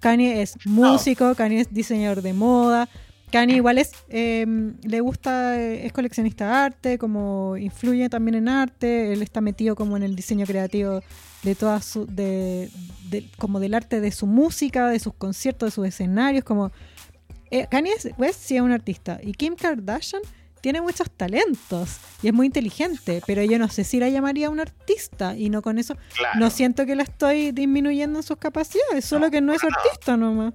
Kanye 0.00 0.42
es 0.42 0.56
músico, 0.66 1.34
Kanye 1.36 1.60
es 1.60 1.72
diseñador 1.72 2.22
de 2.22 2.32
moda, 2.32 2.88
Kanye 3.36 3.56
igual 3.56 3.78
es, 3.78 3.90
eh, 4.08 4.46
le 4.82 5.00
gusta, 5.00 5.60
eh, 5.60 5.86
es 5.86 5.92
coleccionista 5.92 6.46
de 6.46 6.52
arte, 6.52 6.98
como 6.98 7.56
influye 7.56 8.08
también 8.08 8.34
en 8.36 8.48
arte, 8.48 9.12
él 9.12 9.22
está 9.22 9.40
metido 9.40 9.74
como 9.76 9.96
en 9.96 10.02
el 10.02 10.16
diseño 10.16 10.46
creativo 10.46 11.00
de 11.42 11.54
todas 11.54 11.84
su, 11.84 12.06
de, 12.06 12.70
de- 13.10 13.28
como 13.38 13.60
del 13.60 13.74
arte 13.74 14.00
de 14.00 14.10
su 14.10 14.26
música, 14.26 14.88
de 14.88 14.98
sus 14.98 15.14
conciertos, 15.14 15.68
de 15.68 15.70
sus 15.70 15.86
escenarios, 15.86 16.44
como 16.44 16.70
eh, 17.50 17.66
Kanye 17.70 17.92
West 18.18 18.40
sí 18.42 18.56
es 18.56 18.62
un 18.62 18.72
artista. 18.72 19.20
Y 19.22 19.32
Kim 19.32 19.54
Kardashian 19.54 20.22
tiene 20.60 20.80
muchos 20.80 21.08
talentos 21.10 21.98
y 22.22 22.26
es 22.28 22.34
muy 22.34 22.46
inteligente, 22.46 23.22
pero 23.26 23.42
yo 23.44 23.56
no 23.58 23.68
sé 23.68 23.84
si 23.84 24.00
la 24.00 24.08
llamaría 24.08 24.50
un 24.50 24.58
artista 24.58 25.36
y 25.36 25.48
no 25.48 25.62
con 25.62 25.78
eso 25.78 25.94
Claro, 26.16 26.40
no 26.40 26.50
siento 26.50 26.86
que 26.86 26.96
la 26.96 27.04
estoy 27.04 27.52
disminuyendo 27.52 28.18
en 28.18 28.22
sus 28.24 28.38
capacidades, 28.38 29.04
solo 29.04 29.30
que 29.30 29.40
no 29.40 29.52
es 29.52 29.62
artista 29.62 30.16
nomás. 30.16 30.54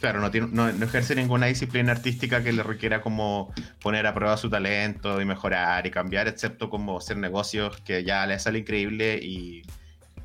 Claro 0.00 0.20
no, 0.20 0.30
tiene, 0.30 0.48
no, 0.50 0.72
no 0.72 0.84
ejerce 0.84 1.14
ninguna 1.14 1.46
disciplina 1.46 1.92
artística 1.92 2.42
que 2.42 2.52
le 2.52 2.62
requiera 2.62 3.00
como 3.00 3.52
poner 3.80 4.06
a 4.06 4.14
prueba 4.14 4.36
su 4.36 4.50
talento 4.50 5.20
y 5.20 5.24
mejorar 5.24 5.86
y 5.86 5.90
cambiar, 5.90 6.28
excepto 6.28 6.70
como 6.70 6.98
hacer 6.98 7.16
negocios 7.16 7.80
que 7.82 8.04
ya 8.04 8.26
le 8.26 8.38
sale 8.38 8.58
increíble 8.58 9.18
y, 9.22 9.62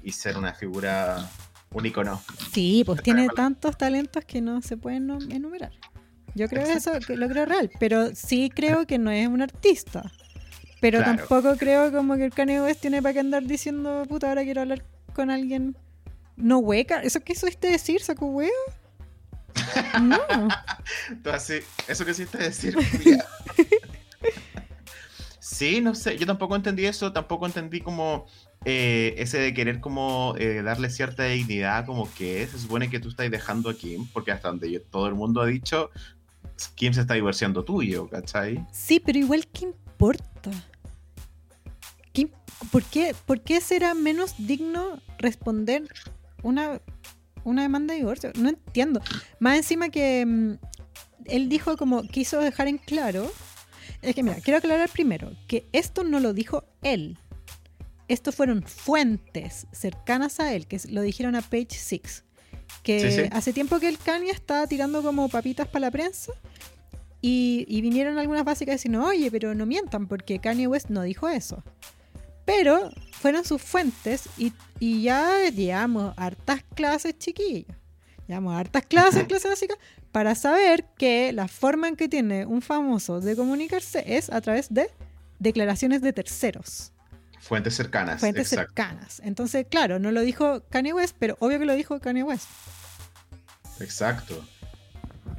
y 0.03 0.11
ser 0.11 0.37
una 0.37 0.53
figura, 0.53 1.29
un 1.71 1.85
icono. 1.85 2.21
Sí, 2.51 2.83
pues 2.85 3.01
tiene 3.01 3.27
tantos 3.29 3.77
talentos 3.77 4.25
que 4.25 4.41
no 4.41 4.61
se 4.61 4.77
pueden 4.77 5.09
enumerar. 5.31 5.71
Yo 6.35 6.47
creo 6.47 6.63
eso, 6.63 6.91
que 7.05 7.17
lo 7.17 7.27
creo 7.27 7.45
real, 7.45 7.71
pero 7.79 8.13
sí 8.15 8.51
creo 8.53 8.85
que 8.85 8.97
no 8.97 9.11
es 9.11 9.27
un 9.27 9.41
artista. 9.41 10.11
Pero 10.79 10.99
Claro. 10.99 11.17
tampoco 11.17 11.57
creo 11.57 11.91
como 11.91 12.15
que 12.15 12.25
el 12.25 12.33
Kanye 12.33 12.61
West 12.61 12.81
tiene 12.81 13.01
para 13.01 13.13
qué 13.13 13.19
andar 13.19 13.43
diciendo, 13.43 14.05
puta, 14.07 14.29
ahora 14.29 14.43
quiero 14.43 14.61
hablar 14.61 14.83
con 15.13 15.29
alguien. 15.29 15.75
No 16.37 16.59
hueca, 16.59 17.01
¿eso 17.01 17.19
qué 17.19 17.35
supiste 17.35 17.67
decir, 17.69 18.01
saco 18.01 18.27
huevo? 18.27 18.53
No. 19.99 20.19
Entonces, 21.09 21.65
eso 21.87 22.05
que 22.05 22.11
hiciste 22.11 22.37
decir. 22.37 22.75
Sí, 25.41 25.81
no 25.81 25.95
sé, 25.95 26.17
yo 26.17 26.25
tampoco 26.27 26.55
entendí 26.55 26.85
eso, 26.85 27.11
tampoco 27.11 27.45
entendí 27.45 27.81
como 27.81 28.27
eh, 28.65 29.15
ese 29.17 29.39
de 29.39 29.53
querer 29.53 29.79
como 29.79 30.35
eh, 30.37 30.61
darle 30.61 30.89
cierta 30.89 31.23
dignidad 31.23 31.85
como 31.85 32.11
que 32.13 32.43
es. 32.43 32.51
Se 32.51 32.59
supone 32.59 32.89
que 32.89 32.99
tú 32.99 33.09
estás 33.09 33.29
dejando 33.31 33.69
a 33.69 33.73
Kim, 33.73 34.07
porque 34.13 34.31
hasta 34.31 34.49
donde 34.49 34.71
yo- 34.71 34.81
todo 34.81 35.07
el 35.07 35.15
mundo 35.15 35.41
ha 35.41 35.45
dicho, 35.47 35.89
Kim 36.75 36.93
se 36.93 37.01
está 37.01 37.15
divorciando 37.15 37.63
tuyo, 37.63 38.07
¿cachai? 38.09 38.63
Sí, 38.71 38.99
pero 38.99 39.17
igual, 39.17 39.47
¿qué 39.47 39.65
importa? 39.65 40.51
¿Qué 42.13 42.29
por, 42.71 42.83
qué, 42.83 43.15
¿Por 43.25 43.41
qué 43.41 43.59
será 43.59 43.93
menos 43.95 44.35
digno 44.37 45.01
responder 45.17 45.83
una, 46.43 46.79
una 47.43 47.61
demanda 47.63 47.93
de 47.93 47.99
divorcio? 47.99 48.31
No 48.35 48.49
entiendo. 48.49 49.01
Más 49.39 49.57
encima 49.57 49.89
que 49.89 50.25
mm, 50.25 50.53
él 51.25 51.49
dijo 51.49 51.77
como 51.77 52.03
quiso 52.03 52.39
dejar 52.39 52.67
en 52.67 52.77
claro. 52.77 53.31
Es 54.01 54.15
que 54.15 54.23
mira, 54.23 54.37
quiero 54.41 54.57
aclarar 54.59 54.89
primero 54.89 55.31
que 55.47 55.67
esto 55.73 56.03
no 56.03 56.19
lo 56.19 56.33
dijo 56.33 56.63
él. 56.81 57.17
Estos 58.07 58.33
fueron 58.35 58.63
fuentes 58.63 59.67
cercanas 59.71 60.39
a 60.39 60.53
él, 60.53 60.65
que 60.67 60.79
lo 60.89 61.01
dijeron 61.01 61.35
a 61.35 61.41
Page 61.41 61.67
Six. 61.77 62.23
Que 62.83 62.99
Sí, 63.11 63.23
sí. 63.23 63.29
hace 63.31 63.53
tiempo 63.53 63.79
que 63.79 63.87
el 63.89 63.97
Kanye 63.97 64.31
estaba 64.31 64.65
tirando 64.67 65.03
como 65.03 65.27
papitas 65.29 65.67
para 65.67 65.81
la 65.87 65.91
prensa. 65.91 66.31
Y, 67.21 67.65
y 67.67 67.81
vinieron 67.81 68.17
algunas 68.17 68.45
básicas 68.45 68.75
diciendo, 68.75 69.03
oye, 69.03 69.29
pero 69.29 69.53
no 69.53 69.65
mientan, 69.65 70.07
porque 70.07 70.39
Kanye 70.39 70.67
West 70.67 70.89
no 70.89 71.01
dijo 71.03 71.27
eso. 71.27 71.63
Pero 72.49 72.89
fueron 73.11 73.45
sus 73.45 73.61
fuentes 73.61 74.27
y, 74.35 74.53
y 74.79 75.03
ya 75.03 75.51
llevamos 75.51 76.15
hartas 76.17 76.63
clases, 76.73 77.15
chiquillos. 77.19 77.67
llevamos 78.27 78.55
hartas 78.55 78.87
clases, 78.87 79.25
clases 79.25 79.51
básicas, 79.51 79.77
para 80.11 80.33
saber 80.33 80.85
que 80.97 81.31
la 81.31 81.47
forma 81.47 81.87
en 81.87 81.95
que 81.95 82.09
tiene 82.09 82.47
un 82.47 82.63
famoso 82.63 83.21
de 83.21 83.35
comunicarse 83.35 84.03
es 84.17 84.31
a 84.31 84.41
través 84.41 84.73
de 84.73 84.89
declaraciones 85.37 86.01
de 86.01 86.11
terceros. 86.11 86.91
Fuentes 87.39 87.75
cercanas. 87.75 88.19
Fuentes 88.19 88.47
cercanas. 88.47 89.21
Entonces, 89.23 89.67
claro, 89.69 89.99
no 89.99 90.09
lo 90.09 90.21
dijo 90.21 90.63
Kanye 90.71 90.93
West, 90.93 91.15
pero 91.19 91.37
obvio 91.39 91.59
que 91.59 91.65
lo 91.65 91.75
dijo 91.75 91.99
Kanye 91.99 92.23
West. 92.23 92.49
Exacto. 93.79 94.43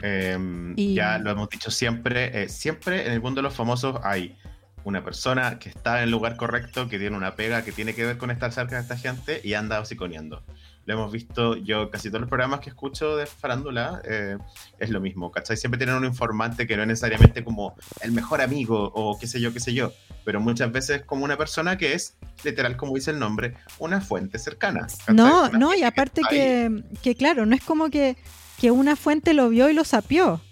Em, 0.00 0.76
ya 0.76 1.18
lo 1.18 1.32
hemos 1.32 1.50
dicho 1.50 1.72
siempre, 1.72 2.44
eh, 2.44 2.48
siempre 2.48 3.04
en 3.08 3.14
el 3.14 3.20
mundo 3.20 3.40
de 3.40 3.42
los 3.42 3.54
famosos 3.56 3.98
hay 4.04 4.38
una 4.84 5.04
persona 5.04 5.58
que 5.58 5.68
está 5.68 5.98
en 5.98 6.04
el 6.04 6.10
lugar 6.10 6.36
correcto, 6.36 6.88
que 6.88 6.98
tiene 6.98 7.16
una 7.16 7.34
pega 7.34 7.62
que 7.62 7.72
tiene 7.72 7.94
que 7.94 8.04
ver 8.04 8.18
con 8.18 8.30
estar 8.30 8.52
cerca 8.52 8.76
de 8.76 8.82
esta 8.82 8.96
gente 8.96 9.40
y 9.44 9.54
anda 9.54 9.80
hociconeando. 9.80 10.42
Lo 10.86 10.94
hemos 10.94 11.12
visto 11.12 11.56
yo, 11.56 11.90
casi 11.90 12.08
todos 12.08 12.22
los 12.22 12.28
programas 12.28 12.60
que 12.60 12.70
escucho 12.70 13.16
de 13.16 13.26
farándula, 13.26 14.00
eh, 14.04 14.38
es 14.78 14.90
lo 14.90 15.00
mismo, 15.00 15.30
¿cachai? 15.30 15.56
Siempre 15.56 15.78
tienen 15.78 15.94
un 15.96 16.04
informante 16.04 16.66
que 16.66 16.76
no 16.76 16.82
es 16.82 16.88
necesariamente 16.88 17.44
como 17.44 17.76
el 18.00 18.12
mejor 18.12 18.40
amigo 18.40 18.90
o 18.94 19.18
qué 19.18 19.26
sé 19.26 19.40
yo, 19.40 19.52
qué 19.52 19.60
sé 19.60 19.74
yo, 19.74 19.92
pero 20.24 20.40
muchas 20.40 20.72
veces 20.72 21.02
como 21.02 21.24
una 21.24 21.36
persona 21.36 21.76
que 21.76 21.92
es, 21.92 22.16
literal, 22.42 22.76
como 22.76 22.94
dice 22.94 23.10
el 23.10 23.18
nombre, 23.18 23.54
una 23.78 24.00
fuente 24.00 24.38
cercana. 24.38 24.86
No, 25.08 25.48
no, 25.50 25.74
y 25.74 25.82
aparte 25.82 26.22
que, 26.28 26.82
que, 27.02 27.14
claro, 27.14 27.46
no 27.46 27.54
es 27.54 27.62
como 27.62 27.90
que 27.90 28.16
que 28.60 28.70
una 28.70 28.94
fuente 28.94 29.32
lo 29.32 29.48
vio 29.48 29.70
y 29.70 29.72
lo 29.72 29.84
sapió. 29.84 30.42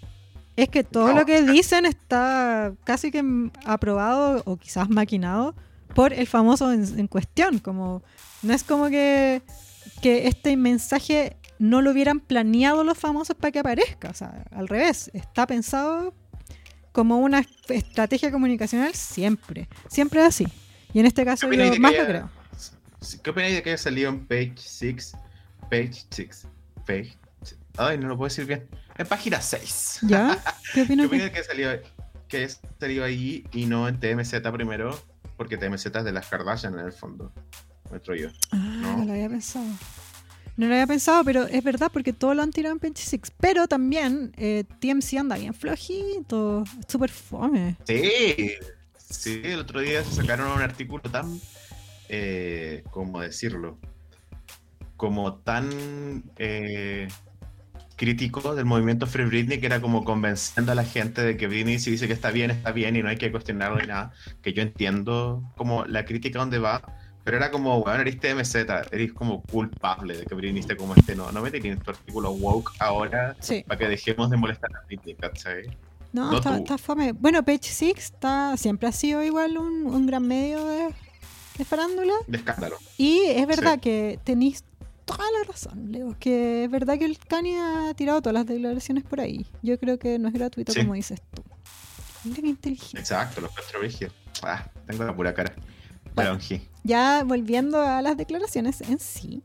Es 0.59 0.67
que 0.67 0.83
todo 0.83 1.13
lo 1.13 1.25
que 1.25 1.41
dicen 1.41 1.85
está 1.85 2.73
casi 2.83 3.11
que 3.11 3.23
aprobado 3.65 4.41
o 4.45 4.57
quizás 4.57 4.89
maquinado 4.89 5.55
por 5.95 6.11
el 6.11 6.27
famoso 6.27 6.73
en, 6.73 7.07
cuestión. 7.07 7.59
Como, 7.59 8.03
no 8.41 8.53
es 8.53 8.65
como 8.65 8.89
que, 8.89 9.41
que 10.01 10.27
este 10.27 10.57
mensaje 10.57 11.37
no 11.59 11.81
lo 11.81 11.91
hubieran 11.91 12.19
planeado 12.19 12.83
los 12.83 12.97
famosos 12.97 13.37
para 13.37 13.53
que 13.53 13.59
aparezca. 13.59 14.09
O 14.09 14.13
sea, 14.13 14.43
al 14.51 14.67
revés, 14.67 15.09
está 15.13 15.47
pensado 15.47 16.13
como 16.91 17.19
una 17.19 17.45
estrategia 17.69 18.29
comunicacional 18.29 18.93
siempre. 18.95 19.69
Siempre 19.87 20.21
así. 20.21 20.45
Y 20.93 20.99
en 20.99 21.05
este 21.05 21.23
caso 21.23 21.49
yo 21.49 21.79
más 21.79 21.93
lo 21.95 22.05
creo. 22.05 22.29
¿Qué 23.23 23.29
opináis 23.29 23.55
de 23.55 23.63
que 23.63 23.69
haya 23.69 23.77
salido 23.77 24.09
en 24.09 24.25
Page 24.25 24.57
6? 24.57 25.13
Page 25.69 26.05
6. 26.09 26.47
Page 26.85 27.17
Ay, 27.77 27.97
no 27.97 28.09
lo 28.09 28.17
puedo 28.17 28.27
decir 28.27 28.45
bien. 28.45 28.67
En 28.99 29.07
página 29.07 29.39
6. 29.41 29.99
¿Ya? 30.01 30.37
¿Qué 30.73 30.81
opinas? 30.83 31.09
¿Qué 31.09 31.31
que 31.31 31.43
salió, 31.43 31.69
que 32.27 32.49
salió 32.79 33.05
ahí 33.05 33.45
y 33.53 33.65
no 33.65 33.87
en 33.87 33.97
TMZ 33.97 34.41
primero? 34.51 35.01
Porque 35.37 35.57
TMZ 35.57 35.85
es 35.85 36.03
de 36.03 36.11
las 36.11 36.27
Kardashian 36.27 36.77
en 36.77 36.85
el 36.85 36.91
fondo. 36.91 37.31
Nuestro 37.89 38.13
yo. 38.13 38.27
Ah, 38.51 38.57
no. 38.57 39.05
lo 39.05 39.13
había 39.13 39.29
pensado. 39.29 39.65
No 40.57 40.67
lo 40.67 40.73
había 40.73 40.85
pensado, 40.85 41.23
pero 41.23 41.47
es 41.47 41.63
verdad 41.63 41.89
porque 41.93 42.11
todo 42.11 42.33
lo 42.33 42.43
han 42.43 42.51
tirado 42.51 42.75
en 42.75 42.79
26. 42.79 43.21
Pero 43.39 43.69
también 43.69 44.33
eh, 44.35 44.65
TMC 44.81 45.13
anda 45.17 45.37
bien 45.37 45.53
flojito. 45.53 46.65
Súper 46.85 47.09
fome. 47.09 47.77
Sí. 47.87 48.51
Sí, 48.97 49.41
el 49.45 49.59
otro 49.59 49.79
día 49.79 50.03
se 50.03 50.11
sacaron 50.11 50.51
un 50.51 50.61
artículo 50.61 51.03
tan. 51.03 51.39
Eh, 52.09 52.83
¿Cómo 52.91 53.21
decirlo? 53.21 53.79
Como 54.97 55.35
tan. 55.35 55.69
Eh, 56.37 57.07
crítico 57.99 58.55
del 58.55 58.63
movimiento 58.63 59.05
Free 59.05 59.25
Britney, 59.25 59.59
que 59.59 59.65
era 59.65 59.81
como 59.81 60.05
convenciendo 60.05 60.71
a 60.71 60.75
la 60.75 60.85
gente 60.85 61.21
de 61.21 61.35
que 61.35 61.47
Britney 61.47 61.79
si 61.79 61.91
dice 61.91 62.07
que 62.07 62.13
está 62.13 62.31
bien, 62.31 62.49
está 62.49 62.71
bien 62.71 62.95
y 62.95 63.03
no 63.03 63.09
hay 63.09 63.17
que 63.17 63.29
cuestionarlo 63.29 63.77
ni 63.77 63.87
nada, 63.87 64.13
que 64.41 64.53
yo 64.53 64.61
entiendo 64.61 65.43
como 65.57 65.83
la 65.83 66.05
crítica 66.05 66.39
donde 66.39 66.59
va, 66.59 66.81
pero 67.25 67.35
era 67.35 67.51
como, 67.51 67.83
bueno, 67.83 67.99
eres 67.99 68.17
TMZ, 68.17 68.55
eres 68.91 69.11
como 69.11 69.43
culpable 69.43 70.15
de 70.15 70.25
que 70.25 70.33
Britney 70.33 70.61
esté 70.61 70.77
como 70.77 70.95
este, 70.95 71.13
no, 71.13 71.29
no 71.33 71.41
me 71.41 71.51
tienes 71.51 71.83
tu 71.83 71.91
artículo 71.91 72.31
woke 72.31 72.71
ahora 72.79 73.35
para 73.67 73.77
que 73.77 73.89
dejemos 73.89 74.29
de 74.29 74.37
molestar 74.37 74.71
a 74.73 74.85
Britney, 74.87 75.15
¿cachai? 75.15 75.77
No, 76.13 76.37
está, 76.37 76.77
fome. 76.77 77.11
Bueno, 77.11 77.43
Page 77.43 77.63
Six 77.63 78.05
está, 78.05 78.55
siempre 78.55 78.87
ha 78.87 78.93
sido 78.93 79.21
igual 79.23 79.57
un, 79.57 80.07
gran 80.07 80.25
medio 80.25 80.65
de, 80.65 80.87
de 81.57 81.65
farándula. 81.65 82.13
De 82.27 82.37
escándalo. 82.37 82.77
Y 82.97 83.25
es 83.25 83.45
verdad 83.45 83.79
que 83.79 84.19
tenéis 84.23 84.63
toda 85.17 85.31
la 85.37 85.43
razón, 85.47 85.91
Leo. 85.91 86.15
Que 86.19 86.63
es 86.65 86.71
verdad 86.71 86.97
que 86.97 87.05
el 87.05 87.17
Kanye 87.17 87.59
ha 87.59 87.93
tirado 87.95 88.21
todas 88.21 88.33
las 88.33 88.45
declaraciones 88.45 89.03
por 89.03 89.19
ahí. 89.19 89.45
Yo 89.61 89.79
creo 89.79 89.97
que 89.97 90.19
no 90.19 90.27
es 90.27 90.33
gratuito 90.33 90.73
como 90.73 90.93
dices 90.93 91.21
tú. 91.33 91.43
Mira 92.23 92.47
inteligente. 92.47 92.99
Exacto, 92.99 93.41
los 93.41 93.51
cuatro 93.51 93.79
Ah, 94.43 94.69
tengo 94.87 95.03
la 95.03 95.15
pura 95.15 95.33
cara. 95.33 95.53
ya 96.83 97.23
volviendo 97.25 97.79
a 97.81 98.01
las 98.01 98.17
declaraciones 98.17 98.81
en 98.81 98.99
sí, 98.99 99.41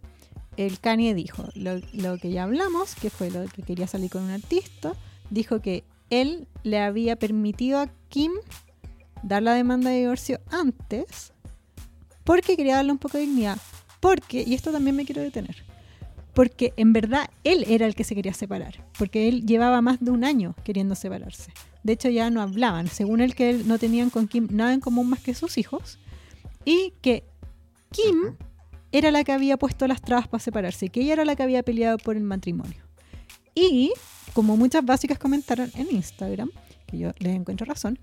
el 0.57 0.81
Kanye 0.81 1.15
dijo 1.15 1.49
lo, 1.55 1.81
lo 1.93 2.19
que 2.19 2.31
ya 2.31 2.45
hablamos, 2.45 2.95
que 2.95 3.11
fue 3.11 3.31
lo 3.31 3.45
que 3.47 3.63
quería 3.63 3.87
salir 3.87 4.11
con 4.11 4.23
un 4.25 4.31
artista. 4.31 4.93
Dijo 5.31 5.61
que 5.61 5.85
él 6.11 6.47
le 6.63 6.81
había 6.81 7.17
permitido 7.17 7.81
a 7.81 7.89
Kim 8.09 8.33
dar 9.23 9.43
la 9.43 9.55
demanda 9.55 9.91
de 9.91 10.01
divorcio 10.01 10.41
antes 10.51 11.33
porque 12.25 12.57
quería 12.57 12.77
darle 12.77 12.93
un 12.93 12.99
poco 12.99 13.19
de 13.19 13.25
dignidad. 13.27 13.59
Porque, 14.05 14.45
y 14.47 14.53
esto 14.53 14.71
también 14.71 14.97
me 14.97 15.07
quiero 15.07 15.23
detener, 15.23 15.65
porque 16.35 16.75
en 16.77 16.93
verdad 16.93 17.31
él 17.43 17.65
era 17.67 17.87
el 17.87 17.95
que 17.95 18.05
se 18.05 18.15
quería 18.15 18.35
separar, 18.35 18.85
porque 18.99 19.29
él 19.29 19.47
llevaba 19.47 19.81
más 19.81 19.99
de 19.99 20.11
un 20.11 20.25
año 20.25 20.55
queriendo 20.63 20.95
separarse. 20.95 21.55
De 21.85 21.95
hecho 21.95 22.11
ya 22.11 22.29
no 22.29 22.43
hablaban, 22.43 22.89
según 22.89 23.23
él 23.23 23.35
que 23.35 23.49
él 23.49 23.67
no 23.67 23.79
tenían 23.79 24.11
con 24.11 24.29
Kim 24.29 24.49
nada 24.51 24.75
en 24.75 24.81
común 24.81 25.09
más 25.09 25.21
que 25.21 25.35
sus 25.35 25.57
hijos, 25.57 25.99
y 26.67 26.93
que 27.01 27.25
Kim 27.93 28.37
era 28.93 29.11
la 29.11 29.25
que 29.25 29.33
había 29.33 29.57
puesto 29.57 29.89
las 29.89 30.03
trabas 30.03 30.29
para 30.29 30.45
separarse, 30.45 30.91
que 30.91 31.01
ella 31.01 31.15
era 31.15 31.25
la 31.25 31.35
que 31.35 31.43
había 31.43 31.63
peleado 31.63 31.97
por 31.97 32.19
el 32.19 32.25
matrimonio. 32.25 32.83
Y, 33.55 33.91
como 34.35 34.59
muchas 34.59 34.85
básicas 34.85 35.19
comentaron 35.19 35.71
en 35.77 35.91
Instagram, 35.91 36.51
que 36.87 36.99
yo 36.99 37.13
les 37.21 37.35
encuentro 37.35 37.65
razón, 37.65 37.99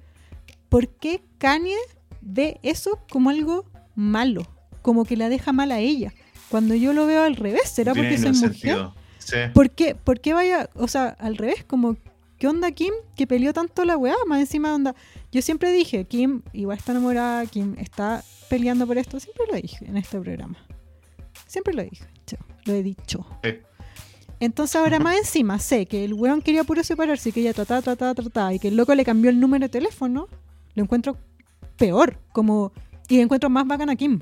¿por 0.67 0.87
qué 0.87 1.21
Kanye 1.37 1.77
ve 2.21 2.59
eso 2.63 2.97
como 3.07 3.29
algo 3.29 3.65
malo? 3.93 4.47
Como 4.81 5.05
que 5.05 5.17
la 5.17 5.29
deja 5.29 5.51
mal 5.51 5.71
a 5.71 5.79
ella. 5.79 6.13
Cuando 6.49 6.75
yo 6.75 6.93
lo 6.93 7.05
veo 7.05 7.23
al 7.23 7.35
revés, 7.35 7.69
¿será 7.69 7.93
porque 7.93 8.15
es 8.15 8.41
mujer? 8.41 8.89
Sí. 9.19 9.37
¿Por 9.53 9.69
qué? 9.71 9.95
¿Por 9.95 10.19
qué 10.19 10.33
vaya, 10.33 10.69
o 10.75 10.87
sea, 10.87 11.15
al 11.19 11.37
revés, 11.37 11.63
como 11.63 11.95
¿qué 12.41 12.47
onda 12.47 12.71
Kim? 12.71 12.93
Que 13.15 13.27
peleó 13.27 13.53
tanto 13.53 13.85
la 13.85 13.95
weá, 13.97 14.15
más 14.27 14.39
encima 14.39 14.73
onda. 14.73 14.95
Yo 15.31 15.43
siempre 15.43 15.71
dije, 15.71 16.05
Kim 16.05 16.41
igual 16.53 16.77
está 16.77 16.91
enamorada, 16.91 17.45
Kim 17.45 17.75
está 17.77 18.23
peleando 18.49 18.87
por 18.87 18.97
esto, 18.97 19.19
siempre 19.19 19.45
lo 19.47 19.55
dije 19.55 19.85
en 19.85 19.95
este 19.95 20.19
programa. 20.19 20.57
Siempre 21.45 21.73
lo 21.73 21.83
dije, 21.83 22.03
lo 22.65 22.73
he 22.73 22.81
dicho. 22.81 23.25
Entonces 24.39 24.75
ahora 24.75 24.99
más 24.99 25.17
encima 25.17 25.59
sé 25.59 25.85
que 25.85 26.03
el 26.03 26.15
weón 26.15 26.41
quería 26.41 26.63
puro 26.63 26.83
separarse 26.83 27.29
y 27.29 27.31
que 27.31 27.41
ella 27.41 27.53
trataba, 27.53 27.83
trataba, 27.83 28.15
trataba 28.15 28.53
y 28.55 28.59
que 28.59 28.69
el 28.69 28.75
loco 28.75 28.95
le 28.95 29.05
cambió 29.05 29.29
el 29.29 29.39
número 29.39 29.65
de 29.65 29.69
teléfono, 29.69 30.27
lo 30.73 30.83
encuentro 30.83 31.17
peor, 31.77 32.19
como 32.33 32.73
y 33.07 33.19
encuentro 33.19 33.51
más 33.51 33.67
bacán 33.67 33.91
a 33.91 33.95
Kim. 33.95 34.19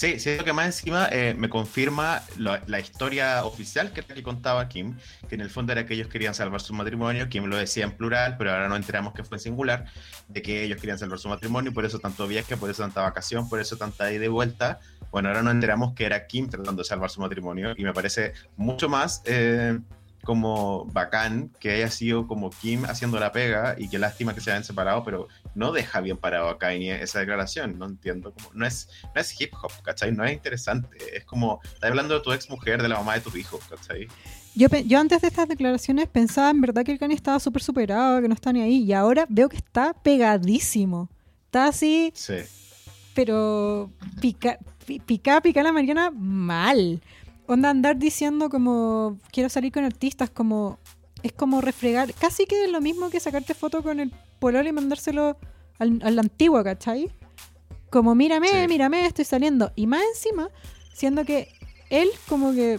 Sí, 0.00 0.18
siento 0.18 0.46
que 0.46 0.54
más 0.54 0.64
encima 0.64 1.10
eh, 1.12 1.34
me 1.36 1.50
confirma 1.50 2.22
la 2.38 2.80
historia 2.80 3.44
oficial 3.44 3.92
que, 3.92 4.02
que 4.02 4.22
contaba 4.22 4.66
Kim, 4.66 4.96
que 5.28 5.34
en 5.34 5.42
el 5.42 5.50
fondo 5.50 5.72
era 5.72 5.84
que 5.84 5.92
ellos 5.92 6.08
querían 6.08 6.34
salvar 6.34 6.62
su 6.62 6.72
matrimonio, 6.72 7.28
Kim 7.28 7.44
lo 7.44 7.58
decía 7.58 7.84
en 7.84 7.92
plural, 7.92 8.36
pero 8.38 8.50
ahora 8.50 8.66
no 8.70 8.76
enteramos 8.76 9.12
que 9.12 9.24
fue 9.24 9.36
en 9.36 9.42
singular, 9.42 9.84
de 10.26 10.40
que 10.40 10.64
ellos 10.64 10.80
querían 10.80 10.98
salvar 10.98 11.18
su 11.18 11.28
matrimonio, 11.28 11.70
y 11.70 11.74
por 11.74 11.84
eso 11.84 11.98
tanto 11.98 12.26
viaje, 12.26 12.56
por 12.56 12.70
eso 12.70 12.82
tanta 12.82 13.02
vacación, 13.02 13.46
por 13.46 13.60
eso 13.60 13.76
tanta 13.76 14.10
ida 14.10 14.24
y 14.24 14.28
vuelta. 14.28 14.80
Bueno, 15.10 15.28
ahora 15.28 15.42
no 15.42 15.50
enteramos 15.50 15.92
que 15.92 16.06
era 16.06 16.26
Kim 16.26 16.48
tratando 16.48 16.80
de 16.80 16.88
salvar 16.88 17.10
su 17.10 17.20
matrimonio, 17.20 17.74
y 17.76 17.84
me 17.84 17.92
parece 17.92 18.32
mucho 18.56 18.88
más... 18.88 19.20
Eh, 19.26 19.78
como 20.24 20.84
bacán 20.86 21.50
que 21.60 21.70
haya 21.70 21.90
sido 21.90 22.26
como 22.26 22.50
Kim 22.50 22.84
haciendo 22.84 23.18
la 23.18 23.32
pega 23.32 23.74
y 23.78 23.88
qué 23.88 23.98
lástima 23.98 24.34
que 24.34 24.40
se 24.40 24.50
hayan 24.50 24.64
separado, 24.64 25.02
pero 25.02 25.28
no 25.54 25.72
deja 25.72 26.00
bien 26.00 26.16
parado 26.16 26.48
a 26.48 26.58
Kanye 26.58 27.02
esa 27.02 27.20
declaración, 27.20 27.78
no 27.78 27.86
entiendo, 27.86 28.32
como, 28.32 28.50
no, 28.54 28.66
es, 28.66 28.88
no 29.14 29.20
es 29.20 29.40
hip 29.40 29.52
hop, 29.62 29.72
¿cachai? 29.82 30.12
No 30.12 30.24
es 30.24 30.32
interesante, 30.32 30.96
es 31.16 31.24
como, 31.24 31.60
estás 31.64 31.90
hablando 31.90 32.14
de 32.14 32.20
tu 32.20 32.32
ex 32.32 32.50
mujer, 32.50 32.82
de 32.82 32.88
la 32.88 32.96
mamá 32.96 33.14
de 33.14 33.20
tu 33.20 33.36
hijo, 33.36 33.58
¿cachai? 33.68 34.08
Yo, 34.54 34.68
yo 34.68 34.98
antes 34.98 35.22
de 35.22 35.28
estas 35.28 35.48
declaraciones 35.48 36.08
pensaba 36.08 36.50
en 36.50 36.60
verdad 36.60 36.84
que 36.84 36.92
el 36.92 36.98
Kanye 36.98 37.14
estaba 37.14 37.40
súper 37.40 37.62
superado, 37.62 38.20
que 38.20 38.28
no 38.28 38.34
está 38.34 38.52
ni 38.52 38.60
ahí, 38.60 38.82
y 38.82 38.92
ahora 38.92 39.26
veo 39.28 39.48
que 39.48 39.56
está 39.56 39.94
pegadísimo, 39.94 41.08
está 41.46 41.66
así, 41.66 42.12
sí. 42.14 42.36
pero 43.14 43.90
pica, 44.20 44.58
pica, 45.06 45.40
pica 45.40 45.62
la 45.62 45.72
Mariana 45.72 46.10
mal 46.10 47.00
onda 47.52 47.70
andar 47.70 47.96
diciendo 47.96 48.48
como 48.48 49.18
quiero 49.32 49.48
salir 49.48 49.72
con 49.72 49.82
artistas, 49.84 50.30
como 50.30 50.78
es 51.24 51.32
como 51.32 51.60
refregar, 51.60 52.14
casi 52.14 52.46
que 52.46 52.64
es 52.64 52.70
lo 52.70 52.80
mismo 52.80 53.10
que 53.10 53.18
sacarte 53.18 53.54
foto 53.54 53.82
con 53.82 53.98
el 53.98 54.12
pololo 54.38 54.68
y 54.68 54.72
mandárselo 54.72 55.36
al, 55.80 56.00
al 56.04 56.18
antiguo, 56.20 56.62
¿cachai? 56.62 57.10
Como 57.90 58.14
mírame, 58.14 58.68
mírame, 58.68 59.04
estoy 59.04 59.24
saliendo. 59.24 59.72
Y 59.74 59.88
más 59.88 60.02
encima, 60.14 60.48
siendo 60.94 61.24
que 61.24 61.48
él 61.90 62.08
como 62.28 62.52
que 62.52 62.78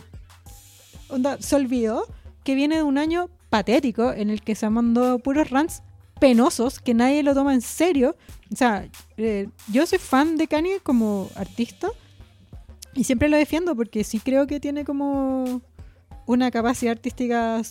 onda, 1.10 1.38
se 1.42 1.58
olvidó 1.58 2.06
que 2.46 2.56
viene 2.56 2.78
de 2.78 2.84
un 2.84 2.98
año 2.98 3.30
patético 3.50 4.14
en 4.14 4.30
el 4.30 4.42
que 4.42 4.56
se 4.56 4.70
mandó 4.70 5.20
puros 5.20 5.50
rants 5.50 5.84
penosos 6.22 6.80
que 6.80 6.94
nadie 6.94 7.24
lo 7.24 7.34
toma 7.34 7.54
en 7.54 7.62
serio. 7.62 8.16
O 8.54 8.56
sea, 8.56 8.88
eh, 9.18 9.50
yo 9.68 9.86
soy 9.86 10.00
fan 10.00 10.38
de 10.38 10.48
Kanye 10.48 10.80
como 10.80 11.30
artista, 11.36 11.90
y 12.94 13.04
siempre 13.04 13.30
lo 13.30 13.38
defiendo 13.38 13.76
porque 13.76 14.04
sí 14.04 14.20
creo 14.20 14.48
que 14.48 14.60
tiene 14.60 14.86
como 14.86 15.62
una 16.26 16.52
capacidad 16.52 16.92
artística 16.92 17.62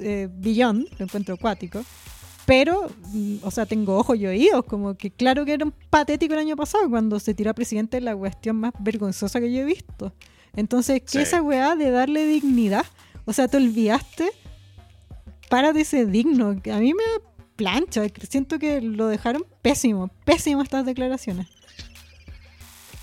eh, 0.00 0.28
billón, 0.32 0.86
lo 0.98 1.04
encuentro 1.04 1.34
acuático. 1.34 1.84
Pero, 2.44 2.90
mm, 3.12 3.36
o 3.42 3.50
sea, 3.50 3.66
tengo 3.66 3.96
ojos 3.96 4.18
y 4.18 4.26
oídos, 4.26 4.64
como 4.64 4.96
que 4.96 5.10
claro 5.10 5.44
que 5.44 5.52
era 5.52 5.64
un 5.64 5.72
patético 5.90 6.34
el 6.34 6.40
año 6.40 6.56
pasado 6.56 6.88
cuando 6.90 7.20
se 7.20 7.34
tiró 7.34 7.50
a 7.50 7.54
presidente 7.54 8.00
la 8.00 8.16
cuestión 8.16 8.56
más 8.56 8.72
vergonzosa 8.80 9.40
que 9.40 9.52
yo 9.52 9.60
he 9.60 9.64
visto. 9.64 10.12
Entonces, 10.54 11.02
¿qué 11.10 11.22
esa 11.22 11.40
weá 11.40 11.76
de 11.76 11.90
darle 11.90 12.26
dignidad? 12.26 12.84
O 13.24 13.32
sea, 13.32 13.48
te 13.48 13.56
olvidaste, 13.56 14.30
para 15.52 15.74
de 15.74 15.84
ser 15.84 16.08
digno. 16.08 16.48
A 16.72 16.78
mí 16.78 16.94
me 16.94 17.04
plancha, 17.56 18.02
siento 18.28 18.58
que 18.58 18.80
lo 18.80 19.06
dejaron 19.06 19.44
pésimo, 19.60 20.08
pésimo 20.24 20.62
estas 20.62 20.86
declaraciones. 20.86 21.46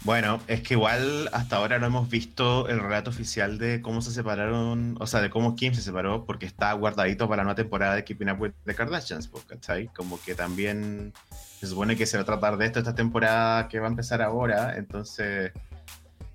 Bueno, 0.04 0.40
es 0.48 0.62
que 0.62 0.76
igual 0.76 1.30
hasta 1.34 1.58
ahora 1.58 1.78
no 1.78 1.86
hemos 1.86 2.10
visto 2.10 2.70
el 2.70 2.80
relato 2.80 3.10
oficial 3.10 3.58
de 3.58 3.82
cómo 3.82 4.02
se 4.02 4.12
separaron, 4.12 4.96
o 5.00 5.08
sea, 5.08 5.22
de 5.22 5.30
cómo 5.30 5.56
Kim 5.56 5.74
se 5.74 5.82
separó, 5.82 6.26
porque 6.26 6.46
está 6.46 6.72
guardadito 6.74 7.28
para 7.28 7.42
la 7.42 7.44
nueva 7.44 7.56
temporada 7.56 7.96
de 7.96 8.06
Keeping 8.06 8.30
Up 8.30 8.40
with 8.40 8.52
the 8.66 8.74
Kardashians, 8.74 9.28
pues, 9.28 9.44
¿cachai? 9.44 9.88
Como 9.88 10.20
que 10.22 10.36
también 10.36 11.14
se 11.60 11.68
supone 11.68 11.98
que 11.98 12.06
se 12.06 12.16
va 12.16 12.24
a 12.24 12.26
tratar 12.26 12.58
de 12.58 12.66
esto 12.66 12.80
esta 12.80 12.96
temporada 12.96 13.68
que 13.68 13.80
va 13.80 13.88
a 13.88 13.90
empezar 13.90 14.22
ahora, 14.22 14.78
entonces, 14.78 15.52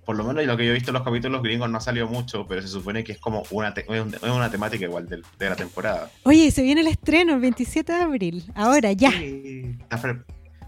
por 0.04 0.16
lo 0.16 0.24
menos 0.24 0.44
lo 0.44 0.56
que 0.58 0.66
yo 0.66 0.72
he 0.72 0.74
visto 0.74 0.90
en 0.90 0.94
los 0.94 1.02
capítulos 1.02 1.42
gringos 1.42 1.70
no 1.70 1.78
ha 1.78 1.80
salido 1.80 2.06
mucho, 2.06 2.46
pero 2.46 2.60
se 2.60 2.68
supone 2.68 3.02
que 3.02 3.12
es 3.12 3.18
como 3.18 3.44
una, 3.50 3.72
una 4.22 4.50
temática 4.50 4.84
igual 4.84 5.08
de, 5.08 5.48
la 5.48 5.56
temporada. 5.56 6.10
Oye, 6.24 6.50
se 6.50 6.62
viene 6.62 6.82
el 6.82 6.88
estreno 6.88 7.32
el 7.32 7.40
27 7.40 7.92
de 7.92 8.02
abril, 8.02 8.44
ahora 8.54 8.92
ya. 8.92 9.10
Sí, 9.10 9.78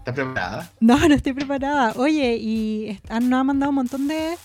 ¿Estás 0.07 0.23
preparada? 0.23 0.71
No, 0.79 0.97
no 1.09 1.13
estoy 1.13 1.33
preparada. 1.33 1.91
Oye, 1.97 2.37
y 2.37 2.97
nos 3.09 3.39
ha 3.41 3.43
mandado 3.43 3.71
un 3.71 3.75
montón 3.75 4.07
de, 4.07 4.37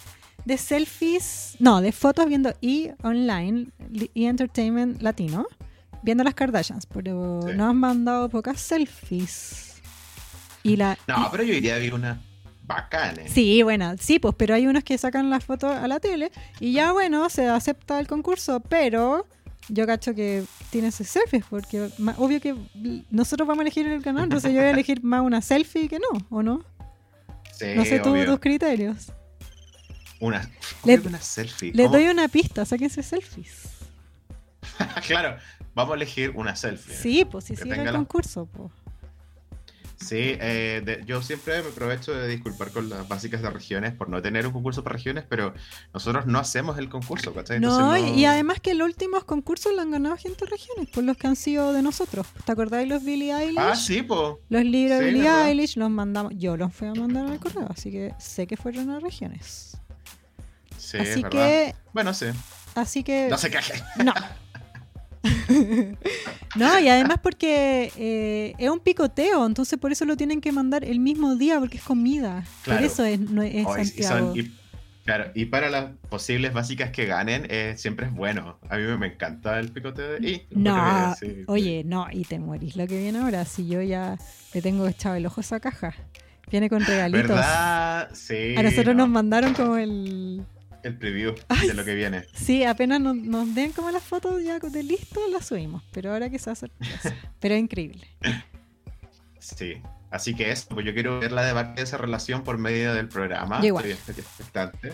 de 0.45 0.59
selfies, 0.59 1.55
no, 1.61 1.81
de 1.81 1.93
fotos 1.93 2.27
viendo 2.27 2.53
E! 2.61 2.97
Online, 3.05 3.69
E! 4.13 4.27
Entertainment 4.27 5.01
Latino, 5.01 5.47
viendo 6.03 6.25
las 6.25 6.35
Kardashians, 6.35 6.87
pero 6.87 7.43
nos 7.55 7.71
han 7.71 7.77
mandado 7.77 8.29
pocas 8.29 8.61
selfies. 8.61 9.81
Y 10.65 10.75
la, 10.75 10.99
no, 11.07 11.29
pero 11.31 11.45
yo 11.45 11.55
iría 11.55 11.77
a 11.77 11.79
ver 11.79 11.95
una 11.95 12.21
bacana. 12.65 13.23
Sí, 13.27 13.63
bueno, 13.63 13.95
sí, 14.01 14.19
pues, 14.19 14.35
pero 14.37 14.57
hay 14.57 14.67
unos 14.67 14.83
que 14.83 14.99
sacan 14.99 15.31
las 15.31 15.45
fotos 15.45 15.71
a 15.71 15.87
la 15.87 16.01
tele 16.01 16.33
y 16.59 16.73
ya, 16.73 16.91
bueno, 16.91 17.31
se 17.31 17.47
acepta 17.49 18.01
el 18.01 18.09
concurso, 18.09 18.59
pero 18.59 19.29
yo 19.69 19.87
cacho 19.87 20.15
que 20.15 20.45
tiene 20.71 20.89
ese 20.89 21.05
selfies, 21.05 21.45
porque 21.49 21.91
obvio 22.17 22.41
que 22.41 22.55
nosotros 23.11 23.47
vamos 23.47 23.61
a 23.61 23.63
elegir 23.63 23.87
el 23.87 24.03
canal, 24.03 24.25
entonces 24.25 24.53
yo 24.53 24.59
voy 24.59 24.69
a 24.69 24.71
elegir 24.73 25.03
más 25.03 25.23
una 25.23 25.41
selfie 25.41 25.89
que 25.89 25.99
no, 25.99 26.27
¿o 26.31 26.43
no? 26.43 26.65
Sí, 27.53 27.67
no 27.77 27.85
sé 27.85 28.01
tus 28.01 28.41
criterios. 28.41 29.13
Una, 30.21 30.49
le, 30.85 30.99
una 31.01 31.21
selfie. 31.21 31.73
Le 31.73 31.89
doy 31.89 32.07
una 32.07 32.29
pista, 32.29 32.65
sáquense 32.65 33.03
selfies. 33.03 33.69
claro, 35.07 35.37
vamos 35.75 35.93
a 35.93 35.97
elegir 35.97 36.31
una 36.31 36.55
selfie. 36.55 36.95
Sí, 36.95 37.25
pues 37.25 37.45
si 37.45 37.57
sigue 37.57 37.83
el 37.83 37.93
concurso, 37.93 38.47
pues. 38.47 38.71
Sí, 40.03 40.37
eh, 40.41 41.03
yo 41.07 41.23
siempre 41.23 41.63
me 41.63 41.69
aprovecho 41.69 42.13
de 42.13 42.29
disculpar 42.29 42.71
con 42.71 42.89
las 42.89 43.07
básicas 43.09 43.41
de 43.41 43.51
regiones 43.51 43.95
por 43.95 44.09
no 44.09 44.21
tener 44.21 44.47
un 44.47 44.53
concurso 44.53 44.83
para 44.83 44.95
regiones, 44.95 45.25
pero 45.29 45.55
nosotros 45.95 46.27
no 46.27 46.39
hacemos 46.39 46.79
el 46.79 46.89
concurso, 46.89 47.33
¿cachai? 47.33 47.61
No, 47.61 47.97
y 47.97 48.25
además 48.25 48.61
que 48.61 48.75
los 48.75 48.87
últimos 48.87 49.25
concursos 49.25 49.73
lo 49.75 49.83
han 49.83 49.91
ganado 49.91 50.17
gente 50.17 50.45
de 50.45 50.51
regiones, 50.51 50.89
por 50.89 51.05
los 51.05 51.17
que 51.17 51.27
han 51.27 51.37
sido 51.37 51.73
de 51.73 51.83
nosotros. 51.83 52.27
¿Te 52.45 52.53
acordáis 52.53 52.89
los 52.89 53.05
Billie 53.05 53.33
Eilish? 53.33 53.59
Ah, 53.59 53.77
sí, 53.77 54.03
po. 54.03 54.41
Los 54.49 54.65
libros 54.65 54.99
de 54.99 55.07
Billie 55.07 55.29
Eilish 55.29 55.77
los 55.77 55.91
mandamos, 55.91 56.33
yo 56.37 56.57
los 56.57 56.75
fui 56.75 56.89
a 56.89 56.95
mandar 56.95 57.27
al 57.27 57.39
correo, 57.39 57.67
así 57.71 57.91
que 57.91 58.15
sé 58.19 58.47
que 58.47 58.57
fueron 58.57 58.91
a 58.91 59.01
regiones. 59.01 59.77
Sí, 60.77 60.99
así 60.99 61.23
que... 61.23 61.75
Bueno, 61.93 62.13
sí. 62.13 62.27
Así 62.75 63.03
que... 63.03 63.29
No 63.29 63.39
se 63.39 63.51
queje. 63.51 63.83
No. 64.03 64.13
no, 66.57 66.81
y 66.81 66.89
además 66.89 67.19
porque 67.23 67.93
eh, 67.97 68.55
es 68.59 68.71
un 68.71 68.81
picoteo, 68.81 69.47
entonces 69.47 69.79
por 69.79 69.93
eso 69.93 70.05
lo 70.05 70.17
tienen 70.17 70.41
que 70.41 70.53
mandar 70.53 70.85
el 70.85 71.01
mismo 71.01 71.37
día 71.37 71.59
porque 71.61 71.79
es 71.79 71.83
comida. 71.83 72.45
Por 72.65 72.83
eso 72.83 73.05
es, 73.05 73.21
no, 73.21 73.43
es 73.43 73.65
Santiago. 73.65 74.35
Y, 74.37 74.53
claro, 75.05 75.31
y 75.35 75.47
para 75.47 75.71
las 75.71 75.91
posibles 76.09 76.53
básicas 76.53 76.91
que 76.91 77.07
ganen, 77.07 77.47
eh, 77.51 77.75
siempre 77.77 78.07
es 78.07 78.13
bueno. 78.13 78.59
A 78.69 78.77
mí 78.77 78.83
me, 78.99 79.07
encanta 79.07 79.59
el 79.59 79.71
picoteo 79.71 80.13
de... 80.13 80.29
Y, 80.29 80.47
no, 80.51 81.15
oye, 81.47 81.85
no, 81.85 82.09
y 82.11 82.25
te 82.25 82.39
morís 82.39 82.77
lo 82.77 82.87
que 82.87 82.99
viene 82.99 83.19
ahora. 83.19 83.45
Si 83.45 83.67
yo 83.67 83.81
ya 83.83 84.19
le 84.53 84.63
tengo 84.63 84.87
echado 84.89 85.15
el 85.15 85.27
ojo 85.27 85.41
a 85.41 85.43
esa 85.43 85.61
caja. 85.61 85.95
Viene 86.51 86.69
con 86.69 86.85
regalitos. 86.85 87.31
¿Verdad? 87.31 88.11
Sí. 88.13 88.55
A 88.57 88.63
nosotros 88.63 88.95
nos 88.95 89.09
mandaron 89.09 89.55
como 89.55 89.77
el 89.77 90.45
el 90.83 90.97
preview 90.97 91.35
de 91.67 91.75
lo 91.75 91.85
que 91.85 91.95
viene. 91.95 92.27
Sí, 92.35 92.65
apenas 92.65 93.01
nos, 93.01 93.55
den 93.55 93.73
como 93.73 93.91
las 93.91 94.03
fotos 94.03 94.43
ya 94.43 94.59
de 94.59 94.83
listo, 94.83 95.21
las 95.29 95.47
subimos. 95.47 95.83
Pero 95.93 96.13
ahora 96.13 96.31
que 96.31 96.39
se 96.39 96.51
hace 96.51 96.71
Pero 97.41 97.55
es 97.55 97.61
increíble. 97.61 98.07
Sí. 99.39 99.81
Así 100.11 100.35
que 100.35 100.51
eso, 100.51 100.67
pues 100.69 100.85
yo 100.85 100.93
quiero 100.93 101.21
ver 101.21 101.33
la 101.33 101.43
debate 101.43 101.77
de 101.77 101.83
esa 101.85 101.97
relación 101.97 102.45
por 102.45 102.59
medio 102.59 102.93
del 102.95 103.09
programa. 103.09 103.65
igual. 103.65 103.87
Estoy 103.87 104.15
expectante. 104.19 104.93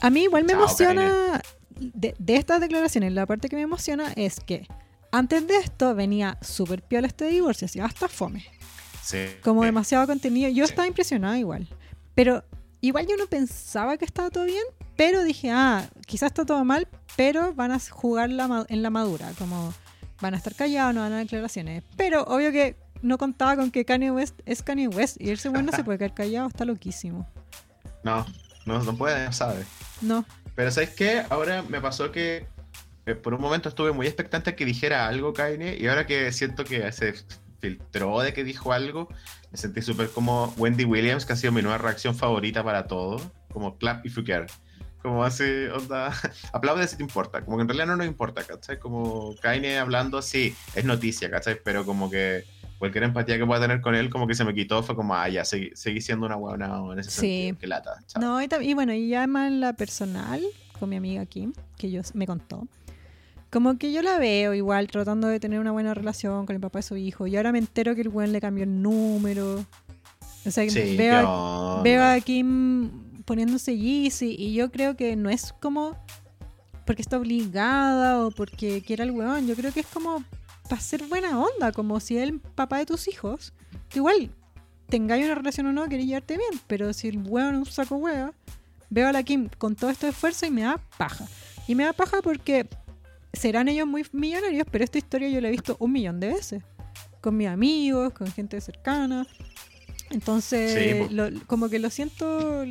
A 0.00 0.10
mí 0.10 0.22
igual 0.24 0.44
me 0.44 0.52
emociona 0.52 1.40
de, 1.76 2.14
estas 2.28 2.60
declaraciones, 2.60 3.12
la 3.12 3.26
parte 3.26 3.48
que 3.48 3.56
me 3.56 3.62
emociona 3.62 4.12
es 4.14 4.38
que 4.40 4.66
antes 5.10 5.46
de 5.46 5.56
esto 5.56 5.94
venía 5.94 6.38
súper 6.40 6.82
piola 6.82 7.06
este 7.06 7.26
divorcio, 7.26 7.66
así 7.66 7.80
hasta 7.80 8.08
fome. 8.08 8.44
Sí. 9.02 9.26
Como 9.42 9.64
demasiado 9.64 10.06
contenido. 10.06 10.48
Yo 10.50 10.64
estaba 10.64 10.86
impresionada 10.86 11.38
igual. 11.38 11.68
Pero 12.14 12.44
igual 12.80 13.06
yo 13.06 13.16
no 13.16 13.26
pensaba 13.26 13.96
que 13.96 14.04
estaba 14.04 14.30
todo 14.30 14.44
bien, 14.44 14.64
pero 14.96 15.24
dije, 15.24 15.50
ah, 15.50 15.88
quizás 16.06 16.28
está 16.28 16.44
todo 16.44 16.64
mal, 16.64 16.88
pero 17.16 17.54
van 17.54 17.72
a 17.72 17.78
jugar 17.78 18.30
en 18.30 18.82
la 18.82 18.90
madura, 18.90 19.32
como 19.38 19.74
van 20.20 20.34
a 20.34 20.36
estar 20.36 20.54
callados, 20.54 20.94
no 20.94 21.00
van 21.00 21.12
a 21.12 21.16
dar 21.16 21.24
declaraciones. 21.24 21.82
Pero 21.96 22.22
obvio 22.24 22.52
que 22.52 22.76
no 23.02 23.18
contaba 23.18 23.56
con 23.56 23.70
que 23.70 23.84
Kanye 23.84 24.10
West 24.10 24.40
es 24.46 24.62
Kanye 24.62 24.88
West 24.88 25.20
y 25.20 25.30
ese 25.30 25.48
bueno 25.48 25.70
no 25.70 25.76
se 25.76 25.84
puede 25.84 25.98
quedar 25.98 26.14
callado, 26.14 26.48
está 26.48 26.64
loquísimo. 26.64 27.28
No, 28.02 28.26
no, 28.66 28.82
no 28.82 28.96
puede, 28.96 29.32
sabe. 29.32 29.64
No. 30.00 30.24
Pero 30.54 30.70
¿sabes 30.70 30.90
qué? 30.90 31.24
Ahora 31.28 31.62
me 31.62 31.80
pasó 31.80 32.12
que 32.12 32.46
eh, 33.06 33.14
por 33.14 33.34
un 33.34 33.40
momento 33.40 33.68
estuve 33.68 33.92
muy 33.92 34.06
expectante 34.06 34.54
que 34.54 34.64
dijera 34.64 35.06
algo 35.06 35.32
Kanye 35.32 35.76
y 35.78 35.86
ahora 35.88 36.06
que 36.06 36.32
siento 36.32 36.64
que 36.64 36.90
se 36.92 37.14
filtró 37.60 38.20
de 38.20 38.32
que 38.32 38.44
dijo 38.44 38.72
algo, 38.72 39.08
me 39.50 39.58
sentí 39.58 39.82
súper 39.82 40.10
como 40.10 40.54
Wendy 40.56 40.84
Williams, 40.84 41.26
que 41.26 41.32
ha 41.32 41.36
sido 41.36 41.52
mi 41.52 41.62
nueva 41.62 41.78
reacción 41.78 42.14
favorita 42.14 42.62
para 42.62 42.86
todo, 42.86 43.20
como 43.52 43.76
clap 43.76 44.04
if 44.06 44.16
you 44.16 44.24
care. 44.24 44.46
Como 45.04 45.22
así, 45.22 45.44
onda, 45.66 46.14
aplaude 46.54 46.88
si 46.88 46.96
te 46.96 47.02
importa, 47.02 47.44
como 47.44 47.58
que 47.58 47.60
en 47.60 47.68
realidad 47.68 47.88
no 47.88 47.96
nos 47.96 48.06
importa, 48.06 48.42
¿cachai? 48.42 48.78
Como 48.78 49.34
Kaine 49.42 49.76
hablando, 49.76 50.22
sí, 50.22 50.56
es 50.74 50.86
noticia, 50.86 51.30
¿cachai? 51.30 51.58
Pero 51.62 51.84
como 51.84 52.08
que 52.08 52.44
cualquier 52.78 53.04
empatía 53.04 53.36
que 53.36 53.44
pueda 53.44 53.60
tener 53.60 53.82
con 53.82 53.94
él, 53.94 54.08
como 54.08 54.26
que 54.26 54.34
se 54.34 54.46
me 54.46 54.54
quitó, 54.54 54.82
fue 54.82 54.96
como, 54.96 55.14
ah, 55.14 55.28
ya, 55.28 55.44
seguí, 55.44 56.00
siendo 56.00 56.24
una 56.24 56.36
buena 56.36 56.80
en 56.90 56.98
ese 57.00 57.10
sentido, 57.10 57.58
que 57.58 57.66
lata. 57.66 58.02
No, 58.18 58.42
y, 58.42 58.48
y, 58.62 58.72
bueno, 58.72 58.94
y 58.94 59.10
ya 59.10 59.26
más 59.26 59.48
en 59.48 59.60
la 59.60 59.74
personal, 59.74 60.42
con 60.80 60.88
mi 60.88 60.96
amiga 60.96 61.26
Kim, 61.26 61.52
que 61.76 61.90
yo 61.90 62.00
me 62.14 62.26
contó, 62.26 62.66
como 63.50 63.76
que 63.76 63.92
yo 63.92 64.00
la 64.00 64.18
veo 64.18 64.54
igual 64.54 64.86
tratando 64.86 65.28
de 65.28 65.38
tener 65.38 65.60
una 65.60 65.72
buena 65.72 65.92
relación 65.92 66.46
con 66.46 66.56
el 66.56 66.62
papá 66.62 66.78
de 66.78 66.84
su 66.84 66.96
hijo, 66.96 67.26
y 67.26 67.36
ahora 67.36 67.52
me 67.52 67.58
entero 67.58 67.94
que 67.94 68.00
el 68.00 68.08
buen 68.08 68.32
le 68.32 68.40
cambió 68.40 68.64
el 68.64 68.80
número. 68.80 69.66
O 70.46 70.50
sea, 70.50 70.64
veo, 70.96 71.82
veo 71.82 72.02
a 72.02 72.18
Kim 72.20 73.03
poniéndose 73.24 73.76
Yeezy 73.76 74.34
y 74.38 74.54
yo 74.54 74.70
creo 74.70 74.96
que 74.96 75.16
no 75.16 75.30
es 75.30 75.52
como 75.60 75.96
porque 76.86 77.02
está 77.02 77.18
obligada 77.18 78.24
o 78.24 78.30
porque 78.30 78.82
quiera 78.82 79.04
el 79.04 79.10
weón, 79.10 79.46
yo 79.46 79.54
creo 79.54 79.72
que 79.72 79.80
es 79.80 79.86
como 79.86 80.22
para 80.68 80.80
ser 80.80 81.06
buena 81.06 81.38
onda, 81.40 81.72
como 81.72 82.00
si 82.00 82.18
el 82.18 82.40
papá 82.40 82.78
de 82.78 82.86
tus 82.86 83.08
hijos, 83.08 83.52
igual 83.94 84.30
tengáis 84.88 85.24
una 85.24 85.34
relación 85.34 85.66
o 85.66 85.72
no, 85.72 85.88
queréis 85.88 86.08
llevarte 86.08 86.36
bien, 86.36 86.60
pero 86.66 86.92
si 86.92 87.08
el 87.08 87.18
weón 87.18 87.54
es 87.54 87.60
un 87.60 87.66
saco 87.66 87.96
hueá, 87.96 88.32
veo 88.90 89.08
a 89.08 89.12
la 89.12 89.22
Kim 89.22 89.48
con 89.58 89.74
todo 89.74 89.90
este 89.90 90.08
esfuerzo 90.08 90.46
y 90.46 90.50
me 90.50 90.62
da 90.62 90.78
paja. 90.98 91.26
Y 91.66 91.74
me 91.74 91.84
da 91.84 91.92
paja 91.92 92.20
porque 92.22 92.68
serán 93.32 93.68
ellos 93.68 93.86
muy 93.86 94.06
millonarios, 94.12 94.66
pero 94.70 94.84
esta 94.84 94.98
historia 94.98 95.28
yo 95.28 95.40
la 95.40 95.48
he 95.48 95.52
visto 95.52 95.76
un 95.80 95.92
millón 95.92 96.20
de 96.20 96.28
veces. 96.28 96.62
Con 97.20 97.36
mis 97.36 97.48
amigos, 97.48 98.12
con 98.12 98.30
gente 98.30 98.60
cercana. 98.60 99.26
Entonces, 100.10 101.08
como 101.46 101.68
que 101.68 101.78
lo 101.78 101.88
siento 101.90 102.64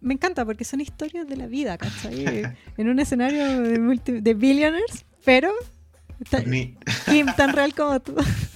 me 0.00 0.14
encanta 0.14 0.44
porque 0.44 0.64
son 0.64 0.80
historias 0.80 1.28
de 1.28 1.36
la 1.36 1.46
vida, 1.46 1.78
¿cachai? 1.78 2.44
en 2.76 2.88
un 2.88 2.98
escenario 2.98 3.60
de, 3.60 4.20
de 4.20 4.34
billionaires, 4.34 5.04
pero 5.24 5.52
tan, 6.28 6.44
tan 7.36 7.52
real 7.52 7.74
como 7.74 8.00
tú. 8.00 8.16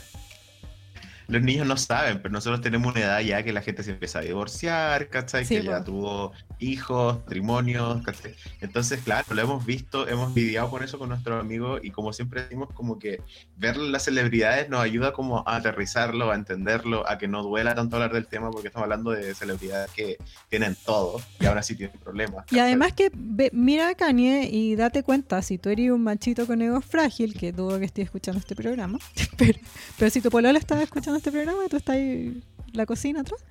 los 1.29 1.43
niños 1.43 1.67
no 1.67 1.77
saben, 1.77 2.21
pero 2.21 2.33
nosotros 2.33 2.61
tenemos 2.61 2.93
una 2.93 3.05
edad 3.05 3.21
ya 3.21 3.43
que 3.43 3.53
la 3.53 3.63
gente 3.63 3.83
se 3.83 3.93
empieza 3.93 4.19
a 4.19 4.23
divorciar, 4.23 5.09
¿cachai? 5.09 5.47
que 5.47 5.63
ya 5.63 5.83
tuvo 5.83 6.33
hijos, 6.59 7.19
matrimonios, 7.21 8.03
¿cachai? 8.03 8.35
Entonces, 8.61 9.01
claro, 9.03 9.27
lo 9.35 9.41
hemos 9.41 9.67
visto, 9.67 10.09
hemos 10.09 10.35
lidiado 10.35 10.71
con 10.71 10.83
eso 10.83 10.99
con 10.99 11.09
nuestros 11.09 11.41
amigos 11.41 11.81
y 11.83 11.91
como 11.91 12.13
siempre 12.13 12.43
decimos, 12.43 12.69
como 12.75 12.99
que 12.99 13.23
ver 13.57 13.77
las 13.77 14.05
celebridades 14.05 14.69
nos 14.69 14.81
ayuda 14.81 15.13
como 15.13 15.47
a 15.47 15.57
aterrizarlo, 15.57 16.31
a 16.31 16.35
entenderlo, 16.35 17.09
a 17.09 17.19
que 17.19 17.29
no 17.29 17.43
duela 17.43 17.75
tanto 17.75 17.97
hablar 17.97 18.13
del 18.13 18.27
tema 18.27 18.51
porque 18.51 18.69
estamos 18.69 18.85
hablando 18.85 19.11
de 19.11 19.35
celebridades 19.35 19.91
que 19.93 20.19
tienen 20.49 20.77
todo 20.85 21.21
y 21.41 21.47
ahora 21.47 21.63
sí 21.63 21.77
tienen 21.77 21.99
problemas. 21.99 22.45
Y 22.51 22.59
además 22.59 22.93
que 22.93 23.11
mira 23.53 23.89
a 23.89 23.95
Kanye 23.95 24.49
y 24.51 24.77
date 24.77 25.03
cuenta, 25.03 25.43
si 25.43 25.59
tú 25.59 25.71
eres 25.71 25.91
un 25.91 26.03
machito 26.03 26.47
con 26.47 26.63
ego 26.63 26.81
frágil, 26.81 27.35
que 27.35 27.53
dudo 27.53 27.79
que 27.79 27.85
estés 27.87 28.07
escuchando 28.07 28.39
este 28.39 28.55
programa, 28.55 28.99
pero, 29.37 29.59
pero 29.99 30.11
si 30.11 30.21
tu 30.21 30.31
polola 30.31 30.59
estaba 30.59 30.83
escuchando 30.83 31.14
este 31.17 31.31
programa 31.31 31.63
tú 31.69 31.77
estás 31.77 31.97
ahí 31.97 32.03
en 32.03 32.45
la 32.73 32.87
cocina 32.87 33.21
atrás, 33.21 33.45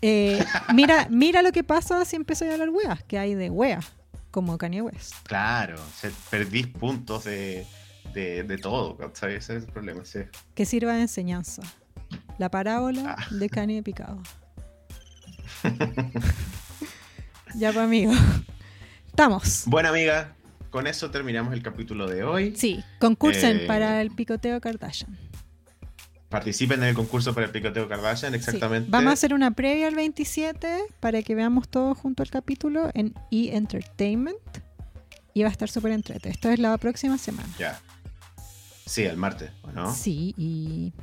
eh, 0.00 0.44
mira, 0.74 1.06
mira 1.10 1.42
lo 1.42 1.52
que 1.52 1.64
pasa 1.64 2.04
si 2.04 2.16
empiezo 2.16 2.44
a 2.44 2.52
hablar 2.52 2.70
weas, 2.70 3.02
que 3.04 3.18
hay 3.18 3.34
de 3.34 3.50
weas, 3.50 3.92
como 4.30 4.56
Kanye 4.58 4.82
West. 4.82 5.14
Claro, 5.24 5.76
se 5.94 6.10
perdís 6.30 6.66
puntos 6.68 7.24
de, 7.24 7.66
de, 8.14 8.58
todo, 8.58 8.98
¿sabes? 9.14 9.44
Ese 9.44 9.56
es 9.56 9.64
el 9.64 9.72
problema, 9.72 10.04
sí. 10.04 10.20
Que 10.54 10.64
sirva 10.64 10.94
de 10.94 11.02
enseñanza. 11.02 11.62
La 12.38 12.50
parábola 12.50 13.16
ah. 13.18 13.26
de 13.30 13.48
Kanye 13.48 13.82
picado. 13.82 14.22
ya, 17.54 17.72
pues, 17.72 17.84
amigo. 17.84 18.12
Estamos. 19.06 19.64
Buena 19.66 19.90
amiga, 19.90 20.34
con 20.70 20.86
eso 20.86 21.10
terminamos 21.10 21.52
el 21.52 21.62
capítulo 21.62 22.08
de 22.08 22.24
hoy. 22.24 22.56
Sí, 22.56 22.82
concursen 22.98 23.58
eh, 23.58 23.66
para 23.66 24.00
el 24.00 24.10
picoteo 24.10 24.60
Kardashian. 24.60 25.18
Participen 26.32 26.82
en 26.82 26.88
el 26.88 26.94
concurso 26.94 27.34
para 27.34 27.44
el 27.44 27.52
picoteo 27.52 27.86
Kardashian, 27.86 28.34
exactamente. 28.34 28.88
Vamos 28.90 29.10
a 29.10 29.12
hacer 29.12 29.34
una 29.34 29.50
previa 29.50 29.86
el 29.86 29.94
27 29.94 30.78
para 30.98 31.22
que 31.22 31.34
veamos 31.34 31.68
todo 31.68 31.94
junto 31.94 32.22
al 32.22 32.30
capítulo 32.30 32.90
en 32.94 33.12
E! 33.30 33.54
Entertainment. 33.54 34.38
Y 35.34 35.42
va 35.42 35.50
a 35.50 35.52
estar 35.52 35.68
súper 35.68 35.92
entrete. 35.92 36.30
Esto 36.30 36.48
es 36.48 36.58
la 36.58 36.78
próxima 36.78 37.18
semana. 37.18 37.50
Ya. 37.58 37.78
Sí, 38.86 39.02
el 39.02 39.18
martes, 39.18 39.50
¿no? 39.74 39.94
Sí, 39.94 40.34
y. 40.38 40.94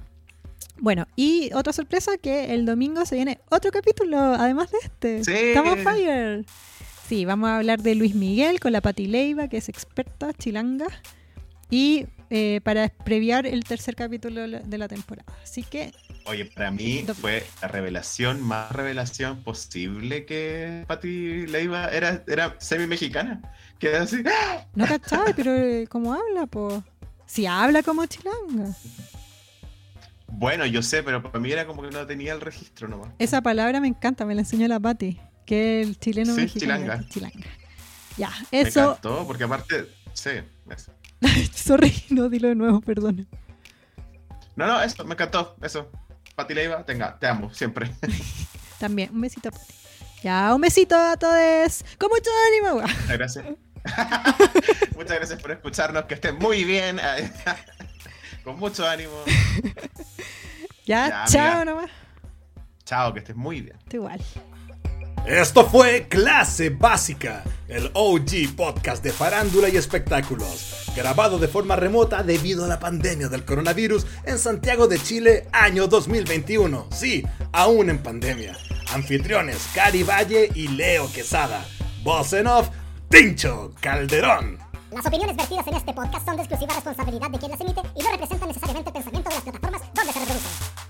Bueno, 0.79 1.07
y 1.15 1.51
otra 1.53 1.73
sorpresa 1.73 2.17
que 2.17 2.55
el 2.55 2.65
domingo 2.65 3.05
se 3.05 3.13
viene 3.13 3.39
otro 3.49 3.69
capítulo, 3.69 4.17
además 4.17 4.71
de 4.71 4.77
este. 4.81 5.23
Sí. 5.23 5.49
Estamos 5.49 5.77
fire. 5.83 6.43
Sí, 7.07 7.25
vamos 7.25 7.49
a 7.49 7.57
hablar 7.57 7.83
de 7.83 7.93
Luis 7.93 8.15
Miguel 8.15 8.59
con 8.59 8.71
la 8.71 8.81
Pati 8.81 9.05
Leiva, 9.05 9.47
que 9.47 9.57
es 9.57 9.69
experta 9.69 10.33
chilanga. 10.33 10.87
Y 11.69 12.07
eh, 12.29 12.61
para 12.63 12.89
previar 12.89 13.45
el 13.47 13.63
tercer 13.63 13.95
capítulo 13.95 14.47
de 14.47 14.77
la 14.77 14.87
temporada. 14.87 15.31
Así 15.43 15.63
que. 15.63 15.93
Oye, 16.25 16.45
para 16.45 16.69
mí 16.69 17.05
fue 17.19 17.45
la 17.61 17.67
revelación 17.69 18.41
más 18.41 18.71
revelación 18.71 19.43
posible 19.43 20.25
que 20.25 20.83
Pati 20.87 21.47
Leiva 21.47 21.87
era, 21.87 22.23
era 22.27 22.55
semi-mexicana. 22.59 23.41
Que 23.79 23.95
así. 23.95 24.23
¡ah! 24.27 24.65
No 24.75 24.85
cachai, 24.85 25.33
pero 25.35 25.55
eh, 25.55 25.87
¿cómo 25.89 26.13
habla, 26.13 26.45
po? 26.45 26.83
Si 27.25 27.45
habla 27.45 27.81
como 27.81 28.05
chilanga. 28.05 28.75
Bueno, 30.27 30.65
yo 30.65 30.81
sé, 30.83 31.01
pero 31.01 31.23
para 31.23 31.39
mí 31.39 31.51
era 31.51 31.65
como 31.65 31.81
que 31.81 31.89
no 31.89 32.05
tenía 32.05 32.33
el 32.33 32.41
registro 32.41 32.87
nomás. 32.87 33.09
Esa 33.17 33.41
palabra 33.41 33.79
me 33.79 33.87
encanta, 33.87 34.25
me 34.25 34.35
la 34.35 34.41
enseñó 34.41 34.67
la 34.67 34.79
Pati. 34.79 35.19
Que 35.45 35.81
el 35.81 35.97
chileno 35.97 36.35
sí, 36.35 36.45
Chilanga. 36.47 37.03
chilanga. 37.09 37.47
Ya, 38.17 38.31
eso. 38.51 38.79
Me 38.79 38.85
encantó, 38.87 39.25
porque 39.25 39.43
aparte. 39.45 39.87
Sí, 40.13 40.29
eso. 40.69 40.91
Sorry, 41.53 41.93
no, 42.09 42.29
dilo 42.29 42.47
de 42.49 42.55
nuevo, 42.55 42.81
perdón. 42.81 43.27
No, 44.55 44.67
no, 44.67 44.81
eso, 44.81 45.05
me 45.05 45.13
encantó, 45.13 45.55
eso. 45.61 45.91
Pati 46.35 46.53
Leiva, 46.53 46.85
tenga, 46.85 47.17
te 47.17 47.27
amo, 47.27 47.53
siempre. 47.53 47.91
También, 48.79 49.09
un 49.13 49.21
besito 49.21 49.49
a 49.49 49.51
Pati. 49.51 49.73
Ya, 50.23 50.53
un 50.53 50.61
besito 50.61 50.95
a 50.95 51.17
todos. 51.17 51.83
Con 51.97 52.09
mucho 52.09 52.29
ánimo. 52.47 52.81
Muchas 52.81 53.07
gracias. 53.17 53.45
Muchas 54.95 55.17
gracias 55.17 55.41
por 55.41 55.51
escucharnos, 55.51 56.05
que 56.05 56.15
estén 56.15 56.37
muy 56.37 56.63
bien. 56.65 56.99
Con 58.43 58.59
mucho 58.59 58.87
ánimo. 58.87 59.13
Ya, 60.85 61.25
chao 61.27 61.63
nomás. 61.63 61.89
Chao, 62.83 63.13
que 63.13 63.19
estés 63.19 63.35
muy 63.35 63.61
bien. 63.61 63.77
igual. 63.91 64.19
Esto 65.29 65.63
fue 65.69 66.07
Clase 66.07 66.71
Básica, 66.71 67.43
el 67.67 67.91
OG 67.93 68.55
podcast 68.57 69.03
de 69.03 69.11
farándula 69.11 69.69
y 69.69 69.77
espectáculos, 69.77 70.91
grabado 70.95 71.37
de 71.37 71.47
forma 71.47 71.75
remota 71.75 72.23
debido 72.23 72.65
a 72.65 72.67
la 72.67 72.79
pandemia 72.79 73.29
del 73.29 73.45
coronavirus 73.45 74.07
en 74.23 74.39
Santiago 74.39 74.87
de 74.87 74.97
Chile 74.97 75.47
año 75.51 75.85
2021. 75.85 76.87
Sí, 76.91 77.23
aún 77.51 77.91
en 77.91 77.99
pandemia. 77.99 78.57
Anfitriones 78.91 79.69
Cari 79.75 80.01
Valle 80.01 80.49
y 80.55 80.67
Leo 80.69 81.11
Quesada. 81.13 81.63
Voz 82.01 82.33
en 82.33 82.47
off, 82.47 82.69
Tincho 83.09 83.75
Calderón. 83.81 84.57
Las 84.89 85.05
opiniones 85.05 85.37
vertidas 85.37 85.67
en 85.67 85.75
este 85.75 85.93
podcast 85.93 86.25
son 86.25 86.37
de 86.37 86.41
exclusiva 86.41 86.73
responsabilidad 86.73 87.29
de 87.29 87.37
quien 87.37 87.51
las 87.51 87.61
emite 87.61 87.81
y 87.95 88.01
no 88.01 88.09
representan 88.09 88.47
necesariamente 88.47 88.89
el 88.89 88.93
pensamiento 88.93 89.29
de 89.29 89.35
las 89.35 89.43
plataformas 89.43 89.81
donde 89.93 90.11
se 90.11 90.19
reproducen. 90.21 90.88